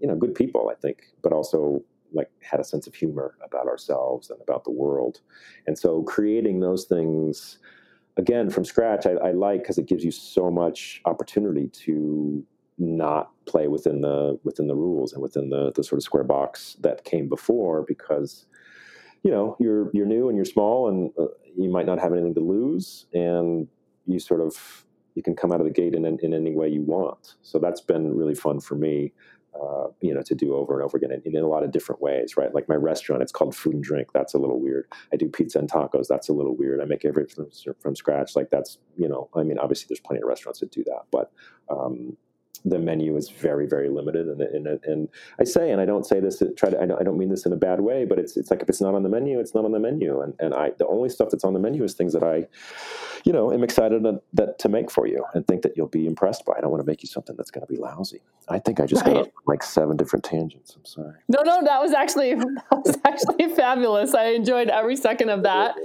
you 0.00 0.06
know, 0.06 0.16
good 0.16 0.34
people, 0.34 0.70
I 0.70 0.74
think, 0.74 1.04
but 1.22 1.32
also 1.32 1.82
like 2.12 2.30
had 2.42 2.60
a 2.60 2.64
sense 2.64 2.86
of 2.86 2.94
humor 2.94 3.36
about 3.44 3.66
ourselves 3.66 4.30
and 4.30 4.40
about 4.42 4.64
the 4.64 4.70
world. 4.70 5.20
And 5.66 5.78
so 5.78 6.02
creating 6.02 6.60
those 6.60 6.84
things 6.84 7.58
again 8.16 8.50
from 8.50 8.64
scratch, 8.64 9.06
I, 9.06 9.12
I 9.12 9.30
like 9.32 9.62
because 9.62 9.78
it 9.78 9.86
gives 9.86 10.04
you 10.04 10.10
so 10.10 10.50
much 10.50 11.00
opportunity 11.04 11.68
to 11.68 12.44
not 12.80 13.30
play 13.46 13.68
within 13.68 14.00
the 14.00 14.38
within 14.42 14.66
the 14.66 14.74
rules 14.74 15.12
and 15.12 15.22
within 15.22 15.50
the 15.50 15.70
the 15.72 15.84
sort 15.84 15.98
of 15.98 16.02
square 16.02 16.24
box 16.24 16.76
that 16.80 17.04
came 17.04 17.28
before 17.28 17.84
because 17.86 18.46
you 19.22 19.30
know 19.30 19.56
you're 19.60 19.90
you're 19.92 20.06
new 20.06 20.28
and 20.28 20.36
you're 20.36 20.44
small 20.46 20.88
and 20.88 21.10
uh, 21.18 21.26
you 21.56 21.70
might 21.70 21.86
not 21.86 21.98
have 21.98 22.12
anything 22.12 22.34
to 22.34 22.40
lose 22.40 23.06
and 23.12 23.68
you 24.06 24.18
sort 24.18 24.40
of 24.40 24.86
you 25.14 25.22
can 25.22 25.36
come 25.36 25.52
out 25.52 25.60
of 25.60 25.66
the 25.66 25.72
gate 25.72 25.94
in, 25.94 26.06
in 26.06 26.32
any 26.32 26.54
way 26.54 26.68
you 26.68 26.82
want 26.82 27.34
so 27.42 27.58
that's 27.58 27.82
been 27.82 28.14
really 28.14 28.34
fun 28.34 28.58
for 28.58 28.76
me 28.76 29.12
uh, 29.60 29.88
you 30.00 30.14
know, 30.14 30.22
to 30.22 30.34
do 30.34 30.54
over 30.54 30.74
and 30.74 30.82
over 30.84 30.96
again 30.96 31.10
in, 31.10 31.36
in, 31.36 31.42
a 31.42 31.48
lot 31.48 31.64
of 31.64 31.72
different 31.72 32.00
ways, 32.00 32.36
right? 32.36 32.54
Like 32.54 32.68
my 32.68 32.76
restaurant, 32.76 33.20
it's 33.20 33.32
called 33.32 33.54
Food 33.54 33.74
and 33.74 33.82
Drink. 33.82 34.12
That's 34.14 34.32
a 34.32 34.38
little 34.38 34.60
weird. 34.60 34.86
I 35.12 35.16
do 35.16 35.28
pizza 35.28 35.58
and 35.58 35.68
tacos. 35.68 36.06
That's 36.08 36.28
a 36.28 36.32
little 36.32 36.56
weird. 36.56 36.80
I 36.80 36.84
make 36.84 37.04
everything 37.04 37.46
from, 37.64 37.74
from 37.80 37.96
scratch. 37.96 38.36
Like 38.36 38.50
that's, 38.50 38.78
you 38.96 39.08
know, 39.08 39.28
I 39.34 39.42
mean, 39.42 39.58
obviously 39.58 39.86
there's 39.88 40.00
plenty 40.00 40.22
of 40.22 40.28
restaurants 40.28 40.60
that 40.60 40.70
do 40.70 40.84
that, 40.84 41.02
but 41.10 41.32
um, 41.68 42.16
the 42.64 42.78
menu 42.78 43.16
is 43.16 43.30
very 43.30 43.66
very 43.66 43.88
limited 43.88 44.28
and, 44.28 44.40
and, 44.40 44.84
and 44.84 45.08
I 45.38 45.44
say 45.44 45.70
and 45.70 45.80
I 45.80 45.84
don't 45.84 46.04
say 46.04 46.20
this 46.20 46.38
to 46.38 46.52
try 46.52 46.70
to 46.70 46.80
I 46.80 46.86
don't, 46.86 47.00
I 47.00 47.04
don't 47.04 47.18
mean 47.18 47.30
this 47.30 47.46
in 47.46 47.52
a 47.52 47.56
bad 47.56 47.80
way 47.80 48.04
but 48.04 48.18
it's 48.18 48.36
it's 48.36 48.50
like 48.50 48.62
if 48.62 48.68
it's 48.68 48.80
not 48.80 48.94
on 48.94 49.02
the 49.02 49.08
menu 49.08 49.38
it's 49.40 49.54
not 49.54 49.64
on 49.64 49.72
the 49.72 49.78
menu. 49.78 50.20
And 50.20 50.34
and 50.38 50.54
I 50.54 50.70
the 50.78 50.86
only 50.86 51.08
stuff 51.08 51.28
that's 51.30 51.44
on 51.44 51.54
the 51.54 51.58
menu 51.58 51.82
is 51.84 51.94
things 51.94 52.12
that 52.12 52.22
I 52.22 52.46
you 53.24 53.32
know 53.32 53.52
am 53.52 53.64
excited 53.64 54.02
to, 54.04 54.20
that 54.34 54.58
to 54.60 54.68
make 54.68 54.90
for 54.90 55.06
you 55.06 55.24
and 55.34 55.46
think 55.46 55.62
that 55.62 55.76
you'll 55.76 55.88
be 55.88 56.06
impressed 56.06 56.44
by. 56.44 56.54
I 56.56 56.60
don't 56.60 56.70
want 56.70 56.82
to 56.82 56.86
make 56.86 57.02
you 57.02 57.08
something 57.08 57.36
that's 57.36 57.50
going 57.50 57.66
to 57.66 57.72
be 57.72 57.78
lousy. 57.78 58.20
I 58.48 58.58
think 58.58 58.80
I 58.80 58.86
just 58.86 59.04
right. 59.06 59.14
got 59.14 59.28
like 59.46 59.62
seven 59.62 59.96
different 59.96 60.24
tangents. 60.24 60.74
I'm 60.76 60.84
sorry. 60.84 61.14
No 61.28 61.42
no 61.42 61.62
that 61.64 61.80
was 61.80 61.92
actually 61.92 62.34
that 62.70 62.82
was 62.84 62.96
actually 63.04 63.54
fabulous. 63.54 64.14
I 64.14 64.30
enjoyed 64.30 64.68
every 64.68 64.96
second 64.96 65.30
of 65.30 65.42
that. 65.44 65.76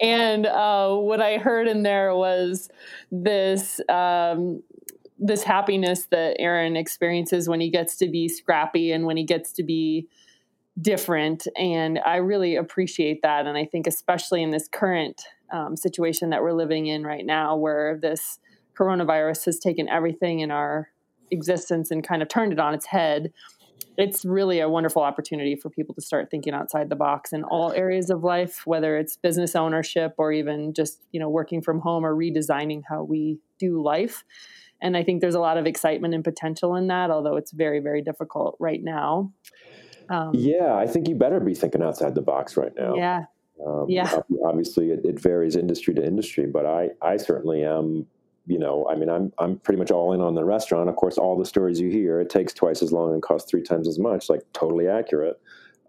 And 0.00 0.46
uh, 0.46 0.94
what 0.96 1.20
I 1.20 1.38
heard 1.38 1.68
in 1.68 1.82
there 1.82 2.14
was 2.14 2.68
this 3.10 3.80
um, 3.88 4.62
this 5.18 5.42
happiness 5.42 6.06
that 6.10 6.36
Aaron 6.38 6.76
experiences 6.76 7.48
when 7.48 7.60
he 7.60 7.70
gets 7.70 7.96
to 7.96 8.08
be 8.08 8.28
scrappy 8.28 8.92
and 8.92 9.04
when 9.04 9.16
he 9.16 9.24
gets 9.24 9.52
to 9.52 9.62
be 9.62 10.08
different. 10.80 11.46
And 11.56 11.98
I 12.04 12.16
really 12.16 12.56
appreciate 12.56 13.22
that. 13.22 13.46
And 13.46 13.58
I 13.58 13.64
think, 13.64 13.86
especially 13.86 14.42
in 14.42 14.50
this 14.50 14.68
current 14.68 15.22
um, 15.52 15.76
situation 15.76 16.30
that 16.30 16.42
we're 16.42 16.52
living 16.52 16.86
in 16.86 17.02
right 17.04 17.26
now, 17.26 17.56
where 17.56 17.98
this 18.00 18.38
coronavirus 18.78 19.46
has 19.46 19.58
taken 19.58 19.88
everything 19.88 20.40
in 20.40 20.50
our 20.50 20.88
existence 21.30 21.90
and 21.90 22.06
kind 22.06 22.22
of 22.22 22.28
turned 22.28 22.52
it 22.52 22.60
on 22.60 22.74
its 22.74 22.86
head, 22.86 23.32
it's 23.96 24.24
really 24.24 24.60
a 24.60 24.68
wonderful 24.68 25.02
opportunity 25.02 25.56
for 25.56 25.68
people 25.68 25.92
to 25.92 26.00
start 26.00 26.30
thinking 26.30 26.54
outside 26.54 26.88
the 26.88 26.94
box 26.96 27.32
in 27.32 27.42
all 27.42 27.72
areas 27.72 28.10
of 28.10 28.22
life, 28.22 28.62
whether 28.64 28.96
it's 28.96 29.16
business 29.16 29.56
ownership 29.56 30.14
or 30.18 30.30
even 30.30 30.72
just, 30.72 31.02
you 31.10 31.18
know, 31.18 31.28
working 31.28 31.60
from 31.60 31.80
home 31.80 32.06
or 32.06 32.14
redesigning 32.14 32.82
how 32.88 33.02
we 33.02 33.40
do 33.58 33.82
life. 33.82 34.24
And 34.80 34.96
I 34.96 35.02
think 35.02 35.20
there's 35.20 35.34
a 35.34 35.40
lot 35.40 35.58
of 35.58 35.66
excitement 35.66 36.14
and 36.14 36.22
potential 36.22 36.76
in 36.76 36.86
that, 36.88 37.10
although 37.10 37.36
it's 37.36 37.50
very, 37.50 37.80
very 37.80 38.02
difficult 38.02 38.56
right 38.60 38.82
now. 38.82 39.32
Um, 40.08 40.30
yeah, 40.34 40.74
I 40.74 40.86
think 40.86 41.08
you 41.08 41.14
better 41.14 41.40
be 41.40 41.54
thinking 41.54 41.82
outside 41.82 42.14
the 42.14 42.22
box 42.22 42.56
right 42.56 42.72
now. 42.76 42.94
Yeah. 42.96 43.24
Um, 43.64 43.86
yeah. 43.88 44.20
Obviously, 44.44 44.90
it, 44.90 45.00
it, 45.04 45.20
varies 45.20 45.56
industry 45.56 45.92
to 45.94 46.04
industry, 46.04 46.46
but 46.46 46.64
I, 46.64 46.90
I 47.02 47.16
certainly 47.16 47.64
am. 47.64 48.06
You 48.46 48.58
know, 48.58 48.88
I 48.88 48.94
mean, 48.94 49.10
I'm 49.10 49.30
I'm 49.38 49.58
pretty 49.58 49.78
much 49.78 49.90
all 49.90 50.14
in 50.14 50.22
on 50.22 50.34
the 50.34 50.44
restaurant. 50.44 50.88
Of 50.88 50.96
course, 50.96 51.18
all 51.18 51.36
the 51.36 51.44
stories 51.44 51.78
you 51.80 51.90
hear, 51.90 52.18
it 52.18 52.30
takes 52.30 52.54
twice 52.54 52.82
as 52.82 52.92
long 52.92 53.12
and 53.12 53.20
costs 53.20 53.50
three 53.50 53.62
times 53.62 53.86
as 53.86 53.98
much. 53.98 54.30
Like 54.30 54.40
totally 54.54 54.88
accurate. 54.88 55.38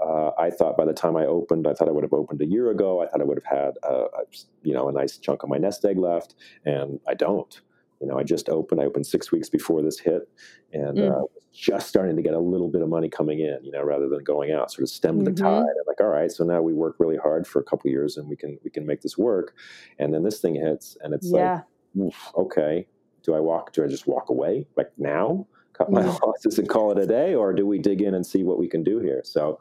Uh, 0.01 0.31
I 0.37 0.49
thought 0.49 0.75
by 0.75 0.83
the 0.83 0.93
time 0.93 1.15
I 1.15 1.25
opened, 1.25 1.67
I 1.67 1.73
thought 1.73 1.87
I 1.87 1.91
would 1.91 2.03
have 2.03 2.13
opened 2.13 2.41
a 2.41 2.45
year 2.45 2.69
ago. 2.71 3.01
I 3.01 3.07
thought 3.07 3.21
I 3.21 3.23
would 3.23 3.41
have 3.41 3.57
had, 3.57 3.77
a, 3.83 3.93
a, 3.93 4.23
you 4.63 4.73
know, 4.73 4.87
a 4.87 4.91
nice 4.91 5.17
chunk 5.17 5.43
of 5.43 5.49
my 5.49 5.57
nest 5.57 5.83
egg 5.85 5.97
left, 5.97 6.35
and 6.65 6.99
I 7.07 7.13
don't 7.13 7.61
you 7.99 8.07
know, 8.07 8.17
I 8.17 8.23
just 8.23 8.49
opened. 8.49 8.81
I 8.81 8.85
opened 8.85 9.05
six 9.05 9.31
weeks 9.31 9.49
before 9.49 9.81
this 9.81 9.99
hit, 9.99 10.29
and 10.71 10.97
mm. 10.97 11.11
uh, 11.11 11.25
just 11.53 11.87
starting 11.87 12.15
to 12.15 12.21
get 12.21 12.33
a 12.33 12.39
little 12.39 12.69
bit 12.69 12.81
of 12.81 12.89
money 12.89 13.09
coming 13.09 13.39
in. 13.39 13.59
You 13.61 13.71
know, 13.71 13.83
rather 13.83 14.07
than 14.07 14.23
going 14.23 14.51
out, 14.51 14.71
sort 14.71 14.83
of 14.83 14.89
stemmed 14.89 15.23
mm-hmm. 15.23 15.35
the 15.35 15.41
tide. 15.41 15.59
I'm 15.59 15.87
like, 15.87 15.99
all 15.99 16.07
right, 16.07 16.31
so 16.31 16.45
now 16.45 16.61
we 16.61 16.73
work 16.73 16.95
really 16.99 17.17
hard 17.17 17.45
for 17.45 17.59
a 17.59 17.63
couple 17.63 17.89
years, 17.91 18.17
and 18.17 18.29
we 18.29 18.35
can 18.35 18.57
we 18.63 18.69
can 18.69 18.85
make 18.85 19.01
this 19.01 19.17
work. 19.17 19.53
And 19.97 20.13
then 20.13 20.23
this 20.23 20.39
thing 20.39 20.55
hits, 20.55 20.97
and 21.01 21.13
it's 21.13 21.29
yeah. 21.29 21.61
like, 21.95 22.13
okay, 22.37 22.87
do 23.23 23.33
I 23.33 23.39
walk? 23.39 23.73
Do 23.73 23.83
I 23.83 23.87
just 23.87 24.07
walk 24.07 24.29
away 24.29 24.65
like 24.77 24.91
now? 24.97 25.45
Cut 25.73 25.91
my 25.91 26.01
mm. 26.01 26.19
losses 26.25 26.57
and 26.57 26.69
call 26.69 26.91
it 26.91 26.97
a 26.97 27.05
day, 27.05 27.35
or 27.35 27.51
do 27.53 27.65
we 27.65 27.79
dig 27.79 28.01
in 28.01 28.13
and 28.13 28.25
see 28.25 28.43
what 28.43 28.59
we 28.59 28.67
can 28.67 28.83
do 28.83 28.99
here? 28.99 29.21
So. 29.23 29.59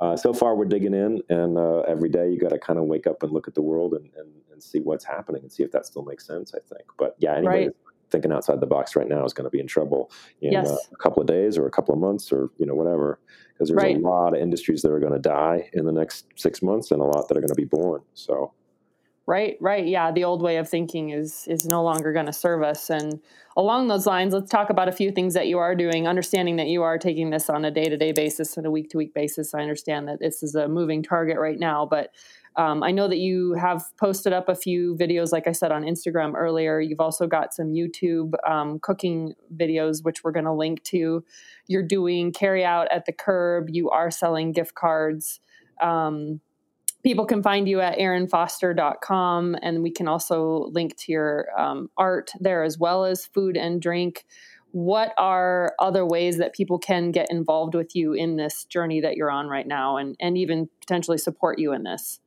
Uh, 0.00 0.16
so 0.16 0.34
far, 0.34 0.56
we're 0.56 0.64
digging 0.64 0.92
in, 0.92 1.22
and 1.28 1.56
uh, 1.56 1.78
every 1.82 2.08
day 2.08 2.28
you 2.28 2.36
got 2.36 2.50
to 2.50 2.58
kind 2.58 2.80
of 2.80 2.86
wake 2.86 3.06
up 3.06 3.22
and 3.22 3.30
look 3.30 3.46
at 3.46 3.54
the 3.54 3.62
world 3.62 3.94
and, 3.94 4.10
and, 4.16 4.28
and, 4.54 4.62
see 4.62 4.80
what's 4.80 5.04
happening 5.04 5.42
and 5.42 5.52
see 5.52 5.62
if 5.62 5.70
that 5.72 5.84
still 5.84 6.04
makes 6.04 6.26
sense. 6.26 6.54
I 6.54 6.60
think, 6.60 6.88
but 6.98 7.14
yeah, 7.18 7.36
anybody 7.36 7.66
right 7.66 7.76
thinking 8.14 8.32
outside 8.32 8.60
the 8.60 8.66
box 8.66 8.94
right 8.94 9.08
now 9.08 9.24
is 9.24 9.32
going 9.32 9.44
to 9.44 9.50
be 9.50 9.60
in 9.60 9.66
trouble 9.66 10.10
in 10.40 10.52
yes. 10.52 10.70
uh, 10.70 10.76
a 10.92 10.96
couple 10.96 11.20
of 11.20 11.26
days 11.26 11.58
or 11.58 11.66
a 11.66 11.70
couple 11.70 11.92
of 11.92 12.00
months 12.00 12.32
or 12.32 12.50
you 12.58 12.66
know 12.66 12.74
whatever 12.74 13.18
because 13.52 13.68
there's 13.68 13.82
right. 13.82 13.96
a 13.96 14.00
lot 14.00 14.34
of 14.34 14.40
industries 14.40 14.82
that 14.82 14.90
are 14.90 15.00
going 15.00 15.12
to 15.12 15.18
die 15.18 15.68
in 15.72 15.84
the 15.84 15.92
next 15.92 16.26
six 16.36 16.62
months 16.62 16.90
and 16.90 17.00
a 17.00 17.04
lot 17.04 17.26
that 17.28 17.36
are 17.36 17.40
going 17.40 17.48
to 17.48 17.54
be 17.54 17.64
born 17.64 18.00
so 18.14 18.52
right 19.26 19.56
right 19.60 19.86
yeah 19.86 20.12
the 20.12 20.22
old 20.22 20.42
way 20.42 20.58
of 20.58 20.68
thinking 20.68 21.10
is 21.10 21.44
is 21.48 21.66
no 21.66 21.82
longer 21.82 22.12
going 22.12 22.26
to 22.26 22.32
serve 22.32 22.62
us 22.62 22.90
and 22.90 23.20
along 23.56 23.88
those 23.88 24.06
lines 24.06 24.34
let's 24.34 24.50
talk 24.50 24.70
about 24.70 24.88
a 24.88 24.92
few 24.92 25.10
things 25.10 25.34
that 25.34 25.48
you 25.48 25.58
are 25.58 25.74
doing 25.74 26.06
understanding 26.06 26.56
that 26.56 26.68
you 26.68 26.82
are 26.82 26.98
taking 26.98 27.30
this 27.30 27.48
on 27.48 27.64
a 27.64 27.70
day-to-day 27.70 28.12
basis 28.12 28.56
and 28.56 28.66
a 28.66 28.70
week-to-week 28.70 29.14
basis 29.14 29.54
i 29.54 29.60
understand 29.60 30.06
that 30.06 30.20
this 30.20 30.42
is 30.42 30.54
a 30.54 30.68
moving 30.68 31.02
target 31.02 31.38
right 31.38 31.58
now 31.58 31.86
but 31.86 32.10
um, 32.56 32.82
I 32.84 32.92
know 32.92 33.08
that 33.08 33.18
you 33.18 33.54
have 33.54 33.84
posted 33.98 34.32
up 34.32 34.48
a 34.48 34.54
few 34.54 34.96
videos, 34.96 35.32
like 35.32 35.48
I 35.48 35.52
said, 35.52 35.72
on 35.72 35.82
Instagram 35.82 36.34
earlier. 36.36 36.80
You've 36.80 37.00
also 37.00 37.26
got 37.26 37.52
some 37.52 37.72
YouTube 37.72 38.34
um, 38.48 38.78
cooking 38.78 39.34
videos, 39.56 40.04
which 40.04 40.22
we're 40.22 40.32
going 40.32 40.44
to 40.44 40.52
link 40.52 40.82
to. 40.84 41.24
You're 41.66 41.82
doing 41.82 42.32
carry 42.32 42.64
out 42.64 42.86
at 42.92 43.06
the 43.06 43.12
curb. 43.12 43.68
You 43.70 43.90
are 43.90 44.10
selling 44.10 44.52
gift 44.52 44.76
cards. 44.76 45.40
Um, 45.82 46.40
people 47.02 47.26
can 47.26 47.42
find 47.42 47.68
you 47.68 47.80
at 47.80 47.98
aaronfoster.com, 47.98 49.56
and 49.60 49.82
we 49.82 49.90
can 49.90 50.06
also 50.06 50.68
link 50.70 50.96
to 50.98 51.12
your 51.12 51.48
um, 51.58 51.90
art 51.96 52.30
there 52.38 52.62
as 52.62 52.78
well 52.78 53.04
as 53.04 53.26
food 53.26 53.56
and 53.56 53.82
drink 53.82 54.24
what 54.70 55.14
are 55.18 55.72
other 55.78 56.04
ways 56.04 56.38
that 56.38 56.52
people 56.52 56.80
can 56.80 57.12
get 57.12 57.30
involved 57.30 57.76
with 57.76 57.94
you 57.94 58.12
in 58.12 58.34
this 58.34 58.64
journey 58.64 59.00
that 59.00 59.14
you're 59.14 59.30
on 59.30 59.46
right 59.46 59.68
now 59.68 59.96
and, 59.96 60.16
and 60.18 60.36
even 60.36 60.68
potentially 60.80 61.16
support 61.16 61.60
you 61.60 61.72
in 61.72 61.84
this 61.84 62.18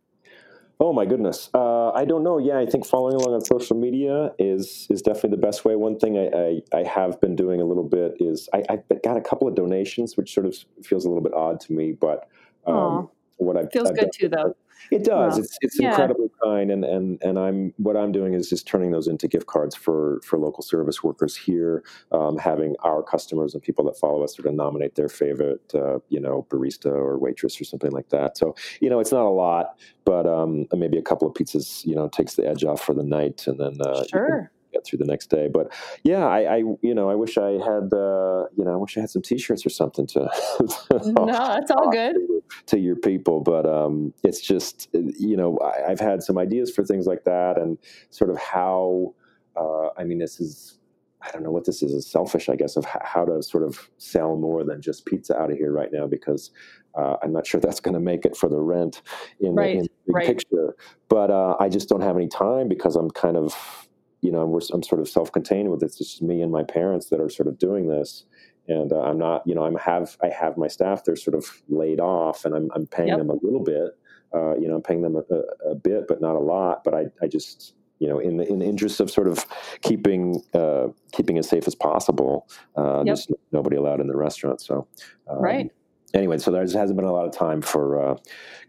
Oh 0.79 0.93
my 0.93 1.05
goodness, 1.05 1.49
uh, 1.55 1.89
I 1.91 2.05
don't 2.05 2.23
know. 2.23 2.37
Yeah, 2.37 2.59
I 2.59 2.67
think 2.67 2.85
following 2.85 3.15
along 3.15 3.33
on 3.33 3.41
social 3.43 3.75
media 3.75 4.31
is 4.37 4.85
is 4.91 5.01
definitely 5.01 5.31
the 5.31 5.37
best 5.41 5.65
way. 5.65 5.75
One 5.75 5.97
thing 5.97 6.17
I, 6.19 6.27
I, 6.75 6.81
I 6.81 6.83
have 6.83 7.19
been 7.19 7.35
doing 7.35 7.61
a 7.61 7.65
little 7.65 7.83
bit 7.83 8.15
is 8.19 8.47
I, 8.53 8.63
I 8.69 8.79
got 9.03 9.17
a 9.17 9.21
couple 9.21 9.47
of 9.47 9.55
donations, 9.55 10.17
which 10.17 10.33
sort 10.35 10.45
of 10.45 10.55
feels 10.83 11.05
a 11.05 11.09
little 11.09 11.23
bit 11.23 11.33
odd 11.33 11.59
to 11.61 11.73
me, 11.73 11.93
but 11.93 12.29
um, 12.67 13.09
what 13.37 13.57
I've 13.57 13.71
feels 13.71 13.89
I've 13.89 13.95
good 13.95 14.01
done, 14.01 14.11
too, 14.13 14.29
though. 14.29 14.55
It 14.91 15.03
does. 15.03 15.37
It's 15.37 15.57
it's 15.61 15.79
yeah. 15.79 15.89
incredibly 15.89 16.29
kind, 16.43 16.71
and 16.71 16.83
and 16.85 17.21
and 17.21 17.37
I'm 17.39 17.73
what 17.77 17.97
I'm 17.97 18.11
doing 18.11 18.33
is 18.33 18.49
just 18.49 18.67
turning 18.67 18.91
those 18.91 19.07
into 19.07 19.27
gift 19.27 19.47
cards 19.47 19.75
for 19.75 20.21
for 20.23 20.39
local 20.39 20.63
service 20.63 21.03
workers 21.03 21.35
here, 21.35 21.83
um, 22.11 22.37
having 22.37 22.75
our 22.83 23.03
customers 23.03 23.53
and 23.53 23.63
people 23.63 23.85
that 23.85 23.97
follow 23.97 24.23
us 24.23 24.35
sort 24.35 24.47
of 24.47 24.53
nominate 24.53 24.95
their 24.95 25.09
favorite, 25.09 25.71
uh, 25.73 25.99
you 26.09 26.19
know, 26.19 26.45
barista 26.49 26.91
or 26.91 27.17
waitress 27.17 27.59
or 27.59 27.63
something 27.63 27.91
like 27.91 28.09
that. 28.09 28.37
So 28.37 28.55
you 28.81 28.89
know, 28.89 28.99
it's 28.99 29.11
not 29.11 29.25
a 29.25 29.29
lot, 29.29 29.77
but 30.05 30.25
um, 30.25 30.67
maybe 30.73 30.97
a 30.97 31.03
couple 31.03 31.27
of 31.27 31.33
pizzas, 31.33 31.85
you 31.85 31.95
know, 31.95 32.07
takes 32.07 32.35
the 32.35 32.47
edge 32.47 32.63
off 32.63 32.81
for 32.81 32.93
the 32.93 33.03
night, 33.03 33.45
and 33.47 33.59
then 33.59 33.77
uh, 33.81 34.05
sure 34.05 34.51
get 34.77 34.85
through 34.85 34.99
the 34.99 35.05
next 35.05 35.29
day. 35.29 35.47
But 35.51 35.73
yeah, 36.03 36.25
I, 36.25 36.55
I 36.55 36.57
you 36.81 36.93
know 36.93 37.09
I 37.09 37.15
wish 37.15 37.37
I 37.37 37.51
had 37.51 37.93
uh, 37.93 38.45
you 38.55 38.63
know 38.63 38.73
I 38.73 38.75
wish 38.75 38.97
I 38.97 39.01
had 39.01 39.09
some 39.09 39.21
T-shirts 39.21 39.65
or 39.65 39.69
something 39.69 40.07
to. 40.07 40.19
no, 40.59 41.57
it's 41.59 41.71
all 41.71 41.89
good. 41.91 42.13
To, 42.13 42.41
to 42.67 42.79
your 42.79 42.95
people, 42.95 43.41
but 43.41 43.65
um, 43.65 44.13
it's 44.23 44.41
just 44.41 44.89
you 44.93 45.35
know 45.35 45.59
I, 45.63 45.89
have 45.89 45.99
had 45.99 46.23
some 46.23 46.37
ideas 46.37 46.71
for 46.73 46.83
things 46.83 47.05
like 47.07 47.23
that, 47.25 47.57
and 47.57 47.77
sort 48.09 48.29
of 48.29 48.37
how 48.37 49.13
uh, 49.55 49.89
I 49.97 50.03
mean 50.03 50.19
this 50.19 50.39
is. 50.39 50.73
I 51.19 51.31
don't 51.31 51.41
know 51.41 51.51
what 51.51 51.65
this 51.65 51.81
is. 51.81 51.91
Is 51.91 52.09
selfish, 52.09 52.47
I 52.47 52.55
guess, 52.55 52.77
of 52.77 52.85
how 52.85 53.25
to 53.25 53.41
sort 53.41 53.63
of 53.63 53.89
sell 53.97 54.37
more 54.37 54.63
than 54.63 54.81
just 54.81 55.05
pizza 55.07 55.35
out 55.35 55.51
of 55.51 55.57
here 55.57 55.71
right 55.71 55.89
now 55.91 56.05
because 56.05 56.51
uh, 56.95 57.15
I'm 57.23 57.33
not 57.33 57.47
sure 57.47 57.59
that's 57.61 57.79
going 57.79 57.95
to 57.95 57.99
make 57.99 58.23
it 58.23 58.37
for 58.37 58.47
the 58.47 58.59
rent 58.59 59.01
in, 59.39 59.55
right, 59.55 59.73
the, 59.73 59.79
in 59.79 59.83
the 59.83 59.89
big 60.05 60.15
right. 60.15 60.27
picture. 60.27 60.75
But 61.09 61.31
uh, 61.31 61.55
I 61.59 61.69
just 61.69 61.89
don't 61.89 62.01
have 62.01 62.15
any 62.15 62.27
time 62.27 62.67
because 62.67 62.95
I'm 62.95 63.09
kind 63.09 63.35
of 63.35 63.86
you 64.21 64.31
know, 64.31 64.41
I'm, 64.41 64.53
I'm 64.73 64.83
sort 64.83 65.01
of 65.01 65.07
self-contained 65.07 65.69
with 65.69 65.79
this. 65.79 65.99
It's 66.01 66.11
just 66.11 66.21
me 66.21 66.41
and 66.41 66.51
my 66.51 66.63
parents 66.63 67.07
that 67.09 67.21
are 67.21 67.29
sort 67.29 67.47
of 67.47 67.57
doing 67.57 67.87
this. 67.87 68.25
And 68.67 68.91
uh, 68.91 69.01
I'm 69.01 69.17
not, 69.17 69.43
you 69.45 69.55
know, 69.55 69.63
I'm 69.63 69.75
have 69.75 70.17
I 70.21 70.27
have 70.27 70.57
my 70.57 70.67
staff. 70.67 71.03
They're 71.03 71.15
sort 71.15 71.35
of 71.35 71.45
laid 71.69 71.99
off, 71.99 72.43
and 72.43 72.53
I'm 72.53 72.69
I'm 72.75 72.85
paying 72.87 73.09
yep. 73.09 73.19
them 73.19 73.29
a 73.29 73.35
little 73.41 73.63
bit, 73.63 73.97
Uh, 74.33 74.55
you 74.57 74.67
know, 74.67 74.75
I'm 74.75 74.81
paying 74.81 75.01
them 75.01 75.15
a, 75.15 75.69
a, 75.69 75.75
bit, 75.75 76.07
but 76.07 76.19
not 76.19 76.35
a 76.35 76.39
lot. 76.39 76.83
But 76.83 76.93
I, 76.93 77.05
I 77.21 77.27
just 77.27 77.75
you 77.99 78.09
know, 78.09 78.19
in 78.19 78.37
the 78.37 78.45
in 78.45 78.59
the 78.59 78.65
interest 78.65 78.99
of 78.99 79.09
sort 79.09 79.27
of 79.27 79.45
keeping 79.81 80.43
uh, 80.53 80.87
keeping 81.13 81.37
as 81.37 81.47
safe 81.47 81.65
as 81.65 81.75
possible, 81.75 82.49
uh, 82.77 82.97
yep. 82.97 83.05
there's 83.05 83.27
nobody 83.53 83.77
allowed 83.77 84.01
in 84.01 84.07
the 84.07 84.17
restaurant. 84.17 84.59
So, 84.59 84.85
um, 85.29 85.39
right 85.39 85.71
anyway, 86.13 86.37
so 86.37 86.51
there 86.51 86.61
hasn't 86.61 86.95
been 86.95 87.05
a 87.05 87.13
lot 87.13 87.25
of 87.25 87.33
time 87.33 87.61
for 87.61 88.01
uh, 88.01 88.17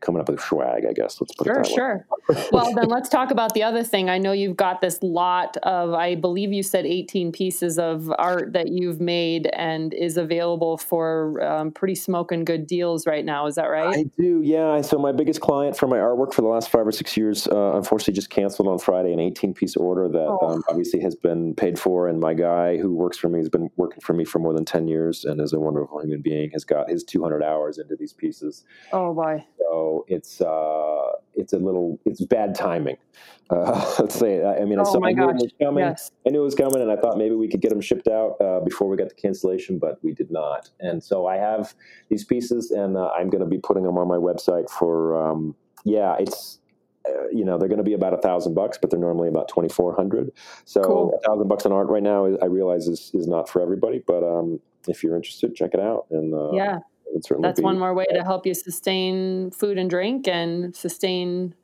coming 0.01 0.20
up 0.20 0.28
with 0.28 0.41
swag, 0.41 0.84
I 0.89 0.93
guess. 0.93 1.20
Let's 1.20 1.34
put 1.34 1.47
sure, 1.47 1.61
it 1.61 1.64
that 1.64 1.72
sure. 1.72 2.07
Way. 2.28 2.49
well, 2.53 2.74
then 2.74 2.89
let's 2.89 3.09
talk 3.09 3.30
about 3.30 3.55
the 3.55 3.62
other 3.62 3.82
thing. 3.82 4.09
I 4.09 4.18
know 4.18 4.32
you've 4.32 4.57
got 4.57 4.80
this 4.80 5.03
lot 5.03 5.57
of, 5.59 5.93
I 5.95 6.14
believe 6.14 6.53
you 6.53 6.62
said 6.62 6.86
18 6.86 7.32
pieces 7.32 7.78
of 7.78 8.12
art 8.18 8.53
that 8.53 8.68
you've 8.68 9.01
made 9.01 9.49
and 9.53 9.93
is 9.95 10.16
available 10.16 10.78
for 10.78 11.43
um, 11.43 11.70
pretty 11.70 11.95
smoking 11.95 12.45
good 12.45 12.66
deals 12.66 13.07
right 13.07 13.24
now. 13.24 13.47
Is 13.47 13.57
that 13.57 13.66
right? 13.66 13.99
I 13.99 14.05
do, 14.18 14.41
yeah. 14.43 14.80
So 14.80 14.99
my 14.99 15.12
biggest 15.12 15.41
client 15.41 15.76
for 15.76 15.86
my 15.86 15.99
artwork 15.99 16.32
for 16.32 16.43
the 16.43 16.49
last 16.49 16.70
five 16.70 16.86
or 16.86 16.93
six 16.93 17.16
years, 17.16 17.47
uh, 17.49 17.76
unfortunately, 17.76 18.14
just 18.14 18.30
canceled 18.30 18.68
on 18.68 18.78
Friday 18.78 19.12
an 19.12 19.20
18 19.20 19.55
piece 19.55 19.76
order 19.76 20.09
that 20.09 20.39
oh. 20.41 20.49
um, 20.49 20.62
obviously 20.68 21.01
has 21.01 21.14
been 21.14 21.55
paid 21.55 21.78
for. 21.78 22.09
And 22.09 22.20
my 22.20 22.34
guy 22.34 22.76
who 22.76 22.95
works 22.95 23.18
for 23.18 23.28
me 23.28 23.39
has 23.39 23.49
been 23.49 23.70
working 23.76 24.01
for 24.01 24.12
me 24.12 24.24
for 24.24 24.39
more 24.39 24.53
than 24.53 24.64
10 24.64 24.89
years 24.89 25.24
and 25.24 25.41
is 25.41 25.53
a 25.53 25.61
wonderful 25.61 26.01
human 26.01 26.20
being, 26.20 26.51
has 26.53 26.64
got 26.64 26.89
his 26.89 27.05
200 27.05 27.28
200 27.29 27.45
hours 27.45 27.79
into 27.79 27.97
these 27.97 28.12
pieces. 28.12 28.64
Oh 28.93 29.14
boy! 29.14 29.45
So 29.59 30.05
it's 30.09 30.41
uh, 30.41 31.12
it's 31.35 31.53
a 31.53 31.59
little 31.59 31.99
it's 32.05 32.24
bad 32.24 32.55
timing. 32.55 32.97
Uh, 33.51 33.95
let's 33.99 34.14
say 34.14 34.45
I 34.45 34.64
mean 34.64 34.79
oh 34.79 35.05
I, 35.05 35.12
knew 35.12 35.31
it 35.31 35.35
was 35.35 35.53
coming. 35.61 35.85
Yes. 35.85 36.11
I 36.26 36.31
knew 36.31 36.41
it 36.41 36.45
was 36.45 36.55
coming, 36.55 36.81
and 36.81 36.91
I 36.91 36.97
thought 36.97 37.18
maybe 37.18 37.35
we 37.35 37.49
could 37.49 37.61
get 37.61 37.70
them 37.70 37.81
shipped 37.81 38.09
out 38.09 38.37
uh, 38.41 38.61
before 38.61 38.89
we 38.89 38.97
got 38.97 39.09
the 39.09 39.14
cancellation, 39.14 39.79
but 39.79 40.03
we 40.03 40.12
did 40.12 40.31
not. 40.31 40.70
And 40.81 41.03
so 41.03 41.26
I 41.26 41.37
have 41.37 41.74
these 42.09 42.24
pieces, 42.24 42.70
and 42.70 42.97
uh, 42.97 43.11
I'm 43.11 43.31
going 43.31 43.43
to 43.43 43.49
be 43.49 43.59
putting 43.59 43.85
them 43.85 43.99
on 43.99 44.09
my 44.09 44.16
website 44.16 44.68
for. 44.70 45.16
Um, 45.16 45.55
yeah, 45.85 46.16
it's 46.18 46.59
uh, 47.09 47.29
you 47.33 47.45
know 47.45 47.57
they're 47.57 47.68
going 47.68 47.79
to 47.79 47.85
be 47.85 47.95
about 47.95 48.12
a 48.12 48.18
thousand 48.18 48.55
bucks, 48.55 48.79
but 48.79 48.91
they're 48.91 48.99
normally 48.99 49.29
about 49.29 49.49
twenty 49.49 49.68
four 49.68 49.95
hundred. 49.95 50.33
So 50.64 50.81
a 50.81 50.87
cool. 50.87 51.20
thousand 51.26 51.49
bucks 51.49 51.64
on 51.66 51.72
art 51.72 51.89
right 51.89 52.03
now, 52.03 52.26
I 52.43 52.47
realize 52.47 52.89
is 52.89 53.11
is 53.14 53.26
not 53.26 53.49
for 53.49 53.62
everybody, 53.62 54.03
but 54.07 54.22
um, 54.24 54.61
if 54.89 55.03
you're 55.03 55.16
interested, 55.16 55.55
check 55.55 55.74
it 55.74 55.81
out. 55.81 56.07
And 56.11 56.35
uh, 56.35 56.51
yeah, 56.53 56.79
that's 57.41 57.61
one 57.61 57.79
more 57.79 57.95
way 57.95 58.07
to 58.13 58.23
help 58.23 58.47
you 58.47 58.55
sustain 58.55 59.51
food 59.51 59.79
and 59.79 59.91
drink 59.91 60.29
and 60.29 60.75
sustain 60.75 61.55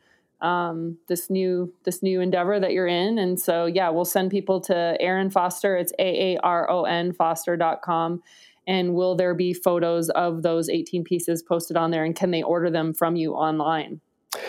um, 0.40 0.98
this 1.08 1.30
new 1.30 1.72
this 1.84 2.02
new 2.02 2.20
endeavor 2.20 2.60
that 2.60 2.72
you're 2.72 2.86
in. 2.86 3.18
And 3.18 3.40
so, 3.40 3.66
yeah, 3.66 3.88
we'll 3.88 4.04
send 4.04 4.30
people 4.30 4.60
to 4.62 4.96
Aaron 5.00 5.30
Foster. 5.30 5.76
It's 5.76 5.92
A 5.98 6.34
A 6.34 6.38
R 6.40 6.70
O 6.70 6.84
N 6.84 7.12
Foster.com. 7.12 8.22
And 8.66 8.94
will 8.94 9.14
there 9.14 9.34
be 9.34 9.52
photos 9.52 10.08
of 10.10 10.42
those 10.42 10.68
18 10.68 11.04
pieces 11.04 11.42
posted 11.42 11.76
on 11.76 11.90
there? 11.90 12.04
And 12.04 12.16
can 12.16 12.30
they 12.30 12.42
order 12.42 12.70
them 12.70 12.94
from 12.94 13.16
you 13.16 13.32
online? 13.34 14.00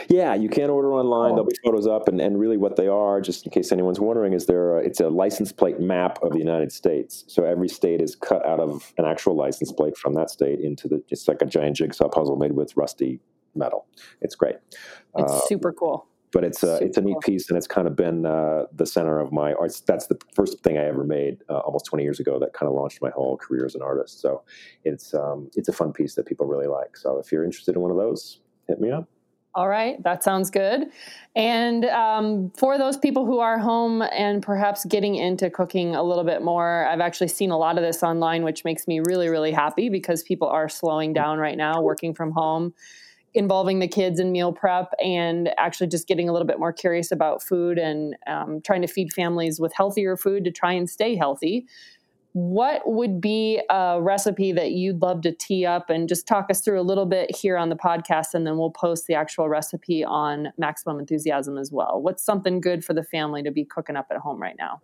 Yeah, 0.10 0.34
you 0.36 0.50
can 0.50 0.70
order 0.70 0.94
online. 0.94 1.32
There'll 1.32 1.46
be 1.46 1.56
photos 1.64 1.88
up, 1.88 2.08
and, 2.08 2.20
and 2.22 2.40
really 2.40 2.58
what 2.58 2.76
they 2.76 2.88
are, 2.88 3.22
just 3.22 3.46
in 3.46 3.52
case 3.52 3.72
anyone's 3.72 4.00
wondering, 4.00 4.34
is 4.34 4.46
there. 4.46 4.78
It's 4.80 5.00
a 5.00 5.10
license 5.10 5.52
plate 5.52 5.80
map 5.80 6.20
of 6.24 6.32
the 6.32 6.40
United 6.40 6.72
States. 6.72 7.24
So 7.28 7.44
every 7.44 7.70
state 7.70 8.02
is 8.02 8.16
cut 8.16 8.46
out 8.46 8.60
of 8.60 8.94
an 8.98 9.06
actual 9.06 9.36
license 9.36 9.72
plate 9.72 9.98
from 9.98 10.14
that 10.14 10.30
state 10.30 10.60
into 10.60 10.88
the. 10.88 11.04
It's 11.10 11.28
like 11.28 11.42
a 11.42 11.46
giant 11.46 11.78
jigsaw 11.78 12.10
puzzle 12.10 12.36
made 12.36 12.54
with 12.54 12.76
rusty 12.76 13.20
metal. 13.56 13.88
It's 14.22 14.36
great. 14.36 14.56
It's 15.16 15.32
uh, 15.32 15.42
super 15.48 15.72
cool. 15.72 16.08
But 16.32 16.44
it's 16.44 16.64
a 16.64 16.84
it's 16.84 16.98
a 16.98 17.02
neat 17.02 17.14
cool. 17.14 17.22
piece, 17.22 17.50
and 17.50 17.58
it's 17.58 17.68
kind 17.68 17.88
of 17.88 17.96
been 17.96 18.26
uh, 18.26 18.66
the 18.74 18.86
center 18.86 19.20
of 19.20 19.32
my 19.32 19.54
art. 19.54 19.72
That's 19.88 20.08
the 20.08 20.20
first 20.34 20.62
thing 20.64 20.78
I 20.78 20.84
ever 20.84 21.06
made 21.06 21.38
uh, 21.50 21.60
almost 21.60 21.86
20 21.86 22.04
years 22.04 22.20
ago. 22.20 22.40
That 22.40 22.52
kind 22.52 22.68
of 22.68 22.76
launched 22.76 23.02
my 23.02 23.10
whole 23.12 23.38
career 23.38 23.66
as 23.66 23.74
an 23.74 23.82
artist. 23.82 24.20
So 24.20 24.44
it's 24.84 25.14
um, 25.14 25.50
it's 25.56 25.70
a 25.70 25.74
fun 25.74 25.94
piece 25.94 26.16
that 26.16 26.26
people 26.26 26.46
really 26.46 26.68
like. 26.68 26.98
So 26.98 27.20
if 27.20 27.32
you're 27.32 27.46
interested 27.46 27.76
in 27.76 27.82
one 27.82 27.92
of 27.92 27.98
those, 27.98 28.42
hit 28.68 28.82
me 28.82 28.92
up. 28.92 29.08
All 29.56 29.70
right, 29.70 30.02
that 30.04 30.22
sounds 30.22 30.50
good. 30.50 30.88
And 31.34 31.86
um, 31.86 32.52
for 32.58 32.78
those 32.78 32.98
people 32.98 33.26
who 33.26 33.40
are 33.40 33.58
home 33.58 34.02
and 34.02 34.44
perhaps 34.44 34.84
getting 34.84 35.16
into 35.16 35.50
cooking 35.50 35.96
a 35.96 36.04
little 36.04 36.26
bit 36.26 36.42
more, 36.42 36.86
I've 36.88 37.00
actually 37.00 37.30
seen 37.30 37.52
a 37.52 37.58
lot 37.58 37.78
of 37.78 37.84
this 37.84 38.04
online, 38.04 38.44
which 38.44 38.66
makes 38.66 38.86
me 38.86 39.00
really, 39.00 39.30
really 39.30 39.54
happy 39.54 39.88
because 39.88 40.24
people 40.24 40.50
are 40.50 40.68
slowing 40.68 41.14
down 41.14 41.38
right 41.38 41.56
now, 41.58 41.82
working 41.82 42.14
from 42.14 42.32
home, 42.32 42.74
involving 43.34 43.80
the 43.80 43.88
kids 43.88 44.20
in 44.20 44.34
meal 44.34 44.52
prep, 44.52 44.92
and 45.04 45.50
actually 45.58 45.88
just 45.88 46.08
getting 46.08 46.28
a 46.28 46.34
little 46.34 46.48
bit 46.48 46.60
more 46.60 46.74
curious 46.74 47.12
about 47.12 47.42
food 47.42 47.78
and 47.78 48.18
um, 48.28 48.62
trying 48.62 48.82
to 48.82 48.88
feed 48.88 49.14
families 49.14 49.60
with 49.60 49.74
healthier 49.74 50.18
food 50.18 50.44
to 50.44 50.52
try 50.52 50.74
and 50.74 50.90
stay 50.90 51.16
healthy 51.16 51.66
what 52.36 52.82
would 52.86 53.22
be 53.22 53.62
a 53.70 53.98
recipe 54.02 54.52
that 54.52 54.72
you'd 54.72 55.02
love 55.02 55.22
to 55.22 55.32
tee 55.32 55.66
up 55.66 55.90
and 55.90 56.10
just 56.10 56.28
talk 56.28 56.48
us 56.50 56.60
through 56.60 56.82
a 56.82 56.84
little 56.84 57.06
bit 57.06 57.34
here 57.34 57.56
on 57.56 57.70
the 57.70 57.78
podcast 57.78 58.34
and 58.34 58.46
then 58.46 58.58
we'll 58.58 58.72
post 58.72 59.08
the 59.08 59.14
actual 59.14 59.48
recipe 59.48 60.04
on 60.04 60.50
maximum 60.58 61.00
enthusiasm 61.00 61.58
as 61.58 61.72
well? 61.72 62.02
What's 62.02 62.26
something 62.26 62.60
good 62.60 62.84
for 62.84 62.94
the 62.94 63.04
family 63.04 63.42
to 63.42 63.52
be 63.52 63.64
cooking 63.64 63.96
up 63.96 64.08
at 64.12 64.18
home 64.18 64.42
right 64.42 64.58
now? 64.60 64.82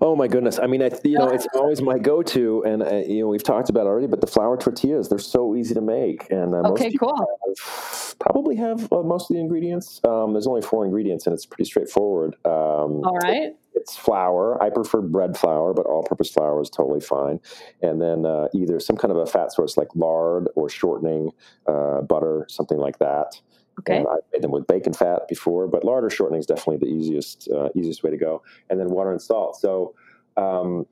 Oh 0.00 0.14
my 0.14 0.28
goodness. 0.28 0.60
I 0.60 0.68
mean 0.68 0.80
I, 0.80 0.92
you 1.02 1.18
know 1.18 1.26
it's 1.26 1.48
always 1.56 1.82
my 1.82 1.98
go-to 1.98 2.62
and 2.62 2.84
uh, 2.84 2.98
you 2.98 3.22
know 3.22 3.26
we've 3.26 3.42
talked 3.42 3.68
about 3.68 3.86
it 3.86 3.88
already 3.88 4.06
but 4.06 4.20
the 4.20 4.28
flour 4.28 4.56
tortillas 4.56 5.08
they're 5.08 5.18
so 5.18 5.56
easy 5.56 5.74
to 5.74 5.80
make 5.80 6.30
and 6.30 6.54
uh, 6.54 6.68
okay 6.68 6.92
cool. 6.92 7.16
have, 7.16 8.14
probably 8.20 8.54
have 8.54 8.92
uh, 8.92 9.02
most 9.02 9.28
of 9.28 9.34
the 9.34 9.40
ingredients. 9.40 10.00
Um, 10.04 10.34
there's 10.34 10.46
only 10.46 10.62
four 10.62 10.84
ingredients 10.84 11.26
and 11.26 11.34
it's 11.34 11.46
pretty 11.46 11.64
straightforward. 11.64 12.36
Um, 12.44 13.02
all 13.02 13.18
right 13.24 13.56
it's 13.76 13.96
flour. 13.96 14.60
I 14.62 14.70
prefer 14.70 15.02
bread 15.02 15.36
flour, 15.36 15.72
but 15.74 15.86
all-purpose 15.86 16.30
flour 16.30 16.60
is 16.62 16.70
totally 16.70 17.00
fine. 17.00 17.38
And 17.82 18.00
then 18.00 18.26
uh, 18.26 18.48
either 18.54 18.80
some 18.80 18.96
kind 18.96 19.12
of 19.12 19.18
a 19.18 19.26
fat 19.26 19.52
source 19.52 19.76
like 19.76 19.88
lard 19.94 20.48
or 20.56 20.68
shortening, 20.68 21.30
uh, 21.68 22.00
butter, 22.00 22.46
something 22.48 22.78
like 22.78 22.98
that. 22.98 23.40
Okay. 23.80 23.98
And 23.98 24.06
I 24.08 24.16
made 24.32 24.42
them 24.42 24.52
with 24.52 24.66
bacon 24.66 24.94
fat 24.94 25.28
before, 25.28 25.68
but 25.68 25.84
lard 25.84 26.04
or 26.04 26.10
shortening 26.10 26.40
is 26.40 26.46
definitely 26.46 26.78
the 26.78 26.92
easiest 26.92 27.48
uh, 27.50 27.68
easiest 27.76 28.02
way 28.02 28.10
to 28.10 28.16
go. 28.16 28.42
And 28.70 28.80
then 28.80 28.88
water 28.88 29.12
and 29.12 29.20
salt. 29.20 29.56
So 29.56 29.94
um, 30.38 30.86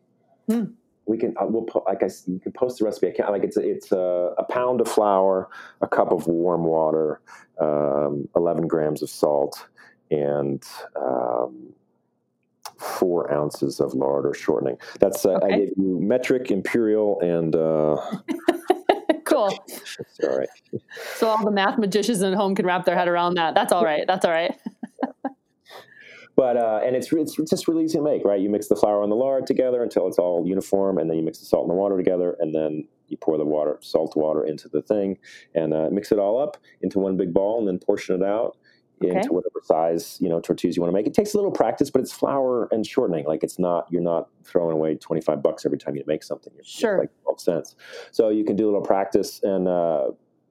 hmm. 0.50 0.64
we 1.06 1.16
can 1.16 1.34
uh, 1.40 1.46
we'll 1.46 1.62
po- 1.62 1.84
like 1.86 2.02
I 2.02 2.10
you 2.26 2.38
can 2.38 2.52
post 2.52 2.78
the 2.78 2.84
recipe. 2.84 3.08
I 3.08 3.12
can't 3.12 3.30
like 3.30 3.42
it's 3.42 3.56
a, 3.56 3.66
it's 3.66 3.90
a, 3.90 4.34
a 4.36 4.44
pound 4.44 4.82
of 4.82 4.88
flour, 4.88 5.48
a 5.80 5.88
cup 5.88 6.12
of 6.12 6.26
warm 6.26 6.64
water, 6.64 7.22
um, 7.58 8.28
eleven 8.36 8.68
grams 8.68 9.02
of 9.02 9.08
salt, 9.08 9.66
and 10.10 10.62
um, 10.94 11.72
four 12.78 13.32
ounces 13.32 13.80
of 13.80 13.94
lard 13.94 14.26
or 14.26 14.34
shortening. 14.34 14.76
That's 15.00 15.24
uh, 15.24 15.30
okay. 15.30 15.46
I 15.46 15.58
gave 15.58 15.68
you 15.76 15.98
metric, 16.00 16.50
imperial, 16.50 17.20
and 17.20 17.54
uh, 17.54 17.96
cool. 19.24 19.56
all 20.22 20.38
right. 20.38 20.48
So 21.16 21.28
all 21.28 21.44
the 21.44 21.50
math 21.50 21.78
magicians 21.78 22.22
at 22.22 22.34
home 22.34 22.54
can 22.54 22.66
wrap 22.66 22.84
their 22.84 22.96
head 22.96 23.08
around 23.08 23.34
that. 23.34 23.54
That's 23.54 23.72
all 23.72 23.84
right. 23.84 24.04
That's 24.06 24.24
all 24.24 24.30
right. 24.30 24.54
but 26.36 26.56
uh, 26.56 26.80
and 26.84 26.96
it's 26.96 27.12
it's 27.12 27.34
just 27.50 27.68
really 27.68 27.84
easy 27.84 27.98
to 27.98 28.04
make, 28.04 28.24
right? 28.24 28.40
You 28.40 28.50
mix 28.50 28.68
the 28.68 28.76
flour 28.76 29.02
and 29.02 29.10
the 29.10 29.16
lard 29.16 29.46
together 29.46 29.82
until 29.82 30.06
it's 30.08 30.18
all 30.18 30.46
uniform, 30.46 30.98
and 30.98 31.08
then 31.08 31.16
you 31.16 31.22
mix 31.22 31.38
the 31.38 31.46
salt 31.46 31.64
and 31.64 31.70
the 31.70 31.74
water 31.74 31.96
together, 31.96 32.36
and 32.40 32.54
then 32.54 32.86
you 33.08 33.16
pour 33.18 33.36
the 33.38 33.44
water, 33.44 33.78
salt 33.80 34.16
water 34.16 34.44
into 34.44 34.68
the 34.68 34.82
thing, 34.82 35.18
and 35.54 35.74
uh, 35.74 35.88
mix 35.90 36.10
it 36.10 36.18
all 36.18 36.40
up 36.40 36.56
into 36.80 36.98
one 36.98 37.16
big 37.16 37.32
ball, 37.32 37.58
and 37.58 37.68
then 37.68 37.78
portion 37.78 38.20
it 38.20 38.26
out 38.26 38.56
okay. 39.02 39.16
into 39.16 39.32
whatever 39.32 39.60
size 39.62 40.18
you 40.20 40.28
know 40.28 40.40
tortillas 40.40 40.76
you 40.76 40.82
want 40.82 40.90
to 40.90 40.94
make. 40.94 41.06
It 41.06 41.14
takes 41.14 41.34
a 41.34 41.36
little 41.36 41.50
practice, 41.50 41.90
but 41.90 42.00
it's 42.00 42.12
flour 42.12 42.68
and 42.70 42.86
shortening. 42.86 43.24
Like 43.26 43.42
it's 43.42 43.58
not 43.58 43.86
you're 43.90 44.02
not 44.02 44.28
throwing 44.44 44.72
away 44.72 44.96
twenty 44.96 45.22
five 45.22 45.42
bucks 45.42 45.64
every 45.64 45.78
time 45.78 45.96
you 45.96 46.04
make 46.06 46.22
something. 46.22 46.52
You're, 46.54 46.64
sure, 46.64 46.98
like 46.98 47.10
twelve 47.22 47.40
cents. 47.40 47.76
So 48.10 48.28
you 48.28 48.44
can 48.44 48.56
do 48.56 48.64
a 48.64 48.68
little 48.68 48.82
practice 48.82 49.40
and. 49.42 49.68
Uh, 49.68 50.10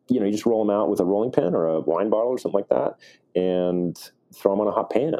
you 0.09 0.19
know, 0.19 0.25
you 0.25 0.33
just 0.33 0.45
roll 0.45 0.65
them 0.65 0.75
out 0.75 0.89
with 0.89 0.99
a 0.99 1.05
rolling 1.05 1.31
pin 1.31 1.55
or 1.55 1.65
a 1.65 1.79
wine 1.79 2.09
bottle 2.09 2.27
or 2.27 2.37
something 2.37 2.59
like 2.59 2.67
that, 2.67 2.97
and 3.39 3.97
throw 4.33 4.51
them 4.51 4.59
on 4.59 4.67
a 4.67 4.71
hot 4.71 4.89
pan. 4.89 5.15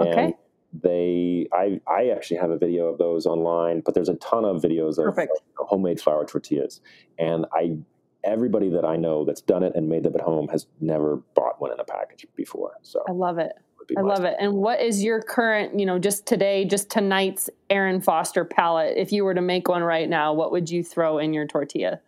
Okay. 0.00 0.24
And 0.24 0.34
they, 0.82 1.46
I, 1.52 1.80
I 1.86 2.08
actually 2.08 2.38
have 2.38 2.50
a 2.50 2.58
video 2.58 2.86
of 2.86 2.98
those 2.98 3.26
online, 3.26 3.82
but 3.84 3.94
there's 3.94 4.08
a 4.08 4.14
ton 4.14 4.44
of 4.44 4.62
videos 4.62 4.98
of, 4.98 5.16
of 5.16 5.28
homemade 5.58 6.00
flour 6.00 6.24
tortillas, 6.24 6.80
and 7.18 7.44
I 7.52 7.76
everybody 8.24 8.68
that 8.70 8.84
I 8.84 8.96
know 8.96 9.24
that's 9.24 9.40
done 9.40 9.62
it 9.62 9.74
and 9.74 9.88
made 9.88 10.02
them 10.02 10.14
at 10.14 10.20
home 10.20 10.48
has 10.48 10.66
never 10.80 11.16
bought 11.34 11.60
one 11.60 11.72
in 11.72 11.80
a 11.80 11.84
package 11.84 12.26
before. 12.36 12.72
So 12.82 13.02
I 13.08 13.12
love 13.12 13.38
it. 13.38 13.52
I 13.96 14.00
love 14.00 14.24
it. 14.24 14.36
And 14.40 14.54
what 14.54 14.80
is 14.80 15.04
your 15.04 15.20
current, 15.20 15.78
you 15.78 15.84
know, 15.84 15.98
just 15.98 16.26
today, 16.26 16.64
just 16.64 16.90
tonight's 16.90 17.50
Aaron 17.68 18.00
Foster 18.00 18.44
palette? 18.44 18.96
If 18.96 19.12
you 19.12 19.24
were 19.24 19.34
to 19.34 19.42
make 19.42 19.68
one 19.68 19.82
right 19.82 20.08
now, 20.08 20.32
what 20.32 20.52
would 20.52 20.70
you 20.70 20.82
throw 20.82 21.18
in 21.18 21.34
your 21.34 21.46
tortilla? 21.46 22.00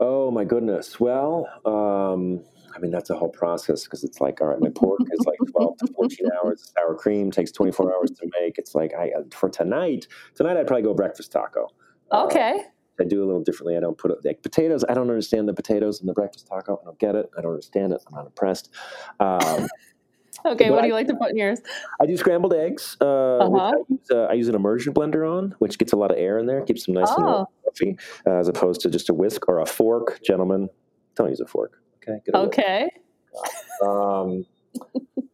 Oh 0.00 0.30
my 0.30 0.44
goodness. 0.44 0.98
Well, 1.00 1.46
um, 1.64 2.42
I 2.74 2.78
mean, 2.78 2.90
that's 2.90 3.08
a 3.08 3.16
whole 3.16 3.30
process 3.30 3.84
because 3.84 4.04
it's 4.04 4.20
like, 4.20 4.40
all 4.40 4.48
right, 4.48 4.60
my 4.60 4.68
pork 4.68 5.00
is 5.10 5.26
like 5.26 5.38
12 5.52 5.78
to 5.78 5.86
14 5.94 6.18
hours. 6.38 6.72
Sour 6.76 6.94
cream 6.94 7.30
takes 7.30 7.50
24 7.50 7.94
hours 7.94 8.10
to 8.12 8.30
make. 8.38 8.58
It's 8.58 8.74
like, 8.74 8.92
I, 8.94 9.12
for 9.32 9.48
tonight, 9.48 10.06
tonight 10.34 10.56
I'd 10.56 10.66
probably 10.66 10.82
go 10.82 10.94
breakfast 10.94 11.32
taco. 11.32 11.68
Okay. 12.12 12.58
Uh, 12.58 12.62
I 13.00 13.04
do 13.04 13.22
a 13.22 13.26
little 13.26 13.42
differently. 13.42 13.76
I 13.76 13.80
don't 13.80 13.98
put 13.98 14.10
it 14.10 14.18
like 14.24 14.42
potatoes. 14.42 14.84
I 14.88 14.94
don't 14.94 15.08
understand 15.08 15.48
the 15.48 15.54
potatoes 15.54 16.00
in 16.00 16.06
the 16.06 16.12
breakfast 16.12 16.46
taco. 16.46 16.78
I 16.82 16.84
don't 16.84 16.98
get 16.98 17.14
it. 17.14 17.30
I 17.36 17.42
don't 17.42 17.52
understand 17.52 17.92
it. 17.92 18.02
I'm 18.06 18.14
not 18.14 18.26
impressed. 18.26 18.70
Um, 19.20 19.68
okay, 20.46 20.70
what 20.70 20.82
do 20.82 20.88
you 20.88 20.94
like 20.94 21.06
to 21.08 21.14
put 21.14 21.30
in 21.30 21.36
yours? 21.36 21.60
I 22.00 22.06
do 22.06 22.16
scrambled 22.16 22.54
eggs. 22.54 22.96
Uh, 23.00 23.04
uh-huh. 23.38 23.56
I, 23.56 23.72
use, 23.88 24.10
uh, 24.10 24.24
I, 24.24 24.32
use, 24.34 24.48
an 24.48 24.54
immersion 24.54 24.94
blender 24.94 25.30
on, 25.30 25.54
which 25.58 25.78
gets 25.78 25.92
a 25.92 25.96
lot 25.96 26.10
of 26.10 26.18
air 26.18 26.38
in 26.38 26.46
there, 26.46 26.62
keeps 26.62 26.86
them 26.86 26.94
nice 26.94 27.08
oh. 27.10 27.38
and 27.38 27.46
fluffy, 27.62 27.98
uh, 28.26 28.38
as 28.38 28.48
opposed 28.48 28.80
to 28.82 28.90
just 28.90 29.08
a 29.08 29.14
whisk 29.14 29.48
or 29.48 29.60
a 29.60 29.66
fork. 29.66 30.20
Gentlemen, 30.24 30.68
don't 31.14 31.30
use 31.30 31.40
a 31.40 31.46
fork. 31.46 31.80
Okay. 32.08 32.20
okay. 32.34 32.88
Um, 33.84 34.46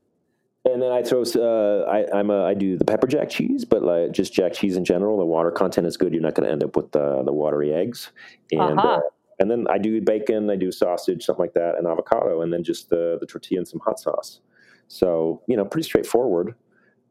and 0.64 0.80
then 0.80 0.92
I 0.92 1.02
throw. 1.02 1.22
Uh, 1.22 1.84
I, 1.90 2.18
I'm 2.18 2.30
a. 2.30 2.44
I 2.44 2.54
do 2.54 2.76
the 2.76 2.84
pepper 2.84 3.06
jack 3.06 3.28
cheese, 3.30 3.64
but 3.64 3.82
like 3.82 4.12
just 4.12 4.32
jack 4.32 4.52
cheese 4.52 4.76
in 4.76 4.84
general. 4.84 5.18
The 5.18 5.24
water 5.24 5.50
content 5.50 5.86
is 5.86 5.96
good. 5.96 6.12
You're 6.12 6.22
not 6.22 6.34
going 6.34 6.46
to 6.46 6.52
end 6.52 6.62
up 6.62 6.76
with 6.76 6.92
the 6.92 7.22
the 7.24 7.32
watery 7.32 7.72
eggs. 7.72 8.12
And 8.52 8.78
Uh-huh. 8.78 8.88
uh, 8.88 9.00
and 9.38 9.50
then 9.50 9.66
I 9.68 9.78
do 9.78 10.00
bacon. 10.00 10.50
I 10.50 10.56
do 10.56 10.70
sausage, 10.70 11.24
something 11.24 11.42
like 11.42 11.54
that, 11.54 11.76
and 11.76 11.86
avocado, 11.86 12.42
and 12.42 12.52
then 12.52 12.62
just 12.62 12.90
the 12.90 13.18
the 13.20 13.26
tortilla 13.26 13.58
and 13.58 13.68
some 13.68 13.80
hot 13.80 13.98
sauce. 13.98 14.40
So 14.88 15.42
you 15.48 15.56
know, 15.56 15.64
pretty 15.64 15.84
straightforward. 15.84 16.54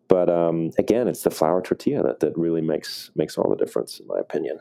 But 0.08 0.30
um, 0.30 0.72
again, 0.78 1.08
it's 1.08 1.24
the 1.24 1.32
flour 1.32 1.62
tortilla 1.62 2.04
that, 2.04 2.20
that 2.20 2.38
really 2.38 2.62
makes 2.62 3.12
makes 3.16 3.38
all 3.38 3.50
the 3.50 3.56
difference, 3.56 4.00
in 4.00 4.08
my 4.08 4.20
opinion. 4.20 4.60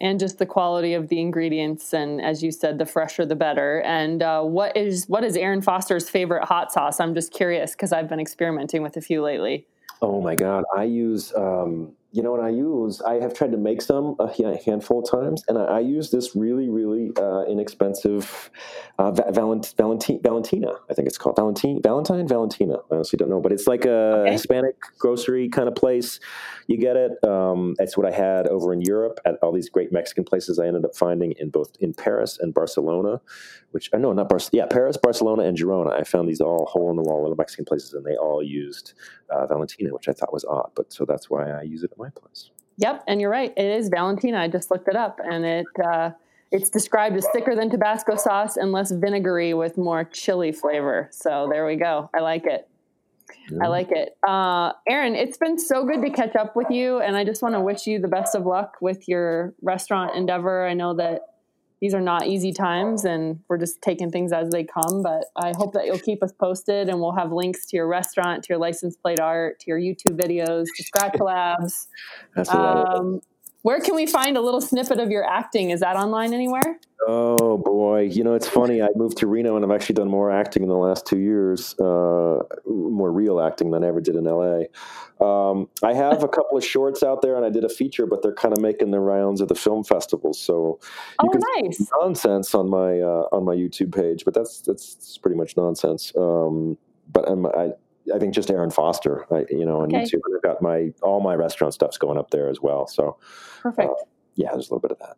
And 0.00 0.20
just 0.20 0.38
the 0.38 0.46
quality 0.46 0.94
of 0.94 1.08
the 1.08 1.20
ingredients 1.20 1.92
and 1.92 2.20
as 2.20 2.42
you 2.42 2.50
said 2.50 2.78
the 2.78 2.86
fresher 2.86 3.26
the 3.26 3.36
better 3.36 3.80
and 3.82 4.22
uh, 4.22 4.42
what 4.42 4.76
is 4.76 5.06
what 5.08 5.24
is 5.24 5.36
aaron 5.36 5.60
foster's 5.60 6.08
favorite 6.08 6.44
hot 6.44 6.72
sauce 6.72 7.00
i'm 7.00 7.14
just 7.14 7.32
curious 7.32 7.72
because 7.72 7.92
i've 7.92 8.08
been 8.08 8.20
experimenting 8.20 8.82
with 8.82 8.96
a 8.96 9.00
few 9.00 9.22
lately 9.22 9.66
Oh 10.00 10.20
my 10.20 10.34
God. 10.34 10.64
I 10.76 10.84
use, 10.84 11.32
um, 11.34 11.92
you 12.10 12.22
know 12.22 12.30
what 12.30 12.40
I 12.40 12.48
use? 12.48 13.02
I 13.02 13.14
have 13.20 13.34
tried 13.34 13.52
to 13.52 13.58
make 13.58 13.82
some 13.82 14.16
a 14.18 14.26
handful 14.64 15.00
of 15.04 15.10
times, 15.10 15.44
and 15.48 15.58
I, 15.58 15.64
I 15.64 15.80
use 15.80 16.10
this 16.10 16.34
really, 16.34 16.68
really 16.68 17.10
uh, 17.20 17.42
inexpensive 17.44 18.50
uh, 18.98 19.10
Valent- 19.10 19.74
Valenti- 19.76 20.18
Valentina, 20.22 20.72
I 20.90 20.94
think 20.94 21.06
it's 21.06 21.18
called. 21.18 21.36
Valentine, 21.36 21.80
Valentine? 21.82 22.26
Valentina. 22.26 22.76
I 22.90 22.94
honestly 22.94 23.16
don't 23.18 23.28
know. 23.28 23.40
But 23.40 23.52
it's 23.52 23.66
like 23.66 23.84
a 23.84 23.98
Okay. 24.22 24.32
Hispanic 24.32 24.76
grocery 24.98 25.48
kind 25.50 25.68
of 25.68 25.74
place. 25.74 26.18
You 26.66 26.78
get 26.78 26.96
it. 26.96 27.12
Um, 27.24 27.74
it's 27.78 27.96
what 27.96 28.06
I 28.06 28.10
had 28.10 28.46
over 28.48 28.72
in 28.72 28.80
Europe 28.80 29.20
at 29.26 29.36
all 29.42 29.52
these 29.52 29.68
great 29.68 29.92
Mexican 29.92 30.24
places 30.24 30.58
I 30.58 30.66
ended 30.66 30.84
up 30.84 30.94
finding 30.96 31.32
in 31.38 31.50
both 31.50 31.70
in 31.80 31.92
Paris 31.94 32.38
and 32.40 32.52
Barcelona, 32.54 33.20
which, 33.72 33.90
I 33.92 33.98
know 33.98 34.12
not 34.12 34.28
Barcelona. 34.28 34.64
Yeah, 34.64 34.66
Paris, 34.74 34.96
Barcelona, 34.96 35.42
and 35.42 35.56
Girona. 35.58 35.92
I 35.92 36.04
found 36.04 36.28
these 36.28 36.40
all 36.40 36.66
hole 36.66 36.90
in 36.90 36.96
the 36.96 37.02
wall 37.02 37.20
little 37.22 37.36
Mexican 37.36 37.64
places, 37.66 37.92
and 37.92 38.04
they 38.04 38.16
all 38.16 38.42
used 38.42 38.94
uh, 39.30 39.46
Valentina, 39.46 39.92
which 39.92 40.08
I 40.08 40.12
thought 40.12 40.32
was 40.32 40.44
odd, 40.44 40.70
but 40.74 40.92
so 40.92 41.04
that's 41.04 41.28
why 41.30 41.50
I 41.50 41.62
use 41.62 41.82
it 41.82 41.92
at 41.92 41.98
my 41.98 42.10
place. 42.10 42.50
yep 42.78 43.02
and 43.08 43.20
you're 43.20 43.30
right 43.30 43.52
it 43.56 43.70
is 43.78 43.88
valentina 43.88 44.38
i 44.38 44.48
just 44.48 44.70
looked 44.70 44.88
it 44.88 44.96
up 44.96 45.18
and 45.24 45.44
it 45.44 45.66
uh, 45.84 46.10
it's 46.52 46.70
described 46.70 47.16
as 47.16 47.26
thicker 47.32 47.54
than 47.56 47.68
tabasco 47.68 48.16
sauce 48.16 48.56
and 48.56 48.70
less 48.72 48.90
vinegary 48.92 49.52
with 49.52 49.76
more 49.76 50.04
chili 50.04 50.52
flavor 50.52 51.08
so 51.10 51.48
there 51.50 51.66
we 51.66 51.76
go 51.76 52.08
i 52.14 52.20
like 52.20 52.46
it 52.46 52.68
I 53.62 53.66
like 53.68 53.90
it. 53.90 54.16
Uh, 54.26 54.72
Aaron, 54.88 55.14
it's 55.14 55.36
been 55.36 55.58
so 55.58 55.84
good 55.84 56.00
to 56.02 56.10
catch 56.10 56.34
up 56.36 56.56
with 56.56 56.70
you, 56.70 56.98
and 57.00 57.16
I 57.16 57.24
just 57.24 57.42
want 57.42 57.54
to 57.54 57.60
wish 57.60 57.86
you 57.86 57.98
the 57.98 58.08
best 58.08 58.34
of 58.34 58.46
luck 58.46 58.76
with 58.80 59.06
your 59.08 59.54
restaurant 59.62 60.16
endeavor. 60.16 60.66
I 60.66 60.74
know 60.74 60.94
that 60.94 61.20
these 61.80 61.94
are 61.94 62.00
not 62.00 62.26
easy 62.26 62.52
times, 62.52 63.04
and 63.04 63.40
we're 63.48 63.58
just 63.58 63.80
taking 63.82 64.10
things 64.10 64.32
as 64.32 64.50
they 64.50 64.64
come, 64.64 65.02
but 65.02 65.26
I 65.36 65.52
hope 65.56 65.72
that 65.74 65.86
you'll 65.86 65.98
keep 65.98 66.22
us 66.22 66.32
posted, 66.32 66.88
and 66.88 67.00
we'll 67.00 67.12
have 67.12 67.32
links 67.32 67.66
to 67.66 67.76
your 67.76 67.86
restaurant, 67.86 68.44
to 68.44 68.48
your 68.50 68.58
license 68.58 68.96
plate 68.96 69.20
art, 69.20 69.60
to 69.60 69.66
your 69.68 69.78
YouTube 69.78 70.18
videos, 70.18 70.64
to 70.76 70.82
Skratch 70.82 71.20
Labs. 71.24 71.88
That's 72.34 72.50
a 72.50 72.56
lot 72.56 72.98
Um, 72.98 73.20
where 73.62 73.80
can 73.80 73.94
we 73.94 74.06
find 74.06 74.36
a 74.36 74.40
little 74.40 74.60
snippet 74.60 74.98
of 75.00 75.10
your 75.10 75.24
acting? 75.28 75.70
Is 75.70 75.80
that 75.80 75.96
online 75.96 76.32
anywhere? 76.32 76.78
Oh 77.06 77.56
boy, 77.58 78.00
you 78.02 78.24
know 78.24 78.34
it's 78.34 78.48
funny. 78.48 78.82
I 78.82 78.88
moved 78.96 79.18
to 79.18 79.26
Reno 79.26 79.56
and 79.56 79.64
I've 79.64 79.70
actually 79.70 79.94
done 79.94 80.08
more 80.08 80.30
acting 80.30 80.62
in 80.62 80.68
the 80.68 80.76
last 80.76 81.06
two 81.06 81.18
years, 81.18 81.74
uh, 81.78 82.40
more 82.66 83.10
real 83.12 83.40
acting 83.40 83.70
than 83.70 83.84
I 83.84 83.88
ever 83.88 84.00
did 84.00 84.16
in 84.16 84.24
LA. 84.24 84.64
Um, 85.20 85.68
I 85.82 85.94
have 85.94 86.22
a 86.22 86.28
couple 86.28 86.58
of 86.58 86.64
shorts 86.74 87.02
out 87.02 87.22
there, 87.22 87.36
and 87.36 87.44
I 87.44 87.50
did 87.50 87.64
a 87.64 87.68
feature, 87.68 88.06
but 88.06 88.22
they're 88.22 88.34
kind 88.34 88.52
of 88.56 88.60
making 88.60 88.90
the 88.90 89.00
rounds 89.00 89.40
of 89.40 89.48
the 89.48 89.54
film 89.54 89.84
festivals. 89.84 90.40
So 90.40 90.80
you 91.22 91.28
Oh, 91.28 91.30
can 91.30 91.40
see 91.40 91.62
nice. 91.62 91.88
nonsense 92.00 92.54
on 92.54 92.68
my 92.68 93.00
uh, 93.00 93.28
on 93.32 93.44
my 93.44 93.54
YouTube 93.54 93.94
page, 93.94 94.24
but 94.24 94.34
that's 94.34 94.60
that's, 94.60 94.94
that's 94.94 95.18
pretty 95.18 95.36
much 95.36 95.56
nonsense. 95.56 96.12
Um, 96.16 96.76
but 97.10 97.28
I'm, 97.28 97.46
I 97.46 97.70
I 98.14 98.18
think 98.18 98.34
just 98.34 98.50
Aaron 98.50 98.70
Foster, 98.70 99.26
I, 99.32 99.46
you 99.50 99.64
know, 99.64 99.80
on 99.80 99.94
Okay. 99.94 100.04
YouTube, 100.04 100.20
and 100.24 100.36
I've 100.36 100.42
got 100.42 100.62
my 100.62 100.92
all 101.02 101.20
my 101.20 101.34
restaurant 101.34 101.74
stuff's 101.74 101.98
going 101.98 102.18
up 102.18 102.30
there 102.30 102.48
as 102.48 102.60
well. 102.60 102.86
So 102.86 103.18
Perfect. 103.62 103.90
yeah, 104.36 104.50
there's 104.52 104.70
a 104.70 104.74
little 104.74 104.80
bit 104.80 104.92
of 104.92 104.98
that. 105.00 105.16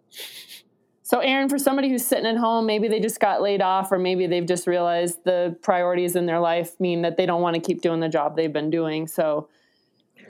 So, 1.02 1.18
Aaron, 1.18 1.48
for 1.48 1.58
somebody 1.58 1.88
who's 1.88 2.06
sitting 2.06 2.26
at 2.26 2.36
home, 2.36 2.66
maybe 2.66 2.86
they 2.86 3.00
just 3.00 3.18
got 3.18 3.42
laid 3.42 3.60
off, 3.60 3.90
or 3.90 3.98
maybe 3.98 4.28
they've 4.28 4.46
just 4.46 4.68
realized 4.68 5.18
the 5.24 5.56
priorities 5.60 6.14
in 6.14 6.26
their 6.26 6.38
life 6.38 6.78
mean 6.78 7.02
that 7.02 7.16
they 7.16 7.26
don't 7.26 7.42
want 7.42 7.54
to 7.54 7.60
keep 7.60 7.82
doing 7.82 7.98
the 7.98 8.08
job 8.08 8.36
they've 8.36 8.52
been 8.52 8.70
doing. 8.70 9.08
So, 9.08 9.48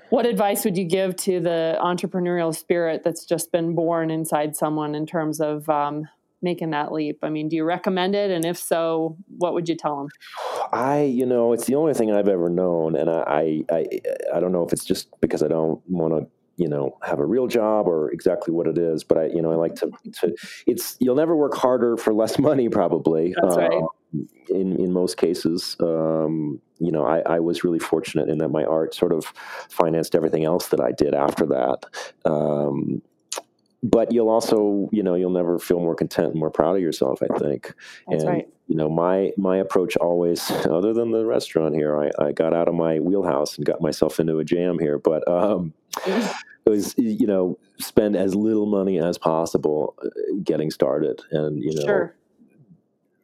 what 0.09 0.25
advice 0.25 0.65
would 0.65 0.79
you 0.79 0.85
give 0.85 1.17
to 1.17 1.39
the 1.39 1.77
entrepreneurial 1.83 2.57
spirit 2.57 3.03
that's 3.05 3.27
just 3.27 3.53
been 3.53 3.75
born 3.75 4.11
inside 4.11 4.57
someone 4.57 4.95
in 4.95 5.05
terms 5.05 5.39
of 5.39 5.69
um, 5.69 6.09
making 6.43 6.71
that 6.71 6.93
leap? 6.93 7.19
I 7.23 7.31
mean, 7.31 7.49
do 7.49 7.57
you 7.57 7.65
recommend 7.65 8.15
it? 8.15 8.31
And 8.31 8.45
if 8.45 8.57
so, 8.59 9.17
what 9.39 9.55
would 9.55 9.69
you 9.69 9.77
tell 9.77 9.97
them? 9.97 10.09
I, 10.73 11.03
you 11.03 11.27
know, 11.27 11.53
it's 11.53 11.67
the 11.67 11.75
only 11.75 11.95
thing 11.95 12.13
I've 12.13 12.29
ever 12.29 12.49
known, 12.49 12.97
and 12.97 13.11
I, 13.11 13.23
I, 13.27 13.63
I, 13.73 13.87
I 14.35 14.41
don't 14.41 14.53
know 14.53 14.65
if 14.65 14.73
it's 14.73 14.85
just 14.85 15.09
because 15.21 15.43
I 15.43 15.49
don't 15.49 15.81
want 15.89 16.15
to, 16.15 16.29
you 16.57 16.69
know, 16.69 16.97
have 17.03 17.19
a 17.19 17.25
real 17.25 17.47
job 17.47 17.87
or 17.89 18.11
exactly 18.11 18.53
what 18.53 18.67
it 18.67 18.77
is, 18.77 19.03
but 19.03 19.19
I, 19.19 19.25
you 19.27 19.41
know, 19.41 19.51
I 19.51 19.57
like 19.57 19.75
to, 19.77 19.91
to. 20.21 20.35
It's 20.67 20.97
you'll 21.01 21.17
never 21.17 21.35
work 21.35 21.55
harder 21.55 21.97
for 21.97 22.13
less 22.13 22.39
money, 22.51 22.69
probably. 22.69 23.35
That's 23.43 23.57
right. 23.57 23.73
um, 23.73 24.29
In 24.51 24.77
in 24.77 24.93
most 24.93 25.17
cases, 25.17 25.77
um, 25.81 26.61
you 26.79 26.93
know, 26.93 27.05
I, 27.05 27.21
I 27.21 27.41
was 27.41 27.65
really 27.65 27.79
fortunate 27.79 28.29
in 28.29 28.39
that 28.39 28.49
my 28.49 28.65
art 28.65 28.95
sort 28.95 29.13
of 29.13 29.27
financed 29.69 30.15
everything 30.15 30.45
else 30.45 30.69
that 30.69 30.81
I 30.81 30.93
did 30.93 31.15
after 31.15 31.47
that. 31.47 31.85
Um, 32.25 33.03
but 33.83 34.13
you'll 34.13 34.29
also, 34.29 34.89
you 34.93 35.03
know, 35.03 35.15
you'll 35.15 35.31
never 35.31 35.59
feel 35.59 35.79
more 35.81 35.95
content 35.95 36.33
and 36.33 36.39
more 36.41 36.51
proud 36.51 36.77
of 36.77 36.83
yourself. 36.83 37.21
I 37.23 37.39
think 37.39 37.75
That's 38.09 38.23
and 38.23 38.33
right. 38.33 38.49
you 38.67 38.77
know 38.77 38.89
my 38.89 39.33
my 39.37 39.57
approach 39.57 39.97
always 39.97 40.51
other 40.67 40.93
than 40.93 41.11
the 41.11 41.25
restaurant 41.27 41.75
here 41.75 41.99
I, 41.99 42.11
I 42.27 42.33
got 42.33 42.55
out 42.55 42.69
of 42.69 42.75
my 42.75 43.01
wheelhouse 43.01 43.57
and 43.57 43.67
got 43.67 43.81
myself 43.81 44.21
into 44.21 44.39
a 44.39 44.45
jam 44.45 44.79
here 44.79 44.99
but 44.99 45.27
um 45.27 45.73
it 46.07 46.31
was 46.71 46.95
you 46.97 47.27
know 47.27 47.59
spend 47.79 48.17
as 48.17 48.35
little 48.35 48.67
money 48.67 49.01
as 49.01 49.19
possible 49.19 49.97
uh, 50.05 50.09
getting 50.45 50.71
started 50.71 51.21
and 51.33 51.61
you 51.63 51.75
know 51.75 51.85
Sure. 51.85 52.15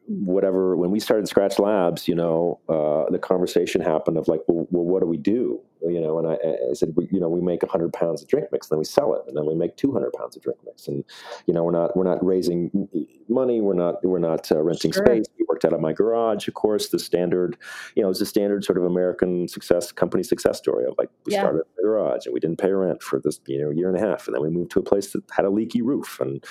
whatever 0.07 0.75
when 0.75 0.91
we 0.91 0.99
started 0.99 1.25
skratch 1.29 1.59
labs 1.59 2.07
you 2.07 2.15
know 2.15 2.59
uh, 2.69 3.09
the 3.11 3.19
conversation 3.19 3.81
happened 3.81 4.17
of 4.17 4.27
like 4.27 4.41
well, 4.47 4.67
well 4.71 4.83
what 4.85 5.01
do 5.01 5.05
we 5.07 5.17
do 5.17 5.61
you 5.83 5.99
know 6.01 6.17
and 6.19 6.27
i, 6.27 6.33
I 6.33 6.73
said 6.73 6.93
we, 6.95 7.07
you 7.11 7.19
know 7.19 7.29
we 7.29 7.41
make 7.41 7.61
100 7.63 7.93
pounds 7.93 8.21
of 8.21 8.27
drink 8.27 8.47
mix 8.51 8.67
then 8.67 8.79
we 8.79 8.85
sell 8.85 9.13
it 9.15 9.21
and 9.27 9.35
then 9.37 9.45
we 9.45 9.55
make 9.55 9.75
200 9.77 10.11
pounds 10.13 10.35
of 10.35 10.41
drink 10.41 10.59
mix 10.65 10.87
and 10.87 11.03
you 11.45 11.53
know 11.53 11.63
we're 11.63 11.71
not 11.71 11.95
we're 11.95 12.03
not 12.03 12.23
raising 12.25 12.87
money 13.29 13.61
we're 13.61 13.73
not 13.73 14.03
we're 14.03 14.19
not 14.19 14.51
uh, 14.51 14.61
renting 14.61 14.91
Sure. 14.91 15.05
space 15.05 15.25
we 15.37 15.45
worked 15.47 15.65
out 15.65 15.73
of 15.73 15.79
my 15.81 15.93
garage 15.93 16.47
of 16.47 16.53
course 16.53 16.89
the 16.89 16.99
standard 16.99 17.57
you 17.95 18.03
know 18.03 18.09
it's 18.09 18.21
a 18.21 18.25
standard 18.25 18.63
sort 18.63 18.77
of 18.77 18.83
american 18.85 19.47
success 19.47 19.91
company 19.91 20.23
success 20.23 20.57
story 20.57 20.85
of 20.85 20.95
like 20.97 21.09
we 21.25 21.33
Yeah. 21.33 21.41
started 21.41 21.59
in 21.59 21.65
the 21.77 21.83
garage 21.83 22.25
and 22.25 22.33
we 22.33 22.39
didn't 22.39 22.57
pay 22.57 22.71
rent 22.71 23.01
for 23.03 23.19
this 23.19 23.39
you 23.47 23.61
know 23.61 23.69
year 23.69 23.87
and 23.89 23.97
a 23.97 23.99
half 23.99 24.27
and 24.27 24.35
then 24.35 24.41
we 24.41 24.49
moved 24.49 24.71
to 24.71 24.79
a 24.79 24.83
place 24.83 25.11
that 25.13 25.23
had 25.31 25.45
a 25.45 25.49
leaky 25.49 25.81
roof 25.81 26.19
and 26.19 26.43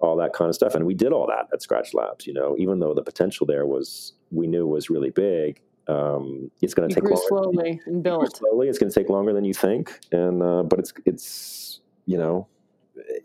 all 0.00 0.16
that 0.16 0.32
kind 0.32 0.48
of 0.48 0.54
stuff 0.54 0.74
and 0.74 0.84
we 0.86 0.94
did 0.94 1.12
all 1.12 1.26
that 1.26 1.46
at 1.52 1.60
skratch 1.60 1.94
labs 1.94 2.26
you 2.26 2.32
know 2.34 2.54
even 2.58 2.80
though 2.80 2.92
the 2.94 3.02
potential 3.02 3.46
there 3.46 3.66
was 3.66 4.12
we 4.30 4.46
knew 4.46 4.66
was 4.66 4.90
really 4.90 5.10
big 5.10 5.60
um, 5.88 6.50
it's 6.62 6.74
going 6.74 6.88
to 6.88 6.94
take 6.94 7.04
longer 7.04 7.20
slowly 7.28 7.80
and 7.86 8.02
built. 8.02 8.36
slowly 8.36 8.68
it's 8.68 8.78
going 8.78 8.90
to 8.90 8.98
take 9.00 9.08
longer 9.08 9.32
than 9.32 9.44
you 9.44 9.54
think 9.54 10.00
and 10.12 10.42
uh, 10.42 10.62
but 10.62 10.78
it's 10.78 10.92
it's 11.04 11.80
you 12.06 12.18
know 12.18 12.46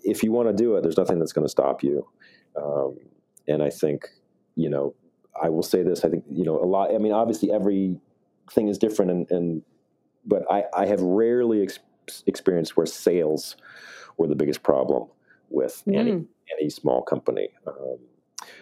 if 0.03 0.21
you 0.23 0.31
want 0.31 0.47
to 0.47 0.53
do 0.53 0.75
it 0.75 0.81
there's 0.83 0.97
nothing 0.97 1.17
that's 1.19 1.33
going 1.33 1.45
to 1.45 1.49
stop 1.49 1.81
you 1.83 2.07
um, 2.61 2.97
and 3.47 3.63
i 3.63 3.69
think 3.69 4.05
you 4.55 4.69
know 4.69 4.93
i 5.41 5.49
will 5.49 5.63
say 5.63 5.81
this 5.81 6.03
i 6.05 6.09
think 6.09 6.23
you 6.29 6.43
know 6.43 6.57
a 6.61 6.65
lot 6.65 6.93
i 6.93 6.97
mean 6.97 7.11
obviously 7.13 7.51
every 7.51 7.97
thing 8.51 8.67
is 8.67 8.77
different 8.77 9.09
and, 9.11 9.31
and 9.31 9.61
but 10.25 10.43
i 10.51 10.63
i 10.75 10.85
have 10.85 11.01
rarely 11.01 11.63
ex- 11.63 11.79
experienced 12.27 12.75
where 12.77 12.85
sales 12.85 13.55
were 14.17 14.27
the 14.27 14.35
biggest 14.35 14.61
problem 14.61 15.07
with 15.49 15.81
any 15.87 16.11
Mm. 16.11 16.25
any 16.59 16.69
small 16.69 17.01
company 17.01 17.49
um, 17.65 17.97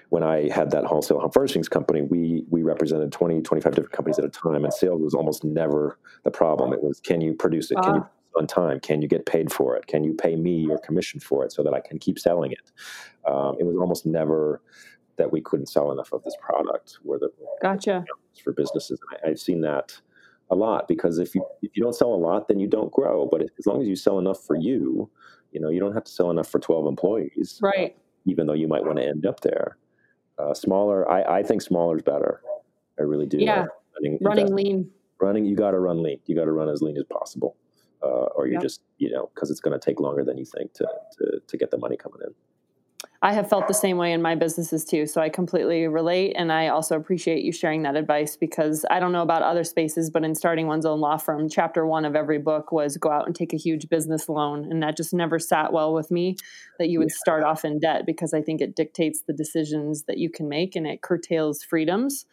when 0.09 0.23
I 0.23 0.49
had 0.49 0.71
that 0.71 0.85
wholesale 0.85 1.19
home 1.19 1.31
furnishings 1.31 1.69
company, 1.69 2.01
we 2.01 2.43
we 2.49 2.63
represented 2.63 3.11
20, 3.11 3.41
25 3.41 3.73
different 3.75 3.91
companies 3.91 4.19
at 4.19 4.25
a 4.25 4.29
time, 4.29 4.63
and 4.63 4.73
sales 4.73 5.01
was 5.01 5.13
almost 5.13 5.43
never 5.43 5.97
the 6.23 6.31
problem. 6.31 6.73
It 6.73 6.83
was 6.83 6.99
can 6.99 7.21
you 7.21 7.33
produce 7.33 7.71
it? 7.71 7.77
Can 7.83 7.95
you 7.95 8.01
Ah. 8.01 8.05
produce 8.05 8.15
it 8.35 8.39
on 8.39 8.47
time? 8.47 8.79
Can 8.79 9.01
you 9.01 9.07
get 9.07 9.25
paid 9.25 9.51
for 9.51 9.75
it? 9.75 9.87
Can 9.87 10.03
you 10.03 10.13
pay 10.13 10.35
me 10.35 10.57
your 10.57 10.77
commission 10.79 11.19
for 11.19 11.45
it 11.45 11.51
so 11.51 11.63
that 11.63 11.73
I 11.73 11.79
can 11.79 11.99
keep 11.99 12.17
selling 12.19 12.51
it? 12.51 12.71
Um, 13.29 13.55
it 13.59 13.63
was 13.65 13.75
almost 13.77 14.05
never 14.05 14.61
that 15.17 15.31
we 15.31 15.41
couldn't 15.41 15.67
sell 15.67 15.91
enough 15.91 16.11
of 16.13 16.23
this 16.23 16.35
product. 16.41 16.97
Where 17.03 17.19
the 17.19 17.29
Gotcha. 17.61 18.05
for 18.43 18.53
businesses, 18.53 18.99
I, 19.11 19.29
I've 19.29 19.39
seen 19.39 19.61
that 19.61 19.99
a 20.49 20.55
lot 20.55 20.87
because 20.87 21.19
if 21.19 21.35
you 21.35 21.45
if 21.61 21.75
you 21.75 21.83
don't 21.83 21.93
sell 21.95 22.13
a 22.13 22.21
lot, 22.29 22.47
then 22.47 22.59
you 22.59 22.67
don't 22.67 22.91
grow. 22.91 23.27
But 23.29 23.41
as 23.59 23.65
long 23.67 23.81
as 23.81 23.87
you 23.87 23.95
sell 23.95 24.17
enough 24.17 24.43
for 24.43 24.55
you, 24.55 25.09
you 25.51 25.59
know 25.59 25.69
you 25.69 25.79
don't 25.79 25.93
have 25.93 26.05
to 26.05 26.11
sell 26.11 26.31
enough 26.31 26.47
for 26.49 26.57
12 26.59 26.87
employees 26.87 27.59
Right. 27.61 27.95
even 28.25 28.47
though 28.47 28.53
you 28.53 28.67
might 28.67 28.83
want 28.85 28.97
to 28.97 29.05
end 29.05 29.25
up 29.27 29.41
there. 29.41 29.77
Uh, 30.39 30.53
smaller, 30.53 31.09
I, 31.11 31.39
I 31.39 31.43
think 31.43 31.61
smaller 31.61 31.97
is 31.97 32.03
better. 32.03 32.41
I 32.97 33.03
really 33.03 33.25
do. 33.25 33.37
Yeah. 33.39 33.65
Running, 33.95 34.17
Running 34.21 34.55
lean. 34.55 34.89
running, 35.19 35.45
you 35.45 35.55
got 35.55 35.71
to 35.71 35.79
run 35.79 36.01
lean. 36.01 36.19
You 36.25 36.35
got 36.35 36.45
to 36.45 36.51
run 36.53 36.69
as 36.69 36.81
lean 36.81 36.95
as 36.97 37.03
possible, 37.03 37.57
uh, 38.01 38.07
or 38.35 38.45
you're 38.47 38.53
Yep. 38.53 38.61
just, 38.61 38.81
you 38.97 39.11
know, 39.11 39.29
because 39.35 39.51
it's 39.51 39.59
going 39.59 39.77
to 39.77 39.83
take 39.83 39.99
longer 39.99 40.23
than 40.23 40.37
you 40.37 40.45
think 40.45 40.71
to, 40.73 40.87
to 41.17 41.41
to 41.45 41.57
get 41.57 41.71
the 41.71 41.77
money 41.77 41.97
coming 41.97 42.21
in. 42.25 42.33
I 43.21 43.33
have 43.33 43.49
felt 43.49 43.67
the 43.67 43.73
same 43.73 43.97
way 43.97 44.13
in 44.13 44.21
my 44.21 44.35
businesses 44.35 44.85
too. 44.85 45.05
So 45.05 45.19
I 45.19 45.27
completely 45.27 45.85
relate. 45.87 46.33
And 46.37 46.53
I 46.53 46.69
also 46.69 46.95
appreciate 46.95 47.43
you 47.43 47.51
sharing 47.51 47.83
that 47.83 47.97
advice 47.97 48.37
because 48.37 48.85
I 48.89 49.01
don't 49.01 49.11
know 49.11 49.21
about 49.21 49.41
other 49.41 49.65
spaces, 49.65 50.09
but 50.09 50.23
in 50.23 50.35
starting 50.35 50.67
one's 50.67 50.85
own 50.85 51.01
law 51.01 51.17
firm, 51.17 51.49
chapter 51.49 51.85
one 51.85 52.05
of 52.05 52.15
every 52.15 52.39
book 52.39 52.71
was 52.71 52.95
go 52.95 53.11
out 53.11 53.25
and 53.25 53.35
take 53.35 53.51
a 53.51 53.57
huge 53.57 53.89
business 53.89 54.29
loan. 54.29 54.71
And 54.71 54.81
that 54.83 54.95
just 54.95 55.13
never 55.13 55.37
sat 55.37 55.73
well 55.73 55.93
with 55.93 56.11
me 56.11 56.37
that 56.77 56.87
you 56.87 56.99
would 56.99 57.11
start 57.11 57.43
off 57.43 57.65
in 57.65 57.79
debt 57.79 58.05
because 58.05 58.33
I 58.33 58.41
think 58.41 58.61
it 58.61 58.75
dictates 58.75 59.21
the 59.27 59.33
decisions 59.33 60.03
that 60.03 60.17
you 60.17 60.29
can 60.29 60.47
make 60.47 60.77
and 60.77 60.87
it 60.87 61.01
curtails 61.01 61.61
freedoms 61.61 62.25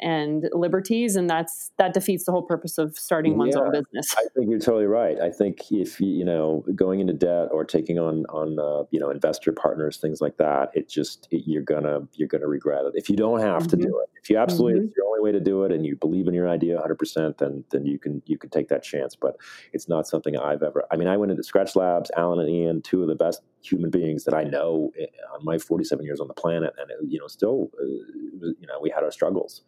and 0.00 0.48
liberties 0.52 1.16
and 1.16 1.28
that's 1.28 1.70
that 1.78 1.94
defeats 1.94 2.24
the 2.24 2.32
whole 2.32 2.42
purpose 2.42 2.78
of 2.78 2.96
starting 2.98 3.36
one's 3.36 3.54
yeah, 3.54 3.62
own 3.62 3.72
business. 3.72 4.14
I 4.16 4.24
think 4.34 4.50
you're 4.50 4.58
totally 4.58 4.86
right. 4.86 5.20
I 5.20 5.30
think 5.30 5.60
if 5.70 6.00
you 6.00 6.08
you 6.08 6.24
know 6.24 6.64
going 6.74 7.00
into 7.00 7.12
debt 7.12 7.48
or 7.52 7.64
taking 7.64 7.98
on 7.98 8.24
on 8.26 8.58
uh, 8.58 8.84
you 8.90 9.00
know 9.00 9.10
investor 9.10 9.52
partners 9.52 9.96
things 9.96 10.20
like 10.20 10.36
that 10.38 10.70
it 10.74 10.88
just 10.88 11.28
it, 11.30 11.42
you're 11.46 11.62
gonna 11.62 12.00
you're 12.14 12.28
gonna 12.28 12.48
regret 12.48 12.84
it. 12.84 12.92
If 12.94 13.08
you 13.08 13.16
don't 13.16 13.40
have 13.40 13.62
mm-hmm. 13.62 13.80
to 13.80 13.88
do 13.88 14.00
it 14.02 14.08
if 14.22 14.30
you 14.30 14.38
absolutely 14.38 14.80
mm-hmm. 14.80 14.88
it's 14.88 14.96
your 14.96 15.06
only 15.06 15.20
way 15.20 15.32
to 15.32 15.40
do 15.40 15.64
it 15.64 15.72
and 15.72 15.84
you 15.84 15.96
believe 15.96 16.28
in 16.28 16.34
your 16.34 16.48
idea 16.48 16.78
100% 16.78 17.38
then 17.38 17.64
then 17.70 17.86
you 17.86 17.98
can 17.98 18.22
you 18.26 18.38
can 18.38 18.50
take 18.50 18.68
that 18.68 18.82
chance. 18.82 19.16
But 19.16 19.36
it's 19.72 19.88
not 19.88 20.06
something 20.06 20.36
i've 20.36 20.62
ever 20.62 20.84
i 20.90 20.96
mean 20.96 21.08
i 21.08 21.16
went 21.16 21.30
into 21.32 21.42
skratch 21.42 21.76
labs 21.76 22.10
allen 22.16 22.38
and 22.40 22.48
ian 22.48 22.82
two 22.82 23.02
of 23.02 23.08
the 23.08 23.14
best 23.14 23.42
human 23.62 23.90
beings 23.90 24.24
that 24.24 24.34
i 24.34 24.42
know 24.42 24.92
eh, 24.98 25.06
on 25.34 25.44
my 25.44 25.58
47 25.58 26.04
years 26.04 26.20
on 26.20 26.28
the 26.28 26.34
planet 26.34 26.74
and 26.78 26.90
it, 26.90 26.96
you 27.06 27.18
know 27.18 27.26
still 27.26 27.70
uh, 27.80 27.84
you 27.84 28.66
know 28.66 28.78
we 28.80 28.90
had 28.90 29.02
our 29.04 29.12
struggles 29.12 29.62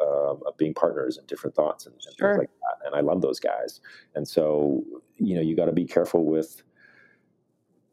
um, 0.00 0.40
of 0.46 0.56
being 0.56 0.74
partners 0.74 1.18
and 1.18 1.26
different 1.26 1.54
thoughts 1.54 1.86
and, 1.86 1.94
and 1.94 2.16
sure. 2.18 2.30
things 2.30 2.38
like 2.38 2.50
that. 2.60 2.86
And 2.86 2.94
I 2.94 3.00
love 3.00 3.20
those 3.20 3.38
guys. 3.38 3.80
And 4.14 4.26
so, 4.26 4.82
you 5.18 5.34
know, 5.34 5.40
you 5.40 5.54
got 5.54 5.66
to 5.66 5.72
be 5.72 5.84
careful 5.84 6.24
with, 6.24 6.62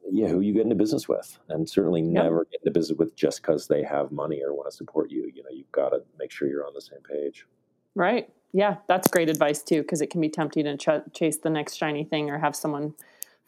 yeah, 0.10 0.28
who 0.28 0.40
you 0.40 0.54
get 0.54 0.64
into 0.64 0.76
business 0.76 1.10
with, 1.10 1.38
and 1.50 1.68
certainly 1.68 2.02
yep. 2.02 2.24
never 2.24 2.46
get 2.46 2.62
into 2.62 2.72
business 2.72 2.98
with 2.98 3.16
just 3.16 3.42
because 3.42 3.68
they 3.68 3.84
have 3.84 4.12
money 4.12 4.42
or 4.42 4.54
want 4.54 4.70
to 4.70 4.76
support 4.76 5.12
you. 5.12 5.30
You 5.34 5.44
know, 5.44 5.50
you've 5.52 5.72
got 5.74 5.90
to 5.90 6.02
make 6.18 6.32
sure 6.32 6.48
you're 6.48 6.66
on 6.66 6.74
the 6.74 6.82
same 6.82 7.00
page. 7.02 7.46
Right. 7.94 8.30
Yeah, 8.54 8.78
that's 8.88 9.10
great 9.10 9.30
advice 9.30 9.62
too, 9.62 9.82
because 9.82 10.02
it 10.02 10.10
can 10.10 10.22
be 10.22 10.30
tempting 10.30 10.64
to 10.64 10.78
ch- 10.78 11.14
chase 11.14 11.38
the 11.38 11.50
next 11.50 11.76
shiny 11.76 12.06
thing 12.06 12.30
or 12.30 12.40
have 12.40 12.56
someone 12.56 12.94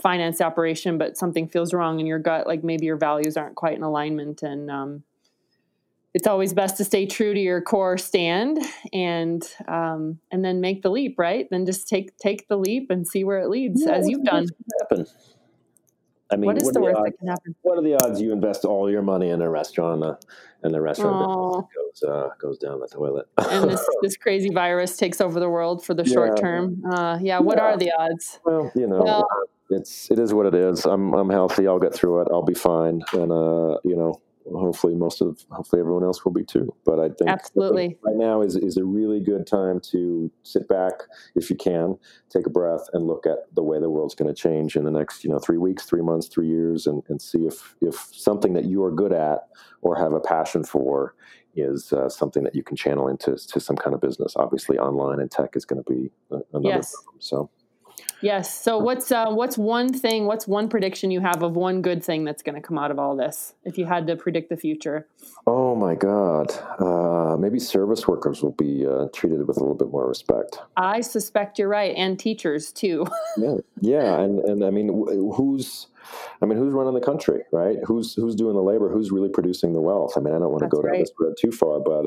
finance 0.02 0.42
operation, 0.42 0.98
but 0.98 1.18
something 1.18 1.48
feels 1.48 1.74
wrong 1.74 2.00
in 2.00 2.06
your 2.06 2.20
gut, 2.20 2.48
like 2.48 2.64
maybe 2.64 2.86
your 2.86 2.98
values 2.98 3.38
aren't 3.38 3.56
quite 3.56 3.76
in 3.76 3.84
alignment, 3.84 4.44
and 4.44 4.72
um, 4.72 5.04
it's 6.14 6.28
always 6.28 6.54
best 6.54 6.78
to 6.78 6.84
stay 6.84 7.06
true 7.06 7.34
to 7.34 7.40
your 7.40 7.62
core 7.62 7.98
stand 7.98 8.60
and 8.94 9.44
um, 9.68 10.20
and 10.32 10.44
then 10.44 10.60
make 10.62 10.82
the 10.82 10.90
leap 10.90 11.16
right? 11.20 11.48
Then 11.50 11.66
just 11.66 11.88
take 11.88 12.18
take 12.18 12.48
the 12.48 12.58
leap 12.58 12.90
and 12.90 13.08
see 13.08 13.24
where 13.24 13.40
it 13.40 13.50
leads 13.50 13.84
yeah, 13.86 13.94
as 13.94 14.10
you've 14.10 14.24
done. 14.24 14.48
happen? 14.82 15.06
I 16.32 16.36
mean 16.36 16.46
what 16.46 16.58
is 16.58 16.66
what 16.66 16.74
the 16.74 16.82
worst 16.82 16.98
odds, 16.98 17.06
that 17.06 17.18
can 17.18 17.28
happen? 17.28 17.56
what 17.62 17.78
are 17.78 17.82
the 17.82 17.96
odds 17.96 18.22
you 18.22 18.32
invest 18.32 18.64
all 18.66 18.90
your 18.90 19.02
money 19.02 19.30
in 19.30 19.42
a 19.42 19.50
restaurant 19.50 20.04
uh, 20.04 20.16
and 20.62 20.74
the 20.74 20.82
restaurant 20.82 21.66
goes 21.76 22.10
uh, 22.10 22.30
goes 22.40 22.58
down 22.58 22.80
the 22.80 22.88
toilet? 22.88 23.28
And 23.38 23.70
this 23.70 23.88
this 24.02 24.18
crazy 24.18 24.50
virus 24.50 24.98
takes 24.98 25.22
over 25.22 25.40
the 25.40 25.50
world 25.50 25.86
for 25.86 25.94
the 25.94 26.04
yeah. 26.06 26.14
short 26.14 26.40
term. 26.40 26.84
Uh, 26.92 27.20
yeah 27.22 27.40
what 27.40 27.58
yeah. 27.58 27.64
are 27.64 27.78
the 27.78 27.92
odds? 27.92 28.40
Well 28.46 28.72
you 28.74 28.88
know 28.88 29.04
well, 29.04 29.28
it's 29.70 30.10
it 30.12 30.20
is 30.20 30.34
what 30.34 30.46
it 30.46 30.56
is. 30.56 30.86
I'm 30.86 31.14
i'm 31.14 31.30
healthy. 31.30 31.68
I'll 31.68 31.80
get 31.80 31.94
through 31.94 32.22
it. 32.22 32.28
I'll 32.32 32.44
be 32.44 32.54
fine. 32.54 33.02
And 33.14 33.32
uh 33.32 33.78
you 33.84 33.96
know 33.96 34.22
hopefully 34.52 34.96
most 34.96 35.22
of 35.22 35.46
hopefully 35.52 35.80
everyone 35.80 36.04
else 36.04 36.26
will 36.26 36.32
be 36.32 36.44
too. 36.44 36.74
But 36.86 37.00
i 37.00 37.10
think 37.10 37.30
absolutely. 37.30 37.98
right 38.04 38.16
now 38.16 38.42
is, 38.42 38.56
is 38.56 38.78
a 38.78 38.84
really 38.84 39.20
good 39.20 39.46
time 39.46 39.80
to 39.92 40.32
sit 40.44 40.68
back 40.68 40.94
if 41.36 41.50
you 41.50 41.56
can 41.56 41.98
take 42.30 42.48
a 42.48 42.50
breath 42.50 42.88
and 42.94 43.06
look 43.06 43.26
at 43.26 43.54
the 43.54 43.64
way 43.64 43.80
the 43.80 43.90
world's 43.90 44.16
going 44.16 44.34
to 44.34 44.40
change 44.40 44.76
in 44.76 44.86
the 44.86 44.92
next 44.92 45.24
you 45.24 45.30
know 45.30 45.40
three 45.40 45.58
weeks 45.58 45.86
three 45.86 46.02
months 46.02 46.28
three 46.28 46.48
years 46.48 46.88
and, 46.88 47.04
and 47.10 47.22
see 47.22 47.46
if 47.46 47.76
if 47.82 48.10
something 48.12 48.54
that 48.54 48.66
you 48.66 48.84
are 48.84 48.92
good 48.92 49.14
at 49.14 49.50
or 49.82 49.96
have 49.96 50.14
a 50.14 50.20
passion 50.20 50.64
for 50.64 51.16
is 51.56 51.92
uh, 51.94 52.08
something 52.10 52.44
that 52.44 52.56
you 52.56 52.64
can 52.64 52.76
channel 52.76 53.08
into 53.08 53.36
to 53.36 53.60
some 53.60 53.76
kind 53.76 53.94
of 53.94 54.02
business. 54.02 54.34
Obviously 54.36 54.78
online 54.78 55.20
and 55.20 55.32
tech 55.32 55.56
is 55.56 55.66
going 55.66 55.84
to 55.84 55.92
be 55.92 56.12
another 56.30 56.64
yes. 56.64 56.94
Problem, 56.94 57.16
so 57.20 57.50
Yes. 58.22 58.62
So 58.62 58.78
what's 58.78 59.12
uh, 59.12 59.28
what's 59.30 59.58
one 59.58 59.94
thing? 59.94 60.26
What's 60.26 60.48
one 60.48 60.68
prediction 60.68 61.12
you 61.12 61.22
have 61.22 61.42
of 61.42 61.56
one 61.56 61.82
good 61.82 62.04
thing 62.04 62.26
that's 62.26 62.44
going 62.44 62.56
to 62.56 62.62
come 62.62 62.78
out 62.78 62.92
of 62.92 63.00
all 63.00 63.16
this? 63.16 63.54
If 63.64 63.78
you 63.78 63.86
had 63.86 64.08
to 64.08 64.16
predict 64.16 64.50
the 64.50 64.58
future. 64.58 65.08
Oh 65.48 65.76
my 65.76 65.96
God. 65.96 66.52
Uh, 66.80 67.38
maybe 67.38 67.60
service 67.60 68.08
workers 68.08 68.44
will 68.44 68.52
be 68.52 68.86
uh, 68.86 69.08
treated 69.14 69.48
with 69.48 69.58
a 69.58 69.60
little 69.60 69.76
bit 69.76 69.90
more 69.90 70.08
respect. 70.08 70.60
I 70.76 71.02
suspect 71.02 71.60
you're 71.60 71.70
right, 71.70 71.96
and 71.96 72.20
teachers 72.20 72.72
too. 72.72 73.08
yeah. 73.38 73.58
Yeah. 73.82 74.20
And 74.20 74.40
and 74.40 74.64
I 74.64 74.70
mean, 74.70 74.88
who's 75.36 75.88
I 76.42 76.46
mean, 76.46 76.58
who's 76.58 76.74
running 76.74 76.94
the 76.94 77.02
country, 77.02 77.44
right? 77.52 77.78
Who's 77.86 78.16
who's 78.16 78.36
doing 78.36 78.56
the 78.56 78.62
labor? 78.62 78.90
Who's 78.90 79.12
really 79.12 79.30
producing 79.30 79.74
the 79.74 79.82
wealth? 79.82 80.14
I 80.18 80.20
mean, 80.20 80.34
I 80.34 80.40
don't 80.40 80.52
want 80.52 80.64
to 80.64 80.70
go 80.70 80.82
down 80.82 80.92
right. 80.92 81.00
this 81.00 81.12
road 81.20 81.36
too 81.40 81.52
far, 81.52 81.80
but 81.80 82.06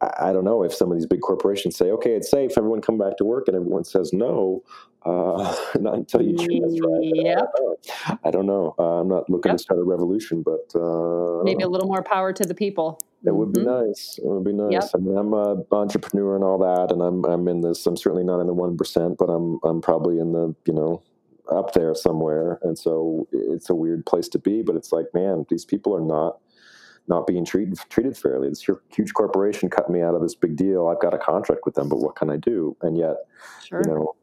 I 0.00 0.32
don't 0.32 0.44
know 0.44 0.62
if 0.62 0.74
some 0.74 0.90
of 0.90 0.98
these 0.98 1.06
big 1.06 1.20
corporations 1.22 1.76
say, 1.76 1.90
okay, 1.90 2.12
it's 2.12 2.30
safe, 2.30 2.52
everyone 2.58 2.82
come 2.82 2.98
back 2.98 3.16
to 3.16 3.24
work, 3.24 3.48
and 3.48 3.56
everyone 3.56 3.84
says 3.84 4.12
no, 4.12 4.62
uh, 5.06 5.56
not 5.80 5.94
until 5.94 6.20
you 6.20 6.36
treat 6.36 6.62
us 6.62 6.78
right. 6.82 7.12
Yep. 7.14 7.48
I 7.54 7.56
don't 7.56 7.66
know. 7.66 8.18
I 8.24 8.30
don't 8.30 8.46
know. 8.46 8.74
Uh, 8.78 9.00
I'm 9.00 9.08
not 9.08 9.30
looking 9.30 9.50
yep. 9.50 9.56
to 9.56 9.62
start 9.62 9.80
a 9.80 9.84
revolution, 9.84 10.42
but 10.42 10.70
uh, 10.78 11.42
maybe 11.44 11.62
a 11.62 11.68
little 11.68 11.88
more 11.88 12.02
power 12.02 12.32
to 12.32 12.44
the 12.44 12.54
people. 12.54 12.98
It 13.24 13.34
would 13.34 13.52
be 13.52 13.60
mm-hmm. 13.60 13.88
nice. 13.88 14.18
It 14.18 14.26
would 14.26 14.44
be 14.44 14.52
nice. 14.52 14.72
Yep. 14.72 14.90
I 14.94 14.98
mean, 14.98 15.16
I'm 15.16 15.32
an 15.32 15.64
entrepreneur 15.72 16.34
and 16.34 16.44
all 16.44 16.58
that, 16.58 16.92
and 16.92 17.02
I'm 17.02 17.24
I'm 17.24 17.48
in 17.48 17.62
this. 17.62 17.86
I'm 17.86 17.96
certainly 17.96 18.24
not 18.24 18.40
in 18.40 18.46
the 18.46 18.54
one 18.54 18.76
percent, 18.76 19.16
but 19.18 19.30
I'm 19.30 19.58
I'm 19.64 19.80
probably 19.80 20.18
in 20.18 20.32
the 20.32 20.54
you 20.66 20.74
know 20.74 21.02
up 21.50 21.72
there 21.72 21.94
somewhere. 21.94 22.58
And 22.62 22.78
so 22.78 23.28
it's 23.32 23.70
a 23.70 23.74
weird 23.74 24.04
place 24.06 24.28
to 24.30 24.38
be, 24.38 24.62
but 24.62 24.76
it's 24.76 24.92
like, 24.92 25.06
man, 25.14 25.46
these 25.48 25.64
people 25.64 25.94
are 25.94 26.00
not 26.00 26.38
not 27.08 27.26
being 27.26 27.44
treated 27.44 27.78
treated 27.88 28.16
fairly. 28.16 28.48
This 28.48 28.66
huge 28.88 29.14
corporation 29.14 29.68
cut 29.70 29.90
me 29.90 30.02
out 30.02 30.14
of 30.14 30.22
this 30.22 30.34
big 30.34 30.56
deal. 30.56 30.88
I've 30.88 31.00
got 31.00 31.14
a 31.14 31.18
contract 31.18 31.62
with 31.64 31.74
them, 31.74 31.88
but 31.88 31.98
what 31.98 32.16
can 32.16 32.30
I 32.30 32.36
do? 32.36 32.76
And 32.82 32.96
yet, 32.96 33.16
sure. 33.64 33.82
you 33.84 33.90
know, 33.90 34.14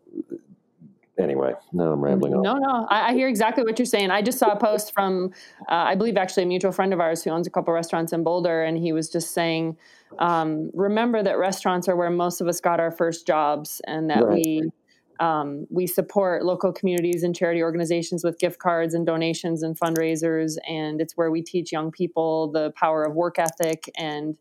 anyway, 1.18 1.54
no, 1.72 1.92
I'm 1.92 2.04
rambling. 2.04 2.42
No, 2.42 2.56
on. 2.56 2.62
no, 2.62 2.88
I, 2.90 3.10
I, 3.10 3.14
hear 3.14 3.28
exactly 3.28 3.64
what 3.64 3.78
you're 3.80 3.86
saying. 3.86 4.12
I 4.12 4.22
just 4.22 4.40
saw 4.40 4.52
a 4.52 4.60
post 4.60 4.94
from, 4.94 5.32
uh, 5.70 5.74
I 5.74 5.96
believe, 5.96 6.18
actually 6.18 6.44
a 6.44 6.48
mutual 6.48 6.72
friend 6.72 6.94
of 6.94 7.00
ours 7.00 7.24
who 7.24 7.30
owns 7.30 7.48
a 7.48 7.50
couple 7.50 7.74
restaurants 7.74 8.14
in 8.14 8.24
Boulder, 8.24 8.64
and 8.64 8.78
he 8.78 8.92
was 8.92 9.10
just 9.10 9.34
saying, 9.34 9.78
um, 10.20 10.70
remember 10.74 11.24
that 11.24 11.38
restaurants 11.38 11.88
are 11.88 11.96
where 11.96 12.10
most 12.10 12.42
of 12.42 12.48
us 12.48 12.60
got 12.60 12.80
our 12.80 12.92
first 12.92 13.26
jobs, 13.26 13.82
and 13.86 14.10
that 14.10 14.24
right. 14.24 14.36
we 14.36 14.72
um, 15.20 15.68
we 15.70 15.88
support 15.88 16.44
local 16.44 16.72
communities 16.72 17.24
and 17.24 17.36
charity 17.36 17.62
organizations 17.62 18.24
with 18.24 18.40
gift 18.40 18.60
cards 18.60 18.94
and 18.94 19.06
donations 19.06 19.64
and 19.64 19.80
fundraisers. 19.80 20.58
And 20.68 21.02
it's 21.02 21.16
where 21.16 21.32
we 21.32 21.42
teach 21.42 21.72
young 21.72 21.92
people 21.92 22.52
the 22.52 22.72
power 22.72 23.04
of 23.04 23.14
work 23.14 23.38
ethic. 23.40 23.90
And, 23.98 24.38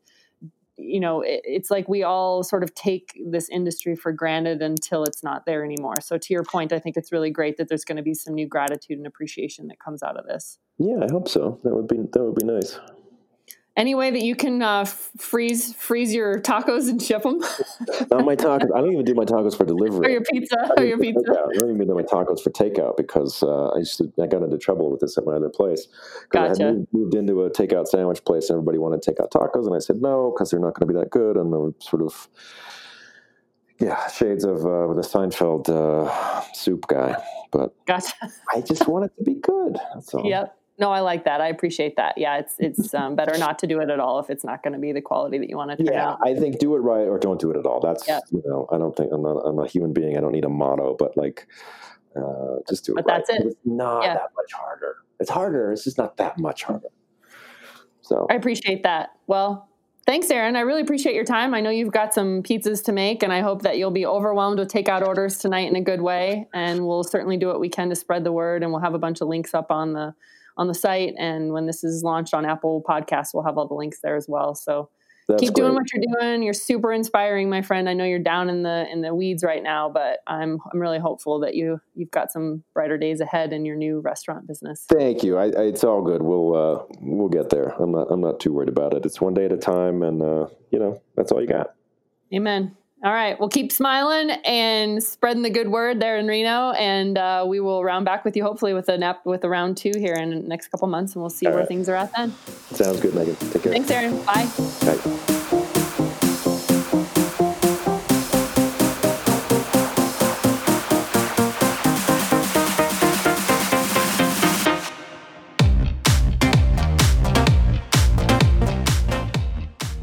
you 0.76 1.00
know, 1.00 1.20
it, 1.20 1.42
it's 1.44 1.70
like 1.70 1.88
we 1.88 2.02
all 2.02 2.42
sort 2.42 2.62
of 2.62 2.74
take 2.74 3.20
this 3.24 3.48
industry 3.48 3.94
for 3.94 4.12
granted 4.12 4.62
until 4.62 5.04
it's 5.04 5.22
not 5.22 5.46
there 5.46 5.64
anymore. 5.64 5.96
So, 6.00 6.18
to 6.18 6.32
your 6.32 6.44
point, 6.44 6.72
I 6.72 6.78
think 6.78 6.96
it's 6.96 7.12
really 7.12 7.30
great 7.30 7.56
that 7.58 7.68
there's 7.68 7.84
going 7.84 7.96
to 7.96 8.02
be 8.02 8.14
some 8.14 8.34
new 8.34 8.46
gratitude 8.46 8.98
and 8.98 9.06
appreciation 9.06 9.68
that 9.68 9.78
comes 9.78 10.02
out 10.02 10.16
of 10.16 10.26
this. 10.26 10.58
Yeah, 10.78 10.98
I 11.02 11.12
hope 11.12 11.28
so. 11.28 11.60
That 11.64 11.74
would 11.74 11.88
be 11.88 11.96
that 11.96 12.24
would 12.24 12.34
be 12.34 12.46
nice. 12.46 12.80
Any 13.74 13.94
way 13.94 14.10
that 14.10 14.20
you 14.20 14.36
can 14.36 14.60
uh, 14.60 14.84
freeze 14.84 15.72
freeze 15.74 16.14
your 16.14 16.38
tacos 16.40 16.90
and 16.90 17.00
ship 17.00 17.22
them? 17.22 17.38
Not 18.10 18.26
my 18.26 18.36
tacos. 18.36 18.68
I 18.74 18.80
don't 18.82 18.92
even 18.92 19.06
do 19.06 19.14
my 19.14 19.24
tacos 19.24 19.56
for 19.56 19.64
delivery. 19.64 20.08
Or 20.08 20.10
your 20.10 20.20
pizza. 20.20 20.72
Or 20.76 20.84
your 20.84 20.98
pizza. 20.98 21.22
I 21.30 21.58
don't 21.58 21.74
even 21.74 21.86
do 21.86 21.94
my 21.94 22.02
tacos 22.02 22.42
for 22.42 22.50
takeout 22.50 22.98
because 22.98 23.42
uh, 23.42 23.68
I 23.68 23.78
used 23.78 23.96
to. 23.96 24.12
I 24.22 24.26
got 24.26 24.42
into 24.42 24.58
trouble 24.58 24.90
with 24.90 25.00
this 25.00 25.16
at 25.16 25.24
my 25.24 25.32
other 25.32 25.48
place. 25.48 25.88
Gotcha. 26.28 26.62
I 26.62 26.66
had 26.66 26.86
moved 26.92 27.14
into 27.14 27.44
a 27.44 27.50
takeout 27.50 27.86
sandwich 27.86 28.22
place, 28.26 28.50
and 28.50 28.58
everybody 28.58 28.76
wanted 28.76 29.00
takeout 29.00 29.30
tacos, 29.30 29.66
and 29.66 29.74
I 29.74 29.78
said 29.78 30.02
no 30.02 30.34
because 30.34 30.50
they're 30.50 30.60
not 30.60 30.74
going 30.74 30.86
to 30.86 30.92
be 30.92 31.00
that 31.00 31.08
good, 31.08 31.38
and 31.38 31.50
the 31.50 31.72
sort 31.78 32.02
of 32.02 32.28
yeah, 33.80 34.06
shades 34.08 34.44
of 34.44 34.58
uh, 34.58 34.92
the 34.92 35.00
Seinfeld 35.02 35.70
uh, 35.70 36.42
soup 36.52 36.86
guy. 36.88 37.16
But 37.50 37.74
gotcha. 37.86 38.12
I 38.54 38.60
just 38.60 38.86
want 38.86 39.06
it 39.06 39.12
to 39.16 39.24
be 39.24 39.34
good. 39.34 39.78
That's 39.94 40.12
all. 40.12 40.26
Yep. 40.26 40.58
No, 40.82 40.90
I 40.90 40.98
like 40.98 41.26
that. 41.26 41.40
I 41.40 41.46
appreciate 41.46 41.94
that. 41.94 42.18
Yeah, 42.18 42.38
it's 42.38 42.56
it's 42.58 42.92
um, 43.00 43.14
better 43.14 43.38
not 43.38 43.60
to 43.60 43.68
do 43.68 43.78
it 43.78 43.88
at 43.88 44.00
all 44.00 44.18
if 44.18 44.30
it's 44.30 44.42
not 44.42 44.64
going 44.64 44.72
to 44.72 44.80
be 44.80 44.90
the 44.90 45.00
quality 45.00 45.38
that 45.38 45.48
you 45.48 45.56
want 45.56 45.78
to. 45.78 45.84
Yeah, 45.84 46.10
out. 46.10 46.18
I 46.24 46.34
think 46.34 46.58
do 46.58 46.74
it 46.74 46.80
right 46.80 47.06
or 47.06 47.20
don't 47.20 47.40
do 47.40 47.52
it 47.52 47.56
at 47.56 47.64
all. 47.64 47.78
That's 47.78 48.06
yeah. 48.08 48.18
you 48.32 48.42
know, 48.44 48.66
I 48.72 48.78
don't 48.78 48.94
think 48.96 49.12
I'm 49.12 49.22
not 49.22 49.36
I'm 49.46 49.60
a 49.60 49.68
human 49.68 49.92
being. 49.92 50.18
I 50.18 50.20
don't 50.20 50.32
need 50.32 50.44
a 50.44 50.48
motto, 50.48 50.96
but 50.98 51.16
like, 51.16 51.46
uh, 52.16 52.56
just 52.68 52.84
do 52.84 52.92
it. 52.92 52.96
But 52.96 53.06
right. 53.06 53.22
that's 53.28 53.30
it. 53.30 53.46
It's 53.46 53.56
not 53.64 54.02
yeah. 54.02 54.14
that 54.14 54.30
much 54.36 54.52
harder. 54.52 54.96
It's 55.20 55.30
harder. 55.30 55.70
It's 55.70 55.84
just 55.84 55.98
not 55.98 56.16
that 56.16 56.36
much 56.36 56.64
harder. 56.64 56.88
So 58.00 58.26
I 58.28 58.34
appreciate 58.34 58.82
that. 58.82 59.10
Well, 59.28 59.68
thanks, 60.04 60.32
Aaron. 60.32 60.56
I 60.56 60.62
really 60.62 60.82
appreciate 60.82 61.14
your 61.14 61.24
time. 61.24 61.54
I 61.54 61.60
know 61.60 61.70
you've 61.70 61.92
got 61.92 62.12
some 62.12 62.42
pizzas 62.42 62.82
to 62.86 62.92
make, 62.92 63.22
and 63.22 63.32
I 63.32 63.40
hope 63.40 63.62
that 63.62 63.78
you'll 63.78 63.92
be 63.92 64.04
overwhelmed 64.04 64.58
with 64.58 64.68
takeout 64.68 65.06
orders 65.06 65.38
tonight 65.38 65.68
in 65.68 65.76
a 65.76 65.80
good 65.80 66.00
way. 66.00 66.48
And 66.52 66.84
we'll 66.84 67.04
certainly 67.04 67.36
do 67.36 67.46
what 67.46 67.60
we 67.60 67.68
can 67.68 67.88
to 67.90 67.94
spread 67.94 68.24
the 68.24 68.32
word, 68.32 68.64
and 68.64 68.72
we'll 68.72 68.80
have 68.80 68.94
a 68.94 68.98
bunch 68.98 69.20
of 69.20 69.28
links 69.28 69.54
up 69.54 69.70
on 69.70 69.92
the 69.92 70.12
on 70.56 70.68
the 70.68 70.74
site. 70.74 71.14
And 71.18 71.52
when 71.52 71.66
this 71.66 71.82
is 71.84 72.02
launched 72.02 72.34
on 72.34 72.44
Apple 72.44 72.82
Podcasts, 72.88 73.28
we'll 73.34 73.44
have 73.44 73.58
all 73.58 73.68
the 73.68 73.74
links 73.74 73.98
there 74.02 74.16
as 74.16 74.26
well. 74.28 74.54
So 74.54 74.90
That's 75.28 75.40
Keep 75.40 75.54
great. 75.54 75.62
doing 75.62 75.74
what 75.74 75.84
you're 75.92 76.04
doing. 76.20 76.42
You're 76.42 76.52
super 76.52 76.92
inspiring, 76.92 77.48
my 77.48 77.62
friend. 77.62 77.88
I 77.88 77.94
know 77.94 78.04
you're 78.04 78.18
down 78.18 78.50
in 78.50 78.64
the 78.64 78.86
in 78.90 79.02
the 79.02 79.14
weeds 79.14 79.44
right 79.44 79.62
now, 79.62 79.88
but 79.88 80.18
I'm 80.26 80.58
I'm 80.72 80.80
really 80.80 80.98
hopeful 80.98 81.38
that 81.40 81.54
you 81.54 81.80
you've 81.94 82.10
got 82.10 82.32
some 82.32 82.64
brighter 82.74 82.98
days 82.98 83.20
ahead 83.20 83.52
in 83.52 83.64
your 83.64 83.76
new 83.76 84.00
restaurant 84.00 84.46
business. 84.48 84.84
Thank 84.88 85.22
you. 85.22 85.38
I, 85.38 85.44
I, 85.44 85.62
it's 85.70 85.84
all 85.84 86.02
good. 86.02 86.22
We'll 86.22 86.54
uh, 86.56 86.84
we'll 87.00 87.28
get 87.28 87.50
there. 87.50 87.68
I'm 87.80 87.92
not 87.92 88.08
I'm 88.10 88.20
not 88.20 88.40
too 88.40 88.52
worried 88.52 88.68
about 88.68 88.94
it. 88.94 89.06
It's 89.06 89.20
one 89.20 89.32
day 89.34 89.44
at 89.44 89.52
a 89.52 89.56
time, 89.56 90.02
and 90.02 90.20
uh, 90.22 90.46
you 90.70 90.78
know 90.80 91.00
that's 91.16 91.30
all 91.30 91.40
you 91.40 91.46
got. 91.48 91.74
Amen. 92.34 92.76
All 93.04 93.12
right. 93.12 93.38
Well, 93.38 93.48
keep 93.48 93.72
smiling 93.72 94.30
and 94.30 95.02
spreading 95.02 95.42
the 95.42 95.50
good 95.50 95.68
word 95.68 95.98
there 95.98 96.18
in 96.18 96.28
Reno, 96.28 96.70
and 96.72 97.18
uh, 97.18 97.44
we 97.48 97.58
will 97.58 97.82
round 97.82 98.04
back 98.04 98.24
with 98.24 98.36
you 98.36 98.44
hopefully 98.44 98.74
with 98.74 98.88
a 98.88 98.96
nap 98.96 99.26
with 99.26 99.42
a 99.42 99.48
round 99.48 99.76
two 99.76 99.92
here 99.96 100.14
in 100.14 100.30
the 100.30 100.48
next 100.48 100.68
couple 100.68 100.86
months, 100.86 101.14
and 101.14 101.22
we'll 101.22 101.30
see 101.30 101.46
All 101.46 101.52
where 101.52 101.60
right. 101.60 101.68
things 101.68 101.88
are 101.88 101.96
at 101.96 102.12
then. 102.12 102.32
Sounds 102.70 103.00
good, 103.00 103.14
Megan. 103.14 103.34
Take 103.34 103.62
care. 103.62 103.72
Thanks, 103.72 103.90
Aaron. 103.90 104.16
Bye. 104.24 104.48
Bye. 104.84 105.38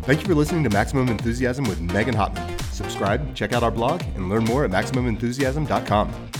Thank 0.10 0.22
you 0.22 0.28
for 0.28 0.34
listening 0.34 0.64
to 0.64 0.72
Maximum 0.72 1.07
Enthusiasm 1.10 1.66
with 1.66 1.80
Megan 1.82 2.16
Hottman. 2.16 2.60
Subscribe, 2.74 3.36
check 3.36 3.53
out 3.53 3.62
our 3.62 3.70
blog, 3.70 4.01
and 4.16 4.28
learn 4.28 4.43
more 4.43 4.66
at 4.66 4.72
MaximumEnthusiasm.com. 4.72 6.39